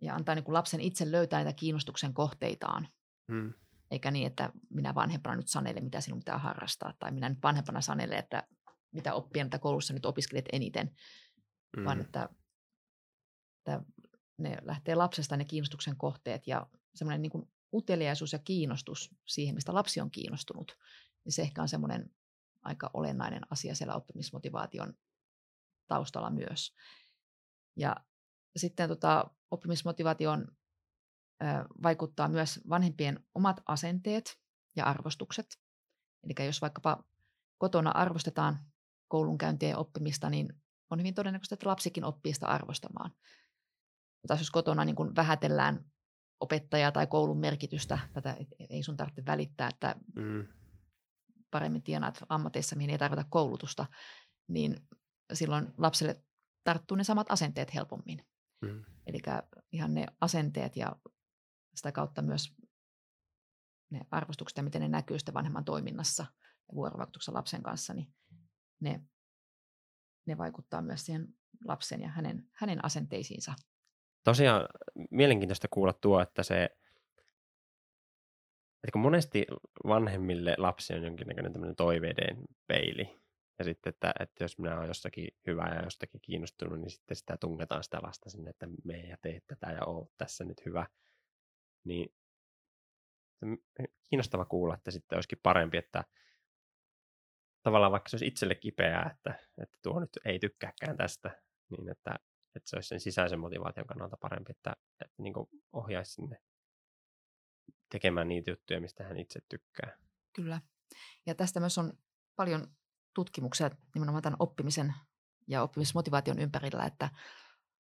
ja 0.00 0.14
antaa 0.14 0.34
niin 0.34 0.44
kuin 0.44 0.54
lapsen 0.54 0.80
itse 0.80 1.10
löytää 1.10 1.44
niitä 1.44 1.56
kiinnostuksen 1.56 2.14
kohteitaan. 2.14 2.88
Mm. 3.28 3.52
Eikä 3.90 4.10
niin, 4.10 4.26
että 4.26 4.50
minä 4.70 4.94
vanhempana 4.94 5.36
nyt 5.36 5.48
sanelen, 5.48 5.84
mitä 5.84 6.00
sinun 6.00 6.18
pitää 6.18 6.38
harrastaa, 6.38 6.94
tai 6.98 7.12
minä 7.12 7.28
nyt 7.28 7.38
vanhempana 7.42 7.80
sanelen, 7.80 8.18
että 8.18 8.42
mitä 8.92 9.14
oppia, 9.14 9.44
että 9.44 9.58
koulussa 9.58 9.94
nyt 9.94 10.06
opiskelet 10.06 10.44
eniten, 10.52 10.96
mm. 11.76 11.84
vaan 11.84 12.00
että 12.00 12.28
että 13.66 13.84
ne 14.38 14.56
lähtee 14.62 14.94
lapsesta 14.94 15.36
ne 15.36 15.44
kiinnostuksen 15.44 15.96
kohteet 15.96 16.46
ja 16.46 16.66
semmoinen 16.94 17.22
niin 17.22 17.52
uteliaisuus 17.72 18.32
ja 18.32 18.38
kiinnostus 18.38 19.14
siihen, 19.26 19.54
mistä 19.54 19.74
lapsi 19.74 20.00
on 20.00 20.10
kiinnostunut, 20.10 20.78
niin 21.24 21.32
se 21.32 21.42
ehkä 21.42 21.62
on 21.62 21.68
semmoinen 21.68 22.10
aika 22.62 22.90
olennainen 22.94 23.42
asia 23.50 23.74
siellä 23.74 23.94
oppimismotivaation 23.94 24.94
taustalla 25.86 26.30
myös. 26.30 26.74
Ja 27.76 27.96
sitten 28.56 28.88
tota, 28.88 29.30
oppimismotivaation 29.50 30.56
vaikuttaa 31.82 32.28
myös 32.28 32.60
vanhempien 32.68 33.24
omat 33.34 33.60
asenteet 33.66 34.38
ja 34.76 34.84
arvostukset. 34.84 35.46
Eli 36.24 36.46
jos 36.46 36.60
vaikkapa 36.60 37.04
kotona 37.58 37.90
arvostetaan 37.90 38.58
koulunkäyntiä 39.08 39.68
ja 39.68 39.78
oppimista, 39.78 40.30
niin 40.30 40.48
on 40.90 40.98
hyvin 40.98 41.14
todennäköistä, 41.14 41.54
että 41.54 41.68
lapsikin 41.68 42.04
oppii 42.04 42.34
sitä 42.34 42.46
arvostamaan. 42.46 43.10
Tai 44.26 44.38
jos 44.38 44.50
kotona 44.50 44.84
niin 44.84 44.96
kuin 44.96 45.16
vähätellään 45.16 45.84
opettajaa 46.40 46.92
tai 46.92 47.06
koulun 47.06 47.40
merkitystä, 47.40 47.98
tätä 48.12 48.36
ei 48.70 48.82
sun 48.82 48.96
tarvitse 48.96 49.26
välittää, 49.26 49.68
että 49.68 49.94
mm. 50.14 50.46
paremmin 51.50 51.82
tienaat 51.82 52.18
ammateissa, 52.28 52.76
mihin 52.76 52.90
ei 52.90 52.98
tarvita 52.98 53.24
koulutusta, 53.30 53.86
niin 54.48 54.76
silloin 55.32 55.74
lapselle 55.78 56.22
tarttuu 56.64 56.96
ne 56.96 57.04
samat 57.04 57.30
asenteet 57.30 57.74
helpommin. 57.74 58.26
Mm. 58.62 58.84
Eli 59.06 59.18
ihan 59.72 59.94
ne 59.94 60.06
asenteet 60.20 60.76
ja 60.76 60.96
sitä 61.76 61.92
kautta 61.92 62.22
myös 62.22 62.54
ne 63.90 64.00
arvostukset 64.10 64.56
ja 64.56 64.62
miten 64.62 64.82
ne 64.82 64.88
näkyy 64.88 65.18
sitten 65.18 65.34
vanhemman 65.34 65.64
toiminnassa 65.64 66.26
ja 66.68 66.74
vuorovaikutuksessa 66.74 67.34
lapsen 67.34 67.62
kanssa, 67.62 67.94
niin 67.94 68.14
ne 68.80 69.00
ne 70.26 70.38
vaikuttaa 70.38 70.82
myös 70.82 71.06
siihen 71.06 71.28
lapsen 71.64 72.00
ja 72.00 72.08
hänen, 72.08 72.48
hänen 72.52 72.84
asenteisiinsa. 72.84 73.54
Tosiaan 74.24 74.68
mielenkiintoista 75.10 75.68
kuulla 75.70 75.92
tuo, 75.92 76.20
että 76.20 76.42
se, 76.42 76.64
että 78.74 78.92
kun 78.92 79.00
monesti 79.00 79.46
vanhemmille 79.86 80.54
lapsi 80.58 80.94
on 80.94 81.02
jonkinnäköinen 81.02 81.52
tämmöinen 81.52 81.76
toiveiden 81.76 82.36
peili, 82.66 83.20
ja 83.58 83.64
sitten, 83.64 83.90
että, 83.90 84.14
että 84.20 84.44
jos 84.44 84.58
minä 84.58 84.76
olen 84.76 84.88
jossakin 84.88 85.28
hyvä 85.46 85.74
ja 85.74 85.82
jostakin 85.82 86.20
kiinnostunut, 86.20 86.80
niin 86.80 86.90
sitten 86.90 87.16
sitä 87.16 87.36
tungetaan 87.36 87.84
sitä 87.84 87.98
lasta 88.02 88.30
sinne, 88.30 88.50
että 88.50 88.68
me 88.84 88.98
ja 88.98 89.16
tee 89.22 89.40
tätä 89.46 89.72
ja 89.72 89.84
oo 89.84 90.10
tässä 90.18 90.44
nyt 90.44 90.64
hyvä. 90.66 90.86
Niin 91.86 92.14
kiinnostava 94.08 94.44
kuulla, 94.44 94.74
että 94.74 94.90
sitten 94.90 95.16
olisikin 95.16 95.38
parempi, 95.42 95.76
että 95.76 96.04
tavallaan 97.62 97.92
vaikka 97.92 98.08
se 98.08 98.16
olisi 98.16 98.26
itselle 98.26 98.54
kipeää, 98.54 99.10
että, 99.14 99.38
että 99.62 99.78
tuo 99.82 100.00
nyt 100.00 100.10
ei 100.24 100.38
tykkääkään 100.38 100.96
tästä, 100.96 101.42
niin 101.70 101.88
että, 101.88 102.18
että 102.54 102.70
se 102.70 102.76
olisi 102.76 102.88
sen 102.88 103.00
sisäisen 103.00 103.40
motivaation 103.40 103.86
kannalta 103.86 104.16
parempi, 104.16 104.50
että, 104.50 104.76
että 105.00 105.22
niin 105.22 105.34
ohjaisi 105.72 106.12
sinne 106.12 106.42
tekemään 107.90 108.28
niitä 108.28 108.50
juttuja, 108.50 108.80
mistä 108.80 109.04
hän 109.04 109.16
itse 109.16 109.40
tykkää. 109.48 109.98
Kyllä. 110.32 110.60
Ja 111.26 111.34
tästä 111.34 111.60
myös 111.60 111.78
on 111.78 111.92
paljon 112.36 112.66
tutkimuksia 113.14 113.70
nimenomaan 113.94 114.22
tämän 114.22 114.36
oppimisen 114.38 114.94
ja 115.48 115.62
oppimismotivaation 115.62 116.38
ympärillä, 116.38 116.84
että 116.84 117.10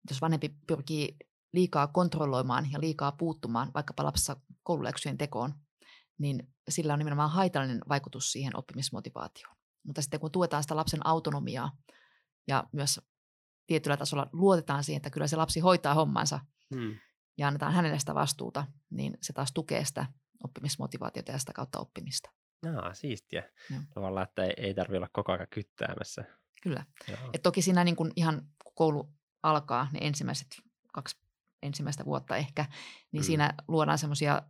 jos 0.10 0.22
vanhempi 0.22 0.56
pyrkii 0.68 1.18
liikaa 1.54 1.88
kontrolloimaan 1.88 2.72
ja 2.72 2.80
liikaa 2.80 3.12
puuttumaan 3.12 3.72
vaikkapa 3.74 4.04
lapsessa 4.04 4.36
koululäksyjen 4.64 5.18
tekoon, 5.18 5.54
niin 6.18 6.54
sillä 6.70 6.94
on 6.94 7.00
nimenomaan 7.00 7.32
haitallinen 7.32 7.82
vaikutus 7.90 8.32
siihen 8.32 8.58
oppimismotivaatioon. 8.58 9.56
Mutta 9.84 10.02
sitten 10.02 10.20
kun 10.20 10.32
tuetaan 10.32 10.64
sitä 10.64 10.76
lapsen 10.76 11.08
autonomiaa 11.08 11.78
ja 12.48 12.64
myös 12.72 13.02
tietyllä 13.68 13.98
tasolla 13.98 14.30
luotetaan 14.34 14.84
siihen, 14.84 14.98
että 14.98 15.10
kyllä 15.10 15.28
se 15.28 15.36
lapsi 15.36 15.60
hoitaa 15.60 15.94
hommansa 15.94 16.40
hmm. 16.76 16.96
ja 17.38 17.48
annetaan 17.48 17.74
hänelle 17.74 18.00
sitä 18.00 18.16
vastuuta, 18.16 18.68
niin 18.90 19.18
se 19.22 19.34
taas 19.34 19.52
tukee 19.54 19.86
sitä 19.86 20.06
oppimismotivaatiota 20.44 21.32
ja 21.32 21.40
sitä 21.40 21.54
kautta 21.54 21.80
oppimista. 21.80 22.30
Aa, 22.78 22.94
siistiä. 22.94 23.50
Joo. 23.72 23.82
Tavallaan, 23.94 24.28
että 24.28 24.44
ei, 24.44 24.54
ei 24.58 24.74
tarvitse 24.74 24.98
olla 24.98 25.10
koko 25.14 25.32
ajan 25.32 25.48
kyttäämässä. 25.50 26.24
Kyllä. 26.64 26.86
Et 27.34 27.42
toki 27.44 27.62
siinä 27.62 27.84
niin 27.84 27.96
kun 27.96 28.12
ihan 28.16 28.48
kun 28.64 28.74
koulu 28.76 29.14
alkaa, 29.44 29.88
ne 29.94 30.00
ensimmäiset 30.02 30.48
kaksi 30.94 31.18
ensimmäistä 31.64 32.06
vuotta 32.06 32.38
ehkä, 32.38 32.66
niin 33.12 33.24
mm. 33.24 33.26
siinä 33.26 33.54
luodaan 33.68 33.98
semmoisia 33.98 34.42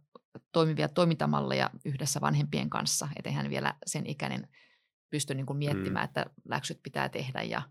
toimivia 0.51 0.87
toimintamalleja 0.87 1.69
yhdessä 1.85 2.21
vanhempien 2.21 2.69
kanssa, 2.69 3.07
ettei 3.15 3.49
vielä 3.49 3.73
sen 3.85 4.05
ikäinen 4.05 4.47
pysty 5.09 5.35
niin 5.35 5.45
kuin 5.45 5.57
miettimään, 5.57 6.05
mm. 6.05 6.09
että 6.09 6.25
läksyt 6.45 6.79
pitää 6.83 7.09
tehdä 7.09 7.41
ja, 7.41 7.61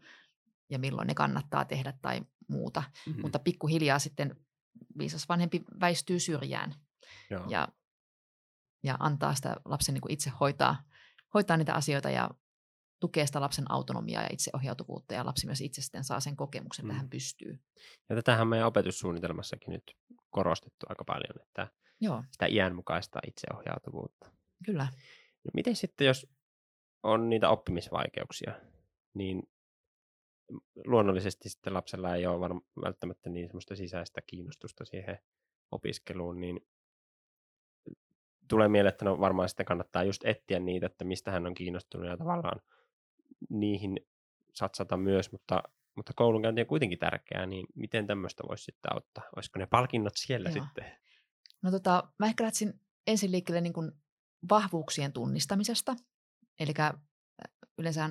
ja 0.70 0.78
milloin 0.78 1.06
ne 1.06 1.14
kannattaa 1.14 1.64
tehdä 1.64 1.92
tai 2.02 2.20
muuta. 2.48 2.82
Mm-hmm. 3.06 3.22
Mutta 3.22 3.38
pikkuhiljaa 3.38 3.98
sitten 3.98 4.36
viisas 4.98 5.28
vanhempi 5.28 5.62
väistyy 5.80 6.20
syrjään 6.20 6.74
Joo. 7.30 7.46
ja, 7.48 7.68
ja 8.82 8.96
antaa 8.98 9.34
sitä 9.34 9.56
lapsen 9.64 9.94
niin 9.94 10.02
kuin 10.02 10.12
itse 10.12 10.32
hoitaa, 10.40 10.82
hoitaa 11.34 11.56
niitä 11.56 11.74
asioita 11.74 12.10
ja 12.10 12.30
tukee 13.02 13.26
sitä 13.26 13.40
lapsen 13.40 13.70
autonomiaa 13.70 14.22
ja 14.22 14.28
itseohjautuvuutta 14.32 15.14
ja 15.14 15.26
lapsi 15.26 15.46
myös 15.46 15.60
itse 15.60 15.82
sitten 15.82 16.04
saa 16.04 16.20
sen 16.20 16.36
kokemuksen, 16.36 16.84
että 16.84 16.92
mm. 16.92 16.98
hän 16.98 17.10
pystyy. 17.10 17.58
Ja 18.08 18.16
tätähän 18.16 18.48
meidän 18.48 18.66
opetussuunnitelmassakin 18.66 19.72
nyt 19.72 19.96
korostettu 20.30 20.86
aika 20.88 21.04
paljon, 21.04 21.46
että 21.46 21.68
Joo. 22.00 22.24
sitä 22.30 22.46
iänmukaista 22.46 23.18
itseohjautuvuutta. 23.26 24.30
Kyllä. 24.64 24.84
No 25.44 25.50
miten 25.54 25.76
sitten, 25.76 26.06
jos 26.06 26.26
on 27.02 27.28
niitä 27.28 27.48
oppimisvaikeuksia, 27.48 28.52
niin 29.14 29.42
luonnollisesti 30.86 31.48
sitten 31.48 31.74
lapsella 31.74 32.14
ei 32.14 32.26
ole 32.26 32.48
varm- 32.48 32.82
välttämättä 32.84 33.30
niin 33.30 33.46
semmoista 33.46 33.76
sisäistä 33.76 34.20
kiinnostusta 34.26 34.84
siihen 34.84 35.18
opiskeluun, 35.70 36.40
niin 36.40 36.60
tulee 38.48 38.68
mieleen, 38.68 38.92
että 38.92 39.04
no 39.04 39.20
varmaan 39.20 39.48
sitten 39.48 39.66
kannattaa 39.66 40.04
just 40.04 40.24
etsiä 40.24 40.58
niitä, 40.58 40.86
että 40.86 41.04
mistä 41.04 41.30
hän 41.30 41.46
on 41.46 41.54
kiinnostunut 41.54 42.08
ja 42.08 42.16
tavallaan 42.16 42.60
niihin 43.50 44.00
satsata 44.54 44.96
myös, 44.96 45.32
mutta, 45.32 45.62
mutta 45.96 46.12
koulunkäynti 46.16 46.60
on 46.60 46.66
kuitenkin 46.66 46.98
tärkeää, 46.98 47.46
niin 47.46 47.66
miten 47.74 48.06
tämmöistä 48.06 48.42
voisi 48.48 48.64
sitten 48.64 48.92
auttaa? 48.94 49.24
Olisiko 49.36 49.58
ne 49.58 49.66
palkinnot 49.66 50.12
siellä 50.16 50.50
Joo. 50.50 50.64
sitten? 50.64 50.84
No 51.62 51.70
tota, 51.70 52.12
mä 52.18 52.26
ehkä 52.26 52.44
lähtisin 52.44 52.80
ensin 53.06 53.32
liikkeelle 53.32 53.60
niin 53.60 53.72
kuin 53.72 53.92
vahvuuksien 54.50 55.12
tunnistamisesta. 55.12 55.96
Eli 56.60 56.72
yleensä 57.78 58.10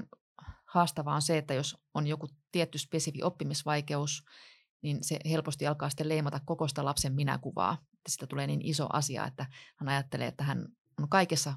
haastavaa 0.66 1.16
on 1.16 1.22
se, 1.22 1.38
että 1.38 1.54
jos 1.54 1.78
on 1.94 2.08
joku 2.08 2.28
tietty 2.52 2.78
spesifi 2.78 3.24
oppimisvaikeus, 3.24 4.26
niin 4.82 5.04
se 5.04 5.20
helposti 5.30 5.68
alkaa 5.68 5.90
sitten 5.90 6.10
leimata 6.10 6.40
koko 6.46 6.68
sitä 6.68 6.86
lapsen 6.86 7.14
minäkuvaa. 7.14 7.74
Että 7.74 8.12
sitä 8.12 8.28
tulee 8.28 8.48
niin 8.48 8.66
iso 8.66 8.88
asia, 8.94 9.26
että 9.26 9.46
hän 9.76 9.90
ajattelee, 9.90 10.28
että 10.28 10.44
hän 10.44 10.68
on 11.00 11.10
kaikessa 11.10 11.54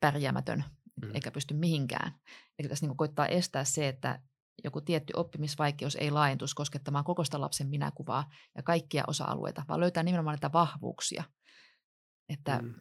pärjäämätön 0.00 0.64
mm. 1.02 1.14
eikä 1.14 1.30
pysty 1.30 1.54
mihinkään. 1.54 2.12
Eli 2.58 2.68
tässä 2.68 2.86
niin 2.86 2.96
koittaa 2.96 3.26
estää 3.26 3.64
se, 3.64 3.88
että 3.88 4.20
joku 4.64 4.80
tietty 4.80 5.12
oppimisvaikeus 5.16 5.96
ei 5.96 6.10
laajentuisi 6.10 6.54
koskettamaan 6.54 7.04
koko 7.04 7.24
sitä 7.24 7.40
lapsen 7.40 7.68
minäkuvaa 7.68 8.30
ja 8.56 8.62
kaikkia 8.62 9.04
osa-alueita, 9.06 9.62
vaan 9.68 9.80
löytää 9.80 10.02
nimenomaan 10.02 10.34
näitä 10.34 10.52
vahvuuksia. 10.52 11.24
Että 12.28 12.58
mm. 12.62 12.74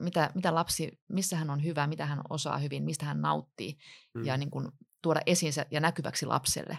mitä, 0.00 0.30
mitä 0.34 0.54
lapsi, 0.54 1.00
missä 1.08 1.36
hän 1.36 1.50
on 1.50 1.64
hyvä, 1.64 1.86
mitä 1.86 2.06
hän 2.06 2.20
osaa 2.30 2.58
hyvin, 2.58 2.84
mistä 2.84 3.06
hän 3.06 3.20
nauttii 3.20 3.76
mm. 4.14 4.24
ja 4.24 4.36
niin 4.36 4.50
kuin 4.50 4.68
tuoda 5.02 5.20
esiin 5.26 5.52
se 5.52 5.66
ja 5.70 5.80
näkyväksi 5.80 6.26
lapselle. 6.26 6.78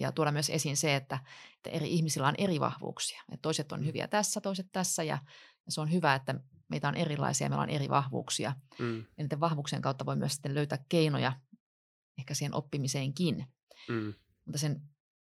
Ja 0.00 0.12
tuoda 0.12 0.32
myös 0.32 0.50
esiin 0.50 0.76
se, 0.76 0.96
että, 0.96 1.18
että 1.56 1.70
eri 1.70 1.94
ihmisillä 1.94 2.28
on 2.28 2.34
eri 2.38 2.60
vahvuuksia. 2.60 3.22
Että 3.32 3.42
toiset 3.42 3.72
on 3.72 3.80
mm. 3.80 3.86
hyviä 3.86 4.08
tässä, 4.08 4.40
toiset 4.40 4.66
tässä 4.72 5.02
ja, 5.02 5.18
ja 5.66 5.72
se 5.72 5.80
on 5.80 5.92
hyvä, 5.92 6.14
että 6.14 6.34
meitä 6.68 6.88
on 6.88 6.96
erilaisia 6.96 7.44
ja 7.44 7.48
meillä 7.48 7.62
on 7.62 7.70
eri 7.70 7.88
vahvuuksia. 7.88 8.54
Mm. 8.78 8.98
Ja 8.98 9.24
niiden 9.24 9.40
vahvuuksien 9.40 9.82
kautta 9.82 10.06
voi 10.06 10.16
myös 10.16 10.32
sitten 10.32 10.54
löytää 10.54 10.78
keinoja 10.88 11.32
ehkä 12.18 12.34
siihen 12.34 12.54
oppimiseenkin. 12.54 13.46
Mm. 13.88 14.14
Mutta 14.44 14.58
sen 14.58 14.82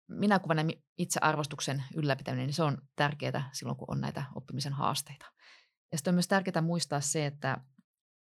minäkuvan 0.08 0.58
ja 0.58 0.64
itsearvostuksen 0.98 1.84
ylläpitäminen, 1.94 2.46
niin 2.46 2.54
se 2.54 2.62
on 2.62 2.78
tärkeää 2.96 3.50
silloin, 3.52 3.78
kun 3.78 3.90
on 3.90 4.00
näitä 4.00 4.24
oppimisen 4.34 4.72
haasteita. 4.72 5.26
Ja 5.92 5.98
sitten 5.98 6.12
on 6.12 6.14
myös 6.14 6.28
tärkeää 6.28 6.62
muistaa 6.62 7.00
se, 7.00 7.26
että, 7.26 7.58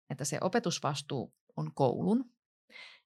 että 0.10 0.26
se 0.26 0.38
opetusvastuu 0.42 1.34
on 1.58 1.74
koulun. 1.74 2.32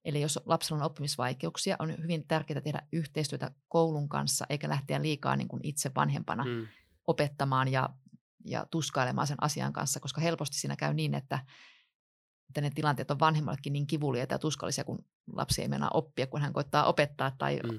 Eli 0.05 0.21
jos 0.21 0.39
lapsella 0.45 0.81
on 0.81 0.85
oppimisvaikeuksia, 0.85 1.75
on 1.79 1.93
hyvin 2.03 2.27
tärkeää 2.27 2.61
tehdä 2.61 2.81
yhteistyötä 2.91 3.51
koulun 3.67 4.09
kanssa, 4.09 4.45
eikä 4.49 4.69
lähteä 4.69 5.01
liikaa 5.01 5.35
niin 5.35 5.47
kuin 5.47 5.59
itse 5.63 5.91
vanhempana 5.95 6.45
mm. 6.45 6.67
opettamaan 7.07 7.67
ja 7.67 7.89
ja 8.45 8.65
tuskailemaan 8.71 9.27
sen 9.27 9.43
asian 9.43 9.73
kanssa, 9.73 9.99
koska 9.99 10.21
helposti 10.21 10.57
siinä 10.57 10.75
käy 10.75 10.93
niin, 10.93 11.13
että, 11.13 11.39
että 12.49 12.61
ne 12.61 12.69
tilanteet 12.69 13.11
on 13.11 13.19
vanhemmallekin 13.19 13.73
niin 13.73 13.87
kivuliaita 13.87 14.33
ja 14.33 14.39
tuskallisia, 14.39 14.83
kun 14.83 15.05
lapsi 15.33 15.61
ei 15.61 15.67
mennä 15.67 15.89
oppia, 15.93 16.27
kun 16.27 16.41
hän 16.41 16.53
koittaa 16.53 16.85
opettaa 16.85 17.31
tai 17.31 17.59
mm. 17.63 17.77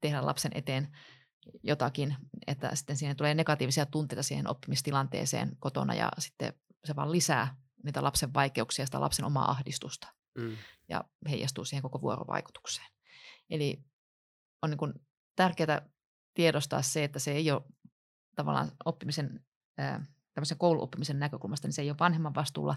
tehdä 0.00 0.26
lapsen 0.26 0.52
eteen 0.54 0.88
jotakin, 1.62 2.16
että 2.46 2.74
sitten 2.74 2.96
siihen 2.96 3.16
tulee 3.16 3.34
negatiivisia 3.34 3.86
tunteita 3.86 4.22
siihen 4.22 4.48
oppimistilanteeseen 4.48 5.56
kotona 5.58 5.94
ja 5.94 6.08
sitten 6.18 6.52
se 6.84 6.96
vaan 6.96 7.12
lisää 7.12 7.56
niitä 7.84 8.02
lapsen 8.02 8.34
vaikeuksia 8.34 8.82
ja 8.82 8.86
sitä 8.86 9.00
lapsen 9.00 9.24
omaa 9.24 9.50
ahdistusta 9.50 10.08
mm. 10.38 10.56
Ja 10.92 11.04
heijastuu 11.30 11.64
siihen 11.64 11.82
koko 11.82 12.00
vuorovaikutukseen. 12.00 12.88
Eli 13.50 13.84
on 14.62 14.70
niin 14.70 14.78
kuin 14.78 14.92
tärkeää 15.36 15.88
tiedostaa 16.34 16.82
se, 16.82 17.04
että 17.04 17.18
se 17.18 17.32
ei 17.32 17.50
ole 17.50 17.62
tavallaan 18.36 18.72
oppimisen 18.84 19.44
tämmöisen 20.34 20.58
kouluoppimisen 20.58 21.18
näkökulmasta, 21.18 21.68
niin 21.68 21.72
se 21.72 21.82
ei 21.82 21.90
ole 21.90 21.98
vanhemman 22.00 22.34
vastuulla, 22.34 22.76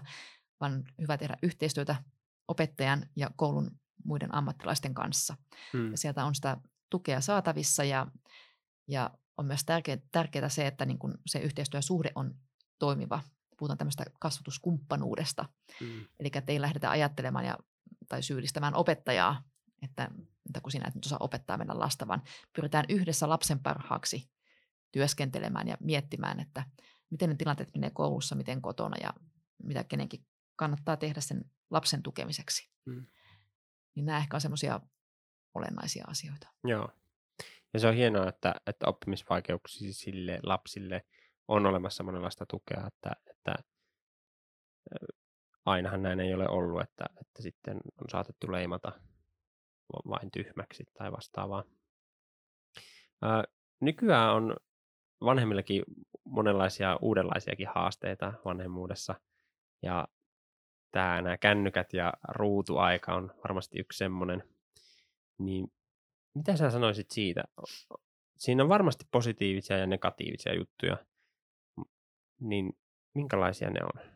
vaan 0.60 0.84
hyvä 1.00 1.18
tehdä 1.18 1.36
yhteistyötä 1.42 1.96
opettajan 2.48 3.06
ja 3.16 3.30
koulun 3.36 3.70
muiden 4.04 4.34
ammattilaisten 4.34 4.94
kanssa. 4.94 5.36
Hmm. 5.72 5.90
Ja 5.90 5.98
sieltä 5.98 6.24
on 6.24 6.34
sitä 6.34 6.56
tukea 6.90 7.20
saatavissa 7.20 7.84
ja, 7.84 8.06
ja 8.88 9.10
on 9.36 9.46
myös 9.46 9.64
tärkeää, 9.64 9.98
tärkeää 10.12 10.48
se, 10.48 10.66
että 10.66 10.86
niin 10.86 10.98
kun 10.98 11.18
se 11.26 11.38
yhteistyösuhde 11.38 12.12
on 12.14 12.34
toimiva. 12.78 13.20
Puhutaan 13.58 13.78
tämmöistä 13.78 14.04
kasvatuskumppanuudesta. 14.20 15.48
Hmm. 15.80 16.06
Eli 16.20 16.30
että 16.34 16.52
ei 16.52 16.60
lähdetä 16.60 16.90
ajattelemaan 16.90 17.44
ja, 17.44 17.58
tai 18.08 18.22
syyllistämään 18.22 18.74
opettajaa, 18.74 19.42
että, 19.82 20.10
että 20.46 20.60
kun 20.60 20.72
sinä 20.72 20.88
et 20.88 20.94
nyt 20.94 21.06
osaa 21.06 21.18
opettaa 21.20 21.56
meidän 21.56 21.80
lasta, 21.80 22.08
vaan 22.08 22.22
pyritään 22.52 22.84
yhdessä 22.88 23.28
lapsen 23.28 23.58
parhaaksi 23.58 24.30
työskentelemään 24.92 25.68
ja 25.68 25.76
miettimään, 25.80 26.40
että 26.40 26.64
miten 27.10 27.28
ne 27.28 27.36
tilanteet 27.36 27.74
menee 27.74 27.90
koulussa, 27.90 28.34
miten 28.34 28.62
kotona 28.62 28.96
ja 29.02 29.14
mitä 29.62 29.84
kenenkin 29.84 30.26
kannattaa 30.56 30.96
tehdä 30.96 31.20
sen 31.20 31.44
lapsen 31.70 32.02
tukemiseksi. 32.02 32.70
Mm. 32.84 33.06
Niin 33.94 34.06
nämä 34.06 34.18
ehkä 34.18 34.36
on 34.36 34.40
semmoisia 34.40 34.80
olennaisia 35.54 36.04
asioita. 36.08 36.48
Joo. 36.64 36.88
Ja 37.74 37.80
se 37.80 37.88
on 37.88 37.94
hienoa, 37.94 38.28
että, 38.28 38.54
että 38.66 38.86
oppimisvaikeuksia 38.88 39.90
lapsille 40.42 41.06
on 41.48 41.66
olemassa 41.66 42.04
monenlaista 42.04 42.46
tukea, 42.46 42.86
että, 42.86 43.10
että 43.30 43.54
ainahan 45.66 46.02
näin 46.02 46.20
ei 46.20 46.34
ole 46.34 46.48
ollut, 46.48 46.82
että, 46.82 47.04
että 47.20 47.42
sitten 47.42 47.76
on 47.76 48.06
saatettu 48.10 48.52
leimata 48.52 48.92
vain 50.08 50.30
tyhmäksi 50.30 50.84
tai 50.98 51.12
vastaavaa. 51.12 51.64
Ää, 53.22 53.44
nykyään 53.80 54.34
on 54.34 54.56
vanhemmillakin 55.20 55.82
monenlaisia 56.24 56.98
uudenlaisiakin 57.02 57.68
haasteita 57.74 58.32
vanhemmuudessa. 58.44 59.14
Ja 59.82 60.08
tämä, 60.92 61.22
nämä 61.22 61.38
kännykät 61.38 61.92
ja 61.92 62.12
ruutuaika 62.28 63.14
on 63.14 63.32
varmasti 63.44 63.78
yksi 63.78 63.98
semmoinen. 63.98 64.42
Niin 65.38 65.72
mitä 66.34 66.56
sä 66.56 66.70
sanoisit 66.70 67.10
siitä? 67.10 67.44
Siinä 68.38 68.62
on 68.62 68.68
varmasti 68.68 69.04
positiivisia 69.10 69.78
ja 69.78 69.86
negatiivisia 69.86 70.54
juttuja. 70.54 70.96
Niin 72.40 72.72
minkälaisia 73.14 73.70
ne 73.70 73.80
on? 73.82 74.15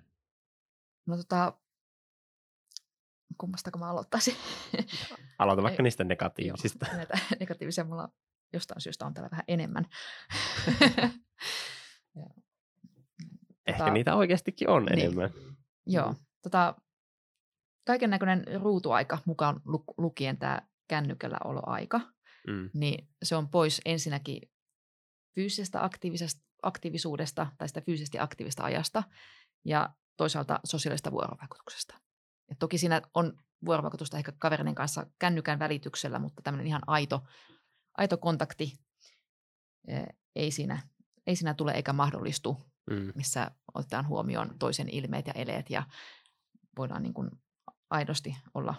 No 1.07 1.17
tota, 1.17 1.61
kummastako 3.39 3.79
mä 3.79 3.91
aloittaisin? 3.91 4.37
Aloita 5.39 5.63
vaikka 5.63 5.83
niistä 5.83 6.05
negatiivisista. 6.05 6.87
Joo, 6.87 6.97
näitä 6.97 7.19
negatiivisia 7.41 7.85
mulla 7.85 8.09
jostain 8.53 8.81
syystä 8.81 9.07
on 9.07 9.15
täällä 9.15 9.31
vähän 9.31 9.45
enemmän. 9.49 9.87
Ehkä 13.67 13.79
tota, 13.79 13.93
niitä 13.93 14.15
oikeastikin 14.15 14.69
on 14.69 14.85
niin, 14.85 14.99
enemmän. 14.99 15.31
Joo. 15.87 16.15
Tota, 16.43 16.75
kaiken 17.87 18.11
näköinen 18.11 18.45
ruutuaika 18.61 19.19
mukaan 19.25 19.61
lukien 19.99 20.39
tämä 20.39 20.63
kännykällä 20.89 21.39
oloaika, 21.45 22.01
mm. 22.47 22.71
niin 22.75 23.09
se 23.23 23.37
on 23.37 23.49
pois 23.49 23.81
ensinnäkin 23.85 24.51
fyysisestä 25.35 25.85
aktiivisesta, 25.85 26.43
aktiivisuudesta 26.63 27.47
tai 27.59 27.69
sitä 27.69 27.81
fyysisesti 27.81 28.19
aktiivista 28.19 28.65
ajasta 28.65 29.03
ja 29.65 29.91
toisaalta 30.21 30.61
sosiaalista 30.65 31.11
vuorovaikutuksesta. 31.11 31.95
Et 32.49 32.59
toki 32.59 32.79
siinä 32.79 33.03
on 33.15 33.39
vuorovaikutusta 33.65 34.17
ehkä 34.17 34.33
kaverinen 34.39 34.75
kanssa 34.75 35.07
kännykän 35.19 35.59
välityksellä, 35.59 36.19
mutta 36.19 36.43
tämmöinen 36.43 36.67
ihan 36.67 36.83
aito, 36.87 37.21
aito 37.99 38.19
kontakti 38.19 38.73
ei 40.37 40.51
siinä, 40.51 40.83
ei 41.27 41.37
siinä 41.37 41.55
tule 41.55 41.73
eikä 41.73 41.93
mahdollistu, 41.93 42.57
mm. 42.91 43.13
missä 43.15 43.51
otetaan 43.75 44.09
huomioon 44.09 44.59
toisen 44.59 44.89
ilmeet 44.89 45.27
ja 45.27 45.33
eleet 45.33 45.71
ja 45.71 45.83
voidaan 46.77 47.03
niin 47.03 47.15
kuin 47.15 47.31
aidosti 47.91 48.37
olla 48.55 48.75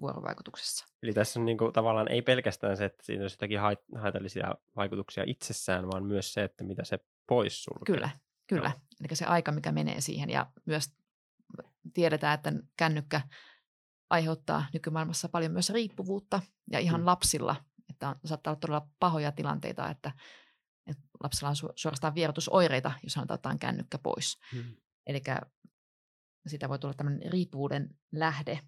vuorovaikutuksessa. 0.00 0.86
Eli 1.02 1.12
tässä 1.12 1.40
on 1.40 1.46
niin 1.46 1.58
kuin, 1.58 1.72
tavallaan 1.72 2.08
ei 2.08 2.22
pelkästään 2.22 2.76
se, 2.76 2.84
että 2.84 3.04
siinä 3.04 3.22
olisi 3.22 3.34
jotakin 3.34 3.60
haitallisia 4.00 4.54
vaikutuksia 4.76 5.24
itsessään, 5.26 5.88
vaan 5.88 6.04
myös 6.04 6.32
se, 6.32 6.44
että 6.44 6.64
mitä 6.64 6.84
se 6.84 6.98
pois 7.26 7.64
sulkee. 7.64 7.94
Kyllä, 7.94 8.10
kyllä. 8.54 8.68
Joo. 8.68 8.80
Eli 9.00 9.16
se 9.16 9.24
aika, 9.24 9.52
mikä 9.52 9.72
menee 9.72 10.00
siihen 10.00 10.30
ja 10.30 10.52
myös 10.66 10.96
tiedetään, 11.94 12.34
että 12.34 12.52
kännykkä 12.76 13.20
aiheuttaa 14.10 14.66
nykymaailmassa 14.72 15.28
paljon 15.28 15.52
myös 15.52 15.70
riippuvuutta 15.70 16.42
ja 16.70 16.78
ihan 16.78 17.00
mm. 17.00 17.06
lapsilla, 17.06 17.56
että 17.90 18.08
on, 18.08 18.16
saattaa 18.24 18.50
olla 18.50 18.60
todella 18.60 18.88
pahoja 18.98 19.32
tilanteita, 19.32 19.90
että, 19.90 20.12
että 20.86 21.02
lapsilla 21.22 21.48
on 21.48 21.56
su, 21.56 21.68
suorastaan 21.76 22.14
vierotusoireita, 22.14 22.92
jos 23.02 23.16
hän 23.16 23.22
otetaan 23.22 23.58
kännykkä 23.58 23.98
pois. 23.98 24.38
Mm. 24.54 24.76
Eli 25.06 25.22
sitä 26.46 26.68
voi 26.68 26.78
tulla 26.78 26.94
tämmöinen 26.94 27.32
riippuvuuden 27.32 27.98
lähde. 28.12 28.60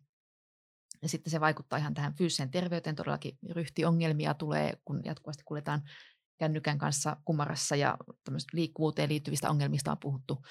Ja 1.03 1.09
sitten 1.09 1.31
se 1.31 1.41
vaikuttaa 1.41 1.79
ihan 1.79 1.95
tähän 1.95 2.15
fyysiseen 2.15 2.51
terveyteen. 2.51 2.97
Todellakin 2.97 3.39
ryhtiongelmia 3.51 4.35
tulee, 4.35 4.79
kun 4.85 5.01
jatkuvasti 5.05 5.45
kuljetaan 5.45 5.83
kännykän 6.39 6.79
kanssa 6.79 7.17
kumarassa 7.25 7.77
ja 7.77 7.97
liikkuvuuteen 8.53 9.09
liittyvistä 9.09 9.51
ongelmista 9.51 9.91
on 9.91 9.99
puhuttu 10.01 10.43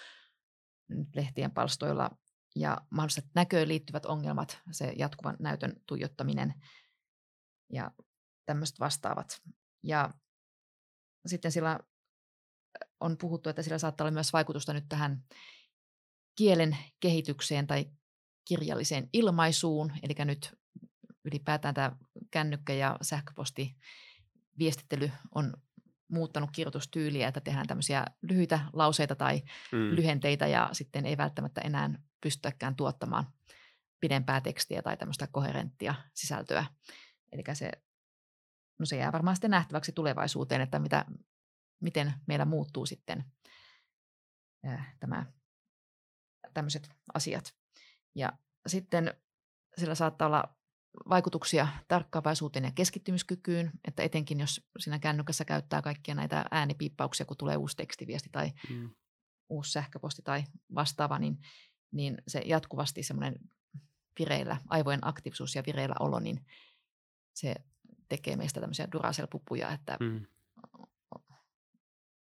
lehtien 1.15 1.51
palstoilla 1.51 2.09
ja 2.55 2.77
mahdollisesti 2.89 3.31
näköön 3.35 3.67
liittyvät 3.67 4.05
ongelmat, 4.05 4.61
se 4.71 4.93
jatkuvan 4.97 5.35
näytön 5.39 5.73
tuijottaminen 5.87 6.53
ja 7.73 7.91
tämmöiset 8.45 8.79
vastaavat. 8.79 9.41
Ja 9.83 10.09
sitten 11.25 11.51
sillä 11.51 11.79
on 12.99 13.17
puhuttu, 13.17 13.49
että 13.49 13.61
sillä 13.61 13.77
saattaa 13.77 14.05
olla 14.05 14.13
myös 14.13 14.33
vaikutusta 14.33 14.73
nyt 14.73 14.85
tähän 14.89 15.23
kielen 16.35 16.77
kehitykseen 16.99 17.67
tai 17.67 17.85
kirjalliseen 18.47 19.09
ilmaisuun, 19.13 19.91
eli 20.03 20.25
nyt 20.25 20.55
ylipäätään 21.25 21.73
tämä 21.73 21.95
kännykkä 22.31 22.73
ja 22.73 22.97
sähköposti 23.01 23.75
viestittely 24.59 25.11
on 25.35 25.53
muuttanut 26.13 26.51
kirjoitustyyliä, 26.51 27.27
että 27.27 27.41
tehdään 27.41 27.67
tämmöisiä 27.67 28.05
lyhyitä 28.21 28.59
lauseita 28.73 29.15
tai 29.15 29.41
mm. 29.71 29.95
lyhenteitä 29.95 30.47
ja 30.47 30.69
sitten 30.71 31.05
ei 31.05 31.17
välttämättä 31.17 31.61
enää 31.61 31.89
pystytäkään 32.21 32.75
tuottamaan 32.75 33.25
pidempää 33.99 34.41
tekstiä 34.41 34.81
tai 34.81 34.97
tämmöistä 34.97 35.27
koherenttia 35.27 35.95
sisältöä. 36.13 36.65
Eli 37.31 37.43
se, 37.53 37.71
no 38.79 38.85
se 38.85 38.97
jää 38.97 39.11
varmaan 39.11 39.35
sitten 39.35 39.51
nähtäväksi 39.51 39.91
tulevaisuuteen, 39.91 40.61
että 40.61 40.79
mitä, 40.79 41.05
miten 41.79 42.13
meillä 42.27 42.45
muuttuu 42.45 42.85
sitten 42.85 43.23
äh, 44.67 44.95
tämä, 44.99 45.25
tämmöiset 46.53 46.89
asiat. 47.13 47.55
Ja 48.15 48.33
sitten 48.67 49.13
sillä 49.77 49.95
saattaa 49.95 50.25
olla 50.25 50.55
vaikutuksia 51.09 51.67
tarkkaavaisuuteen 51.87 52.65
ja 52.65 52.71
keskittymiskykyyn, 52.71 53.71
että 53.87 54.03
etenkin 54.03 54.39
jos 54.39 54.61
siinä 54.79 54.99
kännykässä 54.99 55.45
käyttää 55.45 55.81
kaikkia 55.81 56.15
näitä 56.15 56.45
äänipiippauksia, 56.51 57.25
kun 57.25 57.37
tulee 57.37 57.57
uusi 57.57 57.75
tekstiviesti 57.75 58.29
tai 58.31 58.51
mm. 58.69 58.89
uusi 59.49 59.71
sähköposti 59.71 60.21
tai 60.21 60.43
vastaava, 60.75 61.19
niin, 61.19 61.37
niin 61.91 62.17
se 62.27 62.41
jatkuvasti 62.45 63.03
semmoinen 63.03 63.35
vireillä, 64.19 64.57
aivojen 64.67 65.07
aktiivisuus 65.07 65.55
ja 65.55 65.63
vireillä 65.65 65.95
olo, 65.99 66.19
niin 66.19 66.45
se 67.33 67.55
tekee 68.09 68.35
meistä 68.35 68.59
tämmöisiä 68.59 68.87
Duracell-pupuja, 68.91 69.71
että 69.71 69.97
mm. 69.99 70.25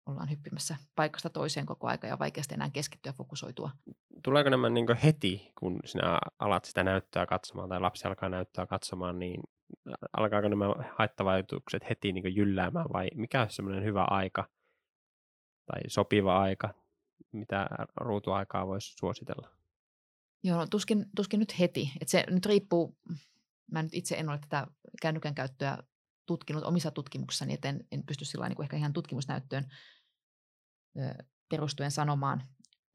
ollaan 0.05 0.29
hyppimässä 0.29 0.75
paikasta 0.95 1.29
toiseen 1.29 1.65
koko 1.65 1.87
aika 1.87 2.07
ja 2.07 2.19
vaikeasti 2.19 2.53
enää 2.53 2.69
keskittyä 2.69 3.13
fokusoitua 3.13 3.71
tuleeko 4.25 4.49
nämä 4.49 4.69
niin 4.69 4.97
heti, 5.03 5.51
kun 5.59 5.79
sinä 5.85 6.19
alat 6.39 6.65
sitä 6.65 6.83
näyttöä 6.83 7.25
katsomaan 7.25 7.69
tai 7.69 7.79
lapsi 7.79 8.07
alkaa 8.07 8.29
näyttöä 8.29 8.65
katsomaan, 8.65 9.19
niin 9.19 9.41
alkaako 10.17 10.47
nämä 10.47 10.65
haittavaikutukset 10.97 11.89
heti 11.89 12.13
niin 12.13 12.35
jylläämään 12.35 12.85
vai 12.93 13.07
mikä 13.15 13.41
on 13.41 13.49
semmoinen 13.49 13.83
hyvä 13.83 14.03
aika 14.03 14.49
tai 15.65 15.81
sopiva 15.87 16.41
aika, 16.41 16.73
mitä 17.31 17.67
ruutuaikaa 18.01 18.67
voisi 18.67 18.93
suositella? 18.99 19.49
Joo, 20.43 20.57
no, 20.57 20.67
tuskin, 20.71 21.05
tuskin 21.15 21.39
nyt 21.39 21.59
heti. 21.59 21.91
Et 22.01 22.07
se 22.07 22.23
nyt 22.29 22.45
riippuu, 22.45 22.97
mä 23.71 23.83
nyt 23.83 23.93
itse 23.93 24.15
en 24.15 24.29
ole 24.29 24.39
tätä 24.39 24.67
kännykän 25.01 25.35
käyttöä 25.35 25.77
tutkinut 26.25 26.63
omissa 26.63 26.91
tutkimuksissani, 26.91 27.53
että 27.53 27.69
en, 27.69 28.05
pysty 28.07 28.25
sillä 28.25 28.49
niin 28.49 28.61
ehkä 28.61 28.77
ihan 28.77 28.93
tutkimusnäyttöön 28.93 29.65
perustuen 31.49 31.91
sanomaan, 31.91 32.43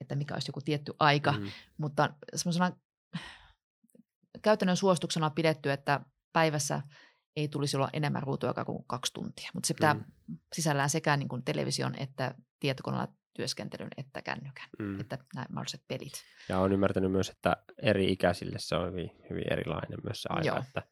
että 0.01 0.14
mikä 0.14 0.34
olisi 0.34 0.48
joku 0.48 0.61
tietty 0.61 0.92
aika, 0.98 1.32
mm. 1.32 1.46
mutta 1.78 2.11
semmoisena 2.34 2.72
käytännön 4.42 4.76
suosituksena 4.76 5.26
on 5.26 5.32
pidetty, 5.32 5.70
että 5.70 6.01
päivässä 6.32 6.82
ei 7.36 7.48
tulisi 7.48 7.76
olla 7.76 7.90
enemmän 7.92 8.22
ruutuaikaa 8.22 8.64
kuin 8.64 8.84
kaksi 8.86 9.12
tuntia, 9.12 9.51
mutta 9.55 9.66
se 9.66 9.74
pitää 9.74 9.94
mm. 9.94 10.05
sisällään 10.53 10.90
sekä 10.90 11.16
niin 11.16 11.28
kuin 11.28 11.44
television 11.44 11.94
että 11.94 12.34
tietokoneella 12.61 13.09
työskentelyn 13.34 13.90
että 13.96 14.22
kännykän, 14.22 14.68
mm. 14.78 15.01
että 15.01 15.18
nämä 15.34 15.46
mahdolliset 15.51 15.82
pelit. 15.88 16.12
Ja 16.48 16.59
olen 16.59 16.72
ymmärtänyt 16.72 17.12
myös, 17.12 17.28
että 17.28 17.57
eri 17.82 18.12
ikäisille 18.12 18.59
se 18.59 18.76
on 18.76 18.90
hyvin, 18.90 19.11
hyvin 19.30 19.53
erilainen 19.53 19.98
myös 20.05 20.22
se 20.22 20.28
aika, 20.32 20.59
että, 20.66 20.82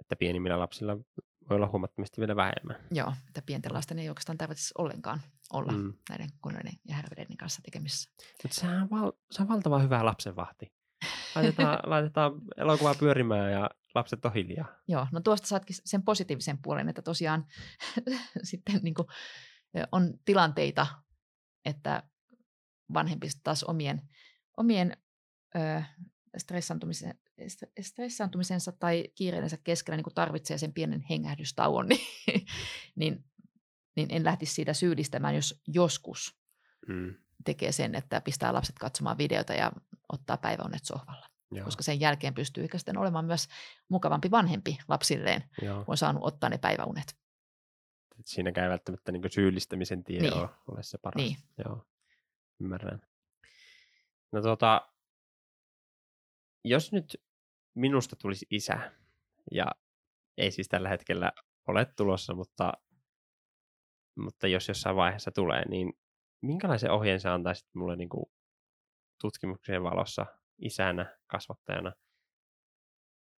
että 0.00 0.16
pienimmillä 0.16 0.58
lapsilla 0.58 0.96
voi 1.50 1.56
olla 1.56 1.68
huomattavasti 1.68 2.20
vielä 2.20 2.36
vähemmän. 2.36 2.76
Joo, 2.90 3.12
että 3.28 3.42
pienten 3.46 3.74
lasten 3.74 3.98
ei 3.98 4.08
oikeastaan 4.08 4.38
tarvitse 4.38 4.74
ollenkaan 4.78 5.20
olla 5.52 5.72
mm. 5.72 5.92
näiden 6.08 6.28
koneiden 6.40 6.72
ja 6.88 6.94
härveleiden 6.94 7.36
kanssa 7.36 7.62
tekemissä. 7.62 8.10
Mutta 8.42 8.54
sehän 8.54 8.82
on, 8.82 8.90
val- 8.90 9.12
se 9.30 9.42
on 9.42 9.48
valtava 9.48 9.78
hyvä 9.78 10.04
lapsenvahti. 10.04 10.72
Laitetaan, 11.34 11.78
laitetaan 11.90 12.32
elokuvaa 12.56 12.94
pyörimään 12.94 13.52
ja 13.52 13.70
lapset 13.94 14.24
on 14.24 14.34
hiljaa. 14.34 14.66
Joo, 14.88 15.06
no 15.12 15.20
tuosta 15.20 15.48
saatkin 15.48 15.76
sen 15.84 16.02
positiivisen 16.02 16.58
puolen, 16.62 16.88
että 16.88 17.02
tosiaan 17.02 17.46
sitten 18.42 18.80
niin 18.82 18.94
kuin 18.94 19.08
on 19.92 20.14
tilanteita, 20.24 20.86
että 21.64 22.02
vanhempi 22.94 23.28
taas 23.44 23.64
omien, 23.64 24.02
omien 24.56 24.96
ö, 25.56 25.82
stressaantumisen, 26.36 27.18
stressaantumisensa 27.80 28.72
tai 28.72 29.04
kiireidensä 29.14 29.56
keskellä 29.64 29.96
niin 29.96 30.14
tarvitsee 30.14 30.58
sen 30.58 30.72
pienen 30.72 31.04
hengähdystauon, 31.10 31.88
niin, 31.90 32.46
niin, 32.94 33.24
niin 33.96 34.08
en 34.10 34.24
lähtisi 34.24 34.54
siitä 34.54 34.72
syyllistämään, 34.72 35.34
jos 35.34 35.62
joskus 35.66 36.38
mm. 36.88 37.14
tekee 37.44 37.72
sen, 37.72 37.94
että 37.94 38.20
pistää 38.20 38.52
lapset 38.52 38.78
katsomaan 38.78 39.18
videota 39.18 39.54
ja 39.54 39.72
ottaa 40.12 40.36
päiväunet 40.36 40.84
sohvalla. 40.84 41.26
Joo. 41.50 41.64
Koska 41.64 41.82
sen 41.82 42.00
jälkeen 42.00 42.34
pystyy 42.34 42.64
ehkä 42.64 42.78
sitten 42.78 42.98
olemaan 42.98 43.24
myös 43.24 43.48
mukavampi 43.88 44.30
vanhempi 44.30 44.78
lapsilleen, 44.88 45.44
Joo. 45.62 45.76
kun 45.84 45.92
on 45.92 45.96
saanut 45.96 46.22
ottaa 46.24 46.50
ne 46.50 46.58
päiväunet. 46.58 47.16
Siinäkään 48.24 48.64
ei 48.64 48.70
välttämättä 48.70 49.12
niin 49.12 49.22
syyllistämisen 49.30 50.04
tie 50.04 50.20
niin. 50.20 50.34
ole 50.34 50.82
se 50.82 50.98
paras. 50.98 51.16
Niin. 51.16 51.36
Joo, 51.64 51.86
ymmärrän. 52.60 53.00
No 54.32 54.42
tota, 54.42 54.88
jos 56.68 56.92
nyt 56.92 57.16
minusta 57.74 58.16
tulisi 58.16 58.46
isä 58.50 58.92
Ja 59.52 59.66
ei 60.36 60.50
siis 60.50 60.68
tällä 60.68 60.88
hetkellä 60.88 61.32
ole 61.66 61.86
tulossa, 61.96 62.34
mutta, 62.34 62.72
mutta 64.18 64.46
jos 64.46 64.68
jossain 64.68 64.96
vaiheessa 64.96 65.30
tulee, 65.30 65.68
niin 65.68 65.92
minkälaisen 66.42 66.90
ohjeen 66.90 67.20
sä 67.20 67.34
antaisit 67.34 67.68
mulle 67.74 67.96
niin 67.96 68.08
kuin 68.08 68.24
tutkimuksien 69.20 69.82
valossa 69.82 70.26
isänä, 70.58 71.18
kasvattajana? 71.26 71.92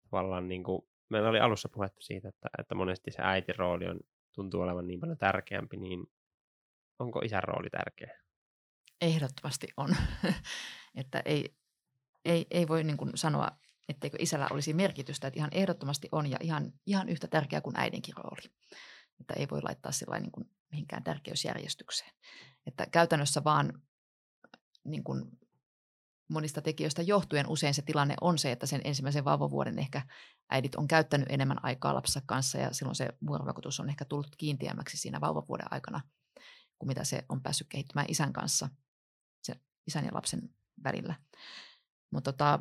Tavallaan 0.09 0.47
niin 0.47 0.63
kuin, 0.63 0.81
meillä 1.09 1.29
oli 1.29 1.39
alussa 1.39 1.69
puhetta 1.69 2.01
siitä, 2.01 2.29
että, 2.29 2.49
että 2.59 2.75
monesti 2.75 3.11
se 3.11 3.21
äitin 3.21 3.55
rooli 3.55 3.87
on, 3.87 3.99
tuntuu 4.35 4.61
olevan 4.61 4.87
niin 4.87 4.99
paljon 4.99 5.17
tärkeämpi, 5.17 5.77
niin 5.77 6.07
onko 6.99 7.19
isän 7.19 7.43
rooli 7.43 7.69
tärkeä? 7.69 8.19
Ehdottomasti 9.01 9.67
on. 9.77 9.89
että 11.01 11.21
ei, 11.25 11.55
ei, 12.25 12.47
ei 12.51 12.67
voi 12.67 12.83
niin 12.83 12.97
kuin 12.97 13.11
sanoa, 13.15 13.51
etteikö 13.89 14.17
isällä 14.19 14.47
olisi 14.51 14.73
merkitystä, 14.73 15.27
että 15.27 15.39
ihan 15.39 15.49
ehdottomasti 15.53 16.09
on 16.11 16.31
ja 16.31 16.37
ihan, 16.41 16.73
ihan 16.85 17.09
yhtä 17.09 17.27
tärkeä 17.27 17.61
kuin 17.61 17.79
äidinkin 17.79 18.17
rooli. 18.17 18.51
Että 19.19 19.33
ei 19.33 19.47
voi 19.51 19.61
laittaa 19.61 19.91
sillä 19.91 20.19
niin 20.19 20.31
kuin 20.31 20.49
mihinkään 20.71 21.03
tärkeysjärjestykseen. 21.03 22.11
Että 22.65 22.85
käytännössä 22.91 23.43
vaan 23.43 23.81
niin 24.83 25.03
kuin 25.03 25.39
monista 26.29 26.61
tekijöistä 26.61 27.01
johtuen 27.01 27.47
usein 27.47 27.73
se 27.73 27.81
tilanne 27.81 28.15
on 28.21 28.37
se, 28.37 28.51
että 28.51 28.65
sen 28.65 28.81
ensimmäisen 28.83 29.25
vauvavuoden 29.25 29.79
ehkä 29.79 30.01
äidit 30.49 30.75
on 30.75 30.87
käyttänyt 30.87 31.27
enemmän 31.31 31.65
aikaa 31.65 31.93
lapsensa 31.93 32.21
kanssa 32.25 32.57
ja 32.57 32.73
silloin 32.73 32.95
se 32.95 33.07
vuorovaikutus 33.27 33.79
on 33.79 33.89
ehkä 33.89 34.05
tullut 34.05 34.35
kiinteämmäksi 34.37 34.97
siinä 34.97 35.21
vauvavuoden 35.21 35.73
aikana 35.73 36.01
kuin 36.79 36.87
mitä 36.87 37.03
se 37.03 37.25
on 37.29 37.41
päässyt 37.41 37.67
kehittymään 37.69 38.07
isän 38.09 38.33
kanssa, 38.33 38.69
se 39.43 39.55
isän 39.87 40.05
ja 40.05 40.13
lapsen 40.13 40.49
välillä. 40.83 41.15
Mutta 42.11 42.33
tota, 42.33 42.59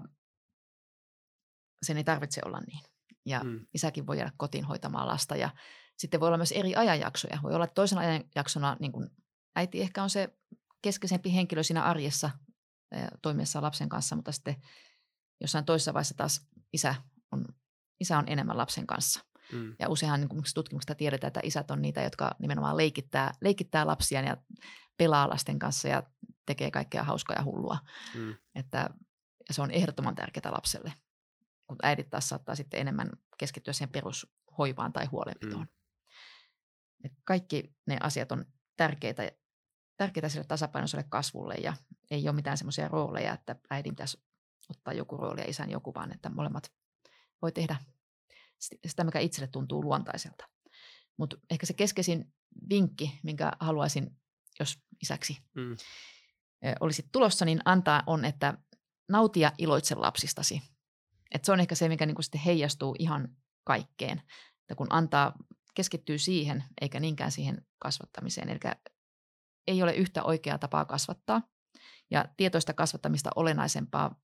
sen 1.83 1.97
ei 1.97 2.05
tarvitse 2.05 2.41
olla 2.45 2.61
niin. 2.61 2.81
Ja 3.27 3.45
mm. 3.45 3.67
isäkin 3.75 4.07
voi 4.07 4.19
jäädä 4.19 4.33
kotiin 4.37 4.65
hoitamaan 4.65 5.09
lasta 5.09 5.37
ja 5.37 5.51
sitten 5.99 6.21
voi 6.21 6.27
olla 6.27 6.37
myös 6.37 6.53
eri 6.53 6.77
ajanjaksoja. 6.77 7.39
Voi 7.43 7.55
olla, 7.55 7.65
että 7.65 7.75
toisena 7.75 8.01
ajanjaksona 8.01 8.77
niin 8.81 8.93
kuin 8.93 9.11
äiti 9.57 9.81
ehkä 9.81 10.03
on 10.03 10.11
se 10.11 10.39
keskeisempi 10.83 11.35
henkilö 11.35 11.63
siinä 11.63 11.83
arjessa 11.83 12.31
toimiessa 13.23 13.63
lapsen 13.63 13.89
kanssa, 13.89 14.17
mutta 14.17 14.33
sitten 14.33 14.57
jossain 15.41 15.65
toisessa 15.65 15.95
vaiheessa 15.95 16.17
taas 16.17 16.47
isä 16.73 16.95
on, 17.33 17.45
isä 18.01 18.19
on 18.19 18.25
enemmän 18.29 18.57
lapsen 18.57 18.87
kanssa. 18.87 19.25
Mm. 19.53 19.77
Ja 19.79 19.89
useinhan 19.89 20.21
niin 20.21 20.43
tutkimuksesta 20.55 20.95
tiedetään, 20.95 21.29
että 21.29 21.41
isät 21.45 21.71
on 21.71 21.83
niitä, 21.83 22.03
jotka 22.03 22.37
nimenomaan 22.39 22.77
leikittää, 22.77 23.33
leikittää 23.41 23.87
lapsia 23.87 24.21
ja 24.21 24.37
pelaa 24.97 25.29
lasten 25.29 25.59
kanssa 25.59 25.89
ja 25.89 26.03
tekee 26.47 26.71
kaikkea 26.71 27.05
hauskaa 27.05 27.37
ja 27.37 27.45
hullua. 27.45 27.79
Mm. 28.15 28.35
Että, 28.55 28.91
ja 29.49 29.55
se 29.55 29.63
on 29.63 29.71
ehdottoman 29.71 30.15
tärkeää 30.15 30.53
lapselle. 30.53 30.93
Mutta 31.69 31.87
äidit 31.87 32.11
taas 32.11 32.29
saattaa 32.29 32.55
sitten 32.55 32.81
enemmän 32.81 33.11
keskittyä 33.39 33.73
siihen 33.73 33.93
perushoivaan 33.93 34.93
tai 34.93 35.07
huolenpitoon. 35.07 35.63
Mm. 35.63 35.69
Et 37.05 37.13
kaikki 37.25 37.75
ne 37.87 37.99
asiat 38.01 38.33
on 38.33 38.45
tärkeitä, 38.77 39.33
tärkeitä 39.97 40.29
sille 40.29 40.45
tasapainoiselle 40.45 41.05
kasvulle 41.09 41.55
ja 41.55 41.77
ei 42.11 42.29
ole 42.29 42.37
mitään 42.37 42.59
semmoisia 42.59 42.89
rooleja, 42.89 43.35
että 43.35 43.57
äidin 43.71 43.93
pitäisi 43.93 44.23
ottaa 44.71 44.95
joku 44.95 45.17
rooli 45.17 45.41
ja 45.41 45.51
isän 45.51 45.71
joku, 45.71 45.95
vaan 45.95 46.13
että 46.13 46.31
molemmat 46.31 46.73
voi 47.43 47.53
tehdä 47.53 47.77
sitä, 48.59 49.05
mikä 49.05 49.19
itselle 49.19 49.49
tuntuu 49.49 49.83
luontaiselta. 49.83 50.49
Mutta 51.17 51.37
ehkä 51.51 51.67
se 51.67 51.73
keskeisin 51.73 52.33
vinkki, 52.71 53.21
minkä 53.23 53.53
haluaisin, 53.61 54.17
jos 54.61 54.79
isäksi 55.03 55.39
mm. 55.55 55.77
olisi 56.81 57.09
tulossa, 57.13 57.45
niin 57.45 57.61
antaa 57.65 58.03
on, 58.07 58.25
että 58.25 58.59
nautia 59.09 59.53
iloitse 59.59 59.95
lapsistasi. 59.95 60.63
Et 61.35 61.45
se 61.45 61.53
on 61.53 61.61
ehkä 61.61 61.75
se, 61.75 61.89
mikä 61.89 62.07
niinku 62.07 62.23
sitten 62.23 62.41
heijastuu 62.41 62.97
ihan 62.99 63.37
kaikkeen. 63.65 64.23
Että 64.61 64.75
kun 64.77 64.87
antaa, 64.91 65.35
keskittyy 65.75 66.19
siihen, 66.19 66.65
eikä 66.81 67.01
niinkään 67.01 67.33
siihen 67.33 67.67
kasvattamiseen. 67.79 68.49
Eli 68.49 68.61
ei 69.67 69.83
ole 69.83 69.95
yhtä 69.95 70.23
oikeaa 70.23 70.59
tapaa 70.59 70.85
kasvattaa. 70.85 71.43
Ja 72.11 72.25
tietoista 72.37 72.73
kasvattamista 72.73 73.31
olennaisempaa 73.37 74.21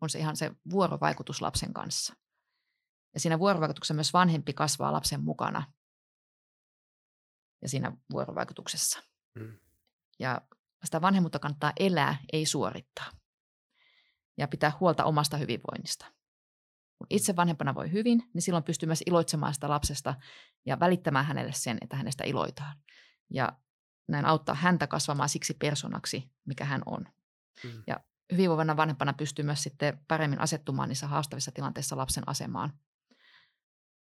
on 0.00 0.10
se 0.10 0.18
ihan 0.18 0.36
se 0.36 0.52
vuorovaikutus 0.70 1.42
lapsen 1.42 1.72
kanssa. 1.72 2.14
Ja 3.14 3.20
siinä 3.20 3.38
vuorovaikutuksessa 3.38 3.94
myös 3.94 4.12
vanhempi 4.12 4.52
kasvaa 4.52 4.92
lapsen 4.92 5.24
mukana 5.24 5.72
ja 7.62 7.68
siinä 7.68 7.92
vuorovaikutuksessa. 8.12 9.02
Mm. 9.34 9.58
Ja 10.18 10.40
sitä 10.84 11.00
vanhemmuutta 11.00 11.38
kannattaa 11.38 11.72
elää, 11.78 12.18
ei 12.32 12.46
suorittaa. 12.46 13.17
Ja 14.38 14.48
pitää 14.48 14.72
huolta 14.80 15.04
omasta 15.04 15.36
hyvinvoinnista. 15.36 16.06
Kun 16.98 17.06
itse 17.10 17.36
vanhempana 17.36 17.74
voi 17.74 17.92
hyvin, 17.92 18.30
niin 18.34 18.42
silloin 18.42 18.64
pystyy 18.64 18.86
myös 18.86 19.02
iloitsemaan 19.06 19.54
sitä 19.54 19.68
lapsesta 19.68 20.14
ja 20.66 20.80
välittämään 20.80 21.26
hänelle 21.26 21.52
sen, 21.52 21.78
että 21.80 21.96
hänestä 21.96 22.24
iloitaan. 22.24 22.76
Ja 23.30 23.52
näin 24.08 24.24
auttaa 24.24 24.54
häntä 24.54 24.86
kasvamaan 24.86 25.28
siksi 25.28 25.54
personaksi, 25.54 26.30
mikä 26.44 26.64
hän 26.64 26.82
on. 26.86 27.06
Mm. 27.64 27.82
Ja 27.86 28.00
hyvinvoivana 28.32 28.76
vanhempana 28.76 29.12
pystyy 29.12 29.44
myös 29.44 29.62
sitten 29.62 30.04
paremmin 30.08 30.40
asettumaan 30.40 30.88
niissä 30.88 31.06
haastavissa 31.06 31.52
tilanteissa 31.52 31.96
lapsen 31.96 32.28
asemaan. 32.28 32.72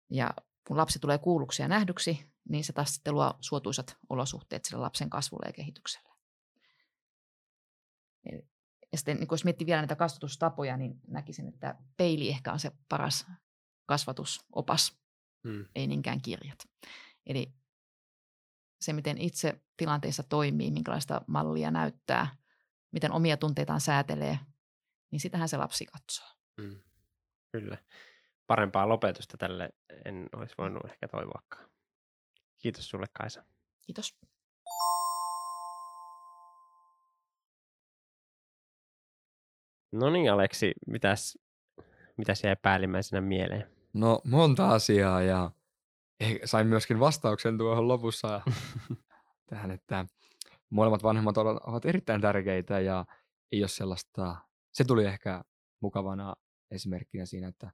Ja 0.10 0.34
kun 0.68 0.78
lapsi 0.78 1.00
tulee 1.00 1.18
kuulluksi 1.18 1.62
ja 1.62 1.68
nähdyksi, 1.68 2.32
niin 2.50 2.64
se 2.64 2.74
taas 2.74 2.96
sitten 2.96 3.14
luo 3.14 3.34
suotuisat 3.42 3.98
olosuhteet 4.10 4.66
sille 4.66 4.82
lapsen 4.82 5.10
kasvulle 5.10 5.50
ja 5.50 5.54
kehitykselle. 5.54 6.10
Ja 8.92 8.98
sitten 8.98 9.18
niin 9.18 9.28
jos 9.32 9.44
miettii 9.44 9.68
vielä 9.68 9.82
näitä 9.82 9.96
kasvatustapoja, 9.96 10.78
niin 10.78 11.00
näkisin, 11.08 11.48
että 11.48 11.76
peili 11.98 12.30
ehkä 12.30 12.54
on 12.54 12.60
se 12.60 12.72
paras 12.90 13.28
kasvatusopas, 13.86 15.00
hmm. 15.48 15.66
ei 15.76 15.88
niinkään 15.88 16.22
kirjat. 16.22 16.60
Eli 17.26 17.54
se, 18.82 18.94
miten 18.94 19.18
itse 19.18 19.62
tilanteissa 19.78 20.24
toimii, 20.24 20.72
minkälaista 20.72 21.22
mallia 21.28 21.72
näyttää, 21.72 22.36
miten 22.92 23.12
omia 23.12 23.38
tunteitaan 23.38 23.82
säätelee, 23.82 24.40
niin 25.12 25.20
sitähän 25.20 25.50
se 25.50 25.58
lapsi 25.58 25.86
katsoo. 25.86 26.28
Hmm. 26.62 26.80
Kyllä. 27.52 27.78
Parempaa 28.48 28.90
lopetusta 28.90 29.38
tälle 29.38 29.70
en 30.06 30.30
olisi 30.36 30.56
voinut 30.58 30.86
ehkä 30.86 31.08
toivoakaan. 31.08 31.70
Kiitos 32.58 32.90
sulle 32.90 33.06
Kaisa. 33.14 33.44
Kiitos. 33.82 34.20
No 39.92 40.10
niin 40.10 40.32
Aleksi, 40.32 40.74
mitäs, 40.88 41.38
mitäs 42.18 42.44
jäi 42.44 42.56
päällimmäisenä 42.62 43.22
mieleen? 43.22 43.68
No 43.94 44.22
monta 44.24 44.70
asiaa 44.70 45.22
ja 45.22 45.52
sain 46.46 46.68
myöskin 46.68 47.00
vastauksen 47.00 47.58
tuohon 47.58 47.88
lopussa 47.88 48.42
tähän, 49.50 49.72
että 49.72 50.06
molemmat 50.70 51.04
vanhemmat 51.04 51.38
ovat 51.38 51.86
erittäin 51.86 52.22
tärkeitä 52.22 52.80
ja 52.80 53.06
ei 53.52 53.62
ole 53.62 53.68
sellaista, 53.68 54.36
se 54.72 54.84
tuli 54.84 55.06
ehkä 55.06 55.44
mukavana 55.82 56.36
esimerkkinä 56.72 57.26
siinä, 57.26 57.48
että 57.48 57.72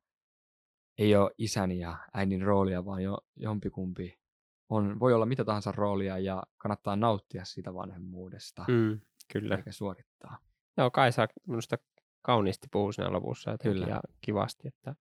ei 0.97 1.15
ole 1.15 1.31
isän 1.37 1.71
ja 1.71 1.97
äidin 2.13 2.41
roolia, 2.41 2.85
vaan 2.85 3.03
jo 3.03 3.17
jompikumpi 3.35 4.19
on, 4.69 4.99
voi 4.99 5.13
olla 5.13 5.25
mitä 5.25 5.45
tahansa 5.45 5.71
roolia 5.71 6.19
ja 6.19 6.43
kannattaa 6.57 6.95
nauttia 6.95 7.45
siitä 7.45 7.73
vanhemmuudesta. 7.73 8.65
Mm, 8.67 8.99
kyllä. 9.33 9.55
Eikä 9.55 9.71
suorittaa. 9.71 10.37
Joo, 10.77 10.91
Kaisa 10.91 11.27
minusta 11.47 11.77
kauniisti 12.25 12.67
puhuu 12.71 12.91
siinä 12.91 13.11
lopussa 13.11 13.57
kyllä. 13.57 13.87
ja 13.87 14.01
kivasti, 14.21 14.67
että, 14.67 14.95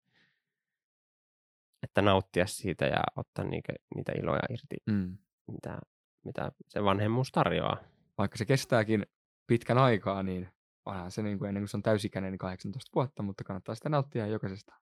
että 1.82 2.02
nauttia 2.02 2.46
siitä 2.46 2.84
ja 2.84 3.04
ottaa 3.16 3.44
niitä, 3.44 3.72
niitä 3.94 4.12
iloja 4.12 4.42
irti, 4.50 4.76
mm. 4.86 5.18
mitä, 5.46 5.78
mitä 6.24 6.52
se 6.68 6.84
vanhemmuus 6.84 7.32
tarjoaa. 7.32 7.76
Vaikka 8.18 8.38
se 8.38 8.44
kestääkin 8.44 9.06
pitkän 9.46 9.78
aikaa, 9.78 10.22
niin 10.22 10.48
onhan 10.86 11.10
se 11.10 11.22
niin 11.22 11.38
kuin 11.38 11.48
ennen 11.48 11.60
kuin 11.60 11.68
se 11.68 11.76
on 11.76 11.82
täysikäinen 11.82 12.32
niin 12.32 12.38
18 12.38 12.90
vuotta, 12.94 13.22
mutta 13.22 13.44
kannattaa 13.44 13.74
sitä 13.74 13.88
nauttia 13.88 14.26
jokaisesta 14.26 14.74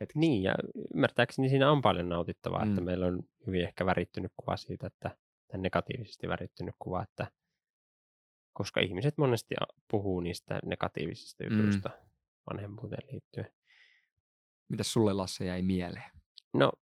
hetkestä. 0.00 0.18
Niin, 0.20 0.42
ja 0.42 0.54
ymmärtääkseni 0.94 1.48
siinä 1.48 1.70
on 1.70 1.82
paljon 1.82 2.08
nautittavaa, 2.08 2.64
mm. 2.64 2.70
että 2.70 2.80
meillä 2.80 3.06
on 3.06 3.22
hyvin 3.46 3.62
ehkä 3.62 3.86
värittynyt 3.86 4.32
kuva 4.36 4.56
siitä, 4.56 4.86
että, 4.86 5.16
tai 5.46 5.60
negatiivisesti 5.60 6.28
värittynyt 6.28 6.74
kuva, 6.78 7.02
että 7.02 7.26
koska 8.54 8.80
ihmiset 8.80 9.18
monesti 9.18 9.54
puhuu 9.90 10.20
niistä 10.20 10.58
negatiivisista 10.64 11.44
mm. 11.44 11.58
jutuista 11.58 11.88
mm. 11.88 12.08
vanhemmuuteen 12.50 13.08
liittyen. 13.12 13.52
Mitä 14.68 14.82
sulle 14.82 15.12
Lasse 15.12 15.44
jäi 15.44 15.62
mieleen? 15.62 16.10
No, 16.54 16.72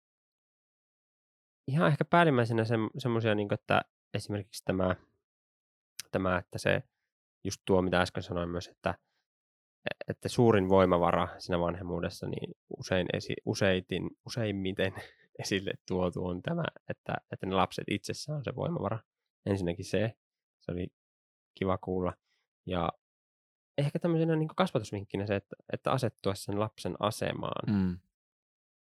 ihan 1.68 1.88
ehkä 1.88 2.04
päällimmäisenä 2.04 2.64
se, 2.64 2.74
semmoisia, 2.98 3.34
niin 3.34 3.54
että 3.54 3.82
esimerkiksi 4.14 4.64
tämä, 4.64 4.96
tämä, 6.10 6.38
että 6.38 6.58
se 6.58 6.82
just 7.44 7.62
tuo, 7.64 7.82
mitä 7.82 8.00
äsken 8.00 8.22
sanoin 8.22 8.48
myös, 8.48 8.68
että, 8.68 8.94
että 10.08 10.28
suurin 10.28 10.68
voimavara 10.68 11.28
siinä 11.38 11.60
vanhemmuudessa, 11.60 12.26
niin 12.26 12.54
usein 12.78 13.06
esi, 13.12 13.34
useitin, 13.44 14.10
useimmiten 14.26 14.94
esille 15.42 15.72
tuotu 15.88 16.26
on 16.26 16.42
tämä, 16.42 16.64
että, 16.88 17.14
että 17.32 17.46
ne 17.46 17.54
lapset 17.54 17.84
itsessään 17.90 18.38
on 18.38 18.44
se 18.44 18.56
voimavara. 18.56 18.98
Ensinnäkin 19.46 19.84
se, 19.84 20.14
se 20.60 20.72
oli 20.72 20.86
kiva 21.54 21.78
kuulla. 21.78 22.12
Ja 22.66 22.88
ehkä 23.78 23.98
tämmöisenä 23.98 24.36
niin 24.36 24.48
kasvatusvinkkinä 24.56 25.26
se, 25.26 25.36
että, 25.36 25.56
että 25.72 25.92
asettua 25.92 26.34
sen 26.34 26.60
lapsen 26.60 26.96
asemaan. 26.98 27.74
Mm. 27.74 27.98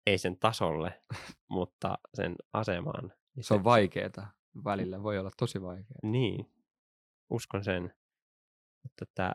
ei 0.07 0.18
sen 0.18 0.38
tasolle, 0.38 1.02
mutta 1.48 1.98
sen 2.14 2.36
asemaan. 2.52 3.12
Se 3.40 3.55
on 3.55 3.64
vaikeeta. 3.64 4.26
Välillä 4.64 5.02
voi 5.02 5.18
olla 5.18 5.30
tosi 5.36 5.62
vaikeaa. 5.62 5.98
Niin, 6.02 6.52
uskon 7.30 7.64
sen. 7.64 7.94
Että, 8.84 9.02
että, 9.02 9.32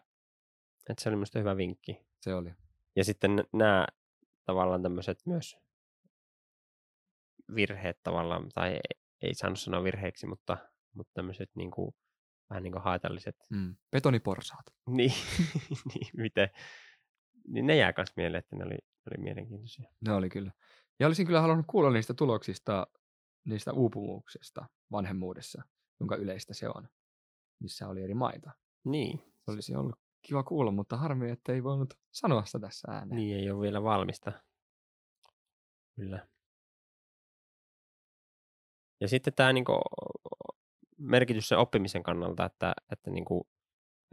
että 0.90 1.04
se 1.04 1.10
oli 1.10 1.16
minusta 1.16 1.40
hyvä 1.40 1.58
vinkki. 1.58 2.06
Se 2.22 2.34
oli. 2.34 2.54
Ja 2.96 3.04
sitten 3.04 3.44
nämä 3.54 3.88
tavallaan 4.46 4.84
tämmöiset 4.84 5.20
myös 5.26 5.58
virheet 7.56 8.04
tavallaan, 8.04 8.50
tai 8.50 8.72
ei, 8.74 9.02
ei 9.22 9.34
saanut 9.34 9.60
sanoa 9.60 9.84
virheeksi, 9.84 10.28
mutta, 10.28 10.58
mutta 10.94 11.14
tämmöiset 11.14 11.50
niin 11.56 11.72
kuin, 11.72 11.96
vähän 12.50 12.64
niin 12.64 12.72
kuin 12.72 12.84
haitalliset. 12.84 13.36
Mm. 13.50 13.76
Betoniporsaat. 13.92 14.66
Niin, 14.90 15.14
niin, 15.94 16.08
miten, 16.18 16.50
niin 17.48 17.68
ne 17.68 17.76
jää 17.76 17.94
myös 17.98 18.14
mieleen, 18.16 18.40
että 18.40 18.56
ne 18.56 18.66
oli, 18.66 18.78
oli 19.12 19.24
mielenkiintoisia. 19.24 19.92
Ne 20.06 20.14
oli 20.14 20.30
kyllä. 20.30 20.52
Ja 21.00 21.08
olisin 21.08 21.26
kyllä 21.26 21.42
halunnut 21.42 21.66
kuulla 21.70 21.92
niistä 21.92 22.14
tuloksista, 22.14 22.88
niistä 23.46 23.74
uupumuksesta 23.74 24.66
vanhemmuudessa, 24.92 25.62
jonka 26.00 26.16
yleistä 26.16 26.54
se 26.54 26.68
on, 26.76 26.90
missä 27.60 27.88
oli 27.88 28.04
eri 28.04 28.14
maita. 28.14 28.52
Niin, 28.84 29.20
Se 29.20 29.52
olisi 29.52 29.76
ollut 29.76 29.96
kiva 30.22 30.44
kuulla, 30.44 30.72
mutta 30.72 30.98
harmi, 30.98 31.32
että 31.32 31.54
ei 31.54 31.64
voinut 31.64 31.94
sanoa 32.12 32.46
sitä 32.46 32.60
tässä 32.60 32.92
ääneen. 32.92 33.16
niin 33.16 33.38
ei 33.38 33.52
ole 33.52 33.62
vielä 33.62 33.84
valmista. 33.84 34.32
Kyllä. 35.96 36.28
Ja 39.02 39.08
sitten 39.08 39.34
tämä 39.34 39.54
niinku, 39.54 39.82
merkitys 41.00 41.48
sen 41.50 41.58
oppimisen 41.58 42.04
kannalta, 42.04 42.46
että, 42.46 42.74
että, 42.92 43.12
niinku, 43.12 43.48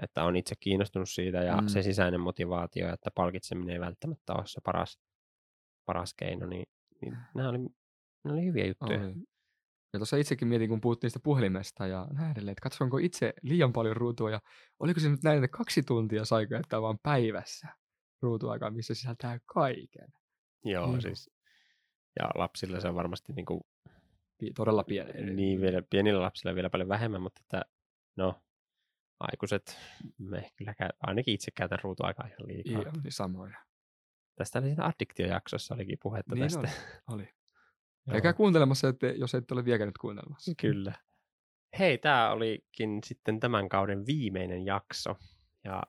että 0.03 0.25
on 0.25 0.37
itse 0.37 0.55
kiinnostunut 0.61 1.11
siitä 1.11 1.39
ja 1.39 1.57
Mm. 1.57 1.63
mm. 1.63 1.69
se 1.69 1.83
sisäinen 1.83 2.21
motivaatio, 2.21 2.93
että 2.93 3.11
palkitseminen 3.15 3.73
ei 3.75 3.81
välttämättä 3.81 4.33
ole 4.35 4.47
se 4.47 4.61
paras, 4.65 4.99
paras 5.87 6.15
keino, 6.15 6.47
niin, 6.47 6.67
niin 7.03 7.17
nämä, 7.35 7.49
oli, 7.49 7.59
nämä 8.25 8.35
oli 8.37 8.45
hyviä 8.45 8.67
juttuja. 8.67 9.01
Oli. 9.01 9.15
Ja 9.93 9.99
tuossa 9.99 10.17
itsekin 10.17 10.49
mietin, 10.49 10.69
kun 10.69 10.81
puhuttiin 10.81 11.11
sitä 11.11 11.21
puhelimesta 11.23 11.87
ja 11.87 12.07
näin 12.13 12.31
edelleen, 12.33 12.53
että 12.53 12.63
katsonko 12.63 12.99
itse 12.99 13.35
liian 13.43 13.73
paljon 13.73 13.97
ruutua 13.97 14.31
ja 14.31 14.41
oliko 14.81 15.01
se 15.01 15.09
nyt 15.09 15.23
näin, 15.23 15.45
että 15.45 15.57
kaksi 15.59 15.83
tuntia 15.83 16.25
sai 16.25 16.47
käyttää 16.47 16.83
vaan 16.83 16.99
päivässä 17.03 17.69
ruutuaikaa, 18.23 18.71
missä 18.71 18.95
sisältää 18.95 19.39
kaiken. 19.47 20.09
Joo, 20.65 20.87
Niin. 20.87 21.03
siis, 21.03 21.31
ja 22.21 22.31
lapsilla 22.35 22.81
se 22.81 22.89
on 22.89 22.95
varmasti 22.95 23.33
niinku, 23.33 23.67
Pi- 23.85 23.96
Todella 24.57 24.85
pieni. 24.85 25.35
niin 25.35 25.61
vielä, 25.61 25.83
pienillä 25.91 26.21
lapsilla 26.23 26.55
vielä 26.55 26.71
paljon 26.71 26.89
vähemmän, 26.89 27.23
mutta 27.23 27.41
että, 27.45 27.63
no, 28.17 28.43
aikuiset, 29.21 29.79
me 30.19 30.51
kyllä 30.57 30.75
käy, 30.75 30.89
ainakin 31.01 31.35
itse 31.35 31.51
käytän 31.51 31.79
ruutuaikaa 31.83 32.27
ihan 32.27 32.47
liikaa. 32.47 32.83
Joo, 32.83 32.93
niin 33.03 33.13
samoin. 33.13 33.57
Tästä 34.37 34.59
oli 34.59 34.67
siinä 34.67 34.85
addiktiojaksossa 34.87 35.75
olikin 35.75 35.99
puhetta 36.03 36.35
Niin 36.35 36.43
tästä. 36.43 36.59
oli. 36.61 36.69
oli. 37.09 37.29
Käykää 38.13 38.33
kuuntelemassa, 38.33 38.89
että 38.89 39.07
jos 39.07 39.35
ette 39.35 39.55
ole 39.55 39.65
vieläkään 39.65 39.89
nyt 39.89 39.99
kuuntelemassa. 39.99 40.53
Kyllä. 40.61 40.93
Hei, 41.79 41.99
tämä 41.99 42.31
olikin 42.31 43.01
sitten 43.05 43.41
tämän 43.41 43.69
kauden 43.69 44.07
viimeinen 44.07 44.67
jakso. 44.67 45.17
Ja 45.65 45.83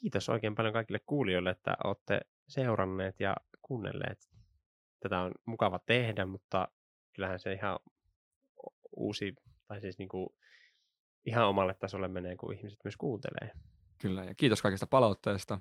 kiitos 0.00 0.28
oikein 0.28 0.54
paljon 0.54 0.72
kaikille 0.72 1.00
kuulijoille, 1.06 1.50
että 1.50 1.76
olette 1.84 2.20
seuranneet 2.48 3.20
ja 3.20 3.36
kuunnelleet. 3.62 4.28
Tätä 5.00 5.20
on 5.20 5.32
mukava 5.46 5.78
tehdä, 5.78 6.26
mutta 6.26 6.68
kyllähän 7.12 7.40
se 7.40 7.52
ihan 7.52 7.78
uusi, 8.96 9.34
tai 9.66 9.80
siis 9.80 9.98
niinku 9.98 10.36
ihan 11.24 11.46
omalle 11.46 11.74
tasolle 11.74 12.08
menee, 12.08 12.36
kun 12.36 12.54
ihmiset 12.54 12.78
myös 12.84 12.96
kuuntelee. 12.96 13.52
Kyllä, 13.98 14.24
ja 14.24 14.34
kiitos 14.34 14.62
kaikista 14.62 14.86
palautteista 14.86 15.60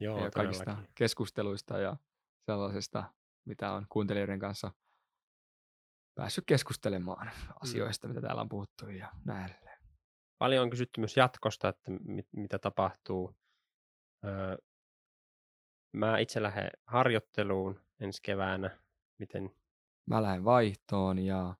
Joo, 0.00 0.24
ja 0.24 0.30
kaikista 0.30 0.64
todellakin. 0.64 0.92
keskusteluista 0.94 1.78
ja 1.78 1.96
sellaisesta, 2.46 3.04
mitä 3.44 3.72
on 3.72 3.86
kuuntelijoiden 3.88 4.38
kanssa 4.38 4.72
päässyt 6.14 6.44
keskustelemaan 6.46 7.30
asioista, 7.62 8.08
mitä 8.08 8.20
täällä 8.20 8.42
on 8.42 8.48
puhuttu 8.48 8.88
ja 8.88 9.08
näin 9.24 9.50
edelleen. 9.50 9.78
Paljon 10.38 10.62
on 10.62 10.70
kysytty 10.70 11.00
myös 11.00 11.16
jatkosta, 11.16 11.68
että 11.68 11.90
mit, 11.90 12.26
mitä 12.32 12.58
tapahtuu. 12.58 13.36
Öö, 14.24 14.56
mä 15.92 16.18
itse 16.18 16.42
lähden 16.42 16.70
harjoitteluun 16.86 17.80
ensi 18.02 18.22
keväänä. 18.22 18.78
Miten? 19.18 19.50
Mä 20.06 20.22
lähden 20.22 20.44
vaihtoon 20.44 21.18
ja 21.18 21.54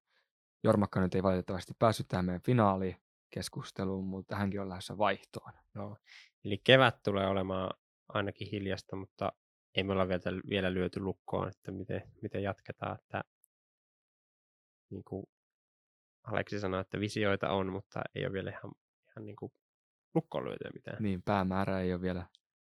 Jormakka 0.65 1.01
nyt 1.01 1.15
ei 1.15 1.23
valitettavasti 1.23 1.75
päässyt 1.79 2.09
tähän 2.09 2.25
meidän 2.25 2.43
finaalikeskusteluun, 2.43 4.05
mutta 4.05 4.37
hänkin 4.37 4.61
on 4.61 4.69
lähdössä 4.69 4.99
vaihtoon. 4.99 5.53
Joo. 5.75 5.97
Eli 6.45 6.59
kevät 6.65 7.03
tulee 7.03 7.27
olemaan 7.27 7.71
ainakin 8.09 8.49
hiljasta, 8.51 8.97
mutta 8.97 9.33
ei 9.75 9.85
me 9.85 9.93
olla 9.93 10.09
vielä, 10.09 10.43
vielä 10.51 10.75
lyöty 10.75 11.01
lukkoon, 11.01 11.49
että 11.49 11.73
miten, 11.73 12.03
miten 12.23 12.43
jatketaan. 12.43 12.99
Että, 13.01 13.25
niin 14.91 15.05
kuin 15.05 15.27
Aleksi 16.25 16.61
sanoi, 16.61 16.81
että 16.81 17.01
visioita 17.01 17.51
on, 17.51 17.73
mutta 17.73 18.03
ei 18.15 18.27
ole 18.27 18.33
vielä 18.33 18.51
ihan, 18.51 18.73
ihan 19.11 19.27
niin 19.27 19.37
kuin 19.37 19.53
lukkoon 20.15 20.45
lyötyä 20.45 20.71
mitään. 20.75 21.03
Niin, 21.03 21.23
päämäärä 21.23 21.81
ei 21.81 21.93
ole 21.93 22.01
vielä, 22.01 22.27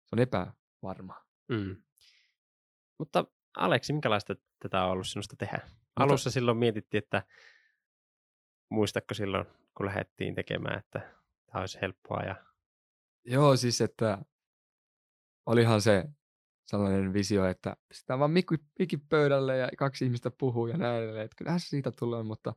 se 0.05 0.09
on 0.13 0.19
epävarma. 0.19 1.25
Mm. 1.49 1.83
Mutta 2.99 3.25
Aleksi, 3.57 3.93
minkälaista 3.93 4.35
tätä 4.63 4.85
on 4.85 4.91
ollut 4.91 5.07
sinusta 5.09 5.37
tehdä? 5.37 5.61
Alussa 5.97 6.31
silloin 6.31 6.59
mietittiin, 6.59 7.03
että 7.05 7.23
muistatko 8.69 9.15
silloin, 9.15 9.47
kun 9.77 9.87
lähdettiin 9.87 10.35
tekemään, 10.35 10.79
että 10.79 10.99
tämä 11.47 11.61
olisi 11.61 11.79
helppoa 11.83 12.23
ja 12.23 12.37
Joo, 13.25 13.57
siis 13.57 13.81
että 13.81 14.19
olihan 15.47 15.81
se 15.83 16.05
sellainen 16.67 17.13
visio, 17.13 17.45
että 17.47 17.77
pistetään 17.89 18.19
vaan 18.19 18.31
mikki, 18.31 18.55
mikki 18.79 18.97
pöydälle 18.97 19.57
ja 19.57 19.69
kaksi 19.79 20.05
ihmistä 20.05 20.31
puhuu 20.39 20.67
ja 20.67 20.77
näin 20.77 21.03
edelleen. 21.03 21.25
Että 21.25 21.37
kyllähän 21.37 21.61
se 21.61 21.69
siitä 21.69 21.93
tulee, 21.99 22.23
mutta 22.23 22.55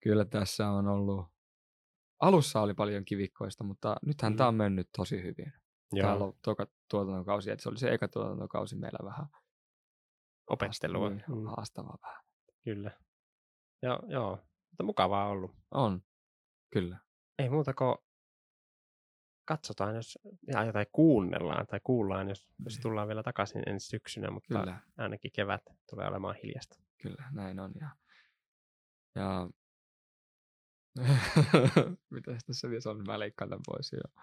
kyllä 0.00 0.24
tässä 0.24 0.68
on 0.68 0.88
ollut, 0.88 1.26
alussa 2.20 2.60
oli 2.60 2.74
paljon 2.74 3.04
kivikkoista, 3.04 3.64
mutta 3.64 3.96
nythän 4.06 4.32
Mm. 4.32 4.36
tämä 4.36 4.48
on 4.48 4.54
mennyt 4.54 4.88
tosi 4.96 5.22
hyvin. 5.22 5.52
Täällä 6.00 6.18
joo, 6.18 6.26
on 6.26 6.34
toka 6.42 6.66
tuotantokausi, 6.90 7.50
että 7.50 7.62
se 7.62 7.68
oli 7.68 7.78
se 7.78 7.92
eka 7.92 8.08
tuotantokausi 8.08 8.76
meillä 8.76 8.98
vähän 9.04 9.26
opettelua. 10.48 11.10
niin, 11.10 11.24
Mm, 11.28 11.46
haastavaa 11.46 11.98
vähän. 12.02 12.24
kyllä. 12.64 12.90
Joo, 13.82 14.02
joo, 14.08 14.30
mutta 14.70 14.82
mukavaa 14.84 15.26
ollut. 15.28 15.50
On, 15.70 16.02
kyllä. 16.72 16.98
Ei 17.38 17.48
muuta 17.48 17.74
kuin 17.74 17.96
katsotaan, 19.44 19.94
jos, 19.94 20.18
ja, 20.46 20.72
tai 20.72 20.86
kuunnellaan, 20.92 21.66
tai 21.66 21.80
kuullaan, 21.84 22.28
jos, 22.28 22.48
jos 22.64 22.74
Niin. 22.74 22.82
tullaan 22.82 23.08
vielä 23.08 23.22
takaisin 23.22 23.62
ensi 23.68 23.86
syksynä, 23.86 24.30
mutta 24.30 24.48
Kyllä, 24.58 24.80
ainakin 24.98 25.30
kevät 25.34 25.62
tulee 25.90 26.08
olemaan 26.08 26.36
hiljasta. 26.42 26.76
kyllä, 27.02 27.28
näin 27.32 27.60
on. 27.60 27.72
Ja, 27.80 27.90
ja 29.14 29.48
mitä 32.10 32.36
tässä 32.46 32.70
vielä 32.70 32.90
on, 32.90 33.04
mä 33.06 33.18
leikkaan 33.18 33.48
tämän 33.50 33.62
pois. 33.66 33.92
Ja, 33.92 34.22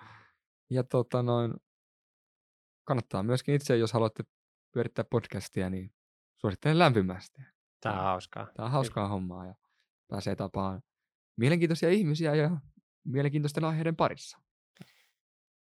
ja 0.70 0.84
tota 0.84 1.24
noin, 1.24 1.54
kannattaa 2.84 3.24
myöskin 3.24 3.56
itse, 3.56 3.78
jos 3.78 3.94
haluatte 3.94 4.24
pyörittää 4.72 5.06
podcastia, 5.10 5.70
niin 5.70 5.95
suosittelen 6.46 6.80
lämpimästi. 6.80 7.42
Tämä 7.82 7.96
on 7.96 8.04
hauskaa. 8.04 8.48
Tämä 8.56 8.66
on 8.66 8.72
hauskaa 8.72 9.08
hommaa 9.08 9.46
ja 9.46 9.56
pääsee 10.08 10.36
tapaan 10.36 10.82
mielenkiintoisia 11.38 11.90
ihmisiä 11.90 12.36
ja 12.36 12.58
mielenkiintoisten 13.04 13.64
aiheiden 13.64 13.96
parissa. 13.96 14.38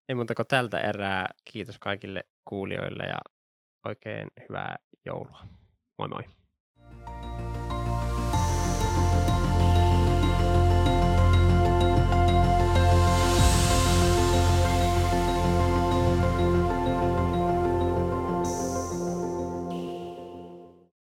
Ei 0.09 0.15
muuta 0.15 0.36
kuin 0.36 0.47
tältä 0.47 0.80
erää. 0.80 1.30
Kiitos 1.51 1.80
kaikille 1.80 2.23
kuulijoille 2.45 3.03
ja 3.03 3.17
oikein 3.86 4.28
hyvää 4.49 4.75
joulua. 5.05 5.47
Moi 5.97 6.07
moi. 6.07 6.23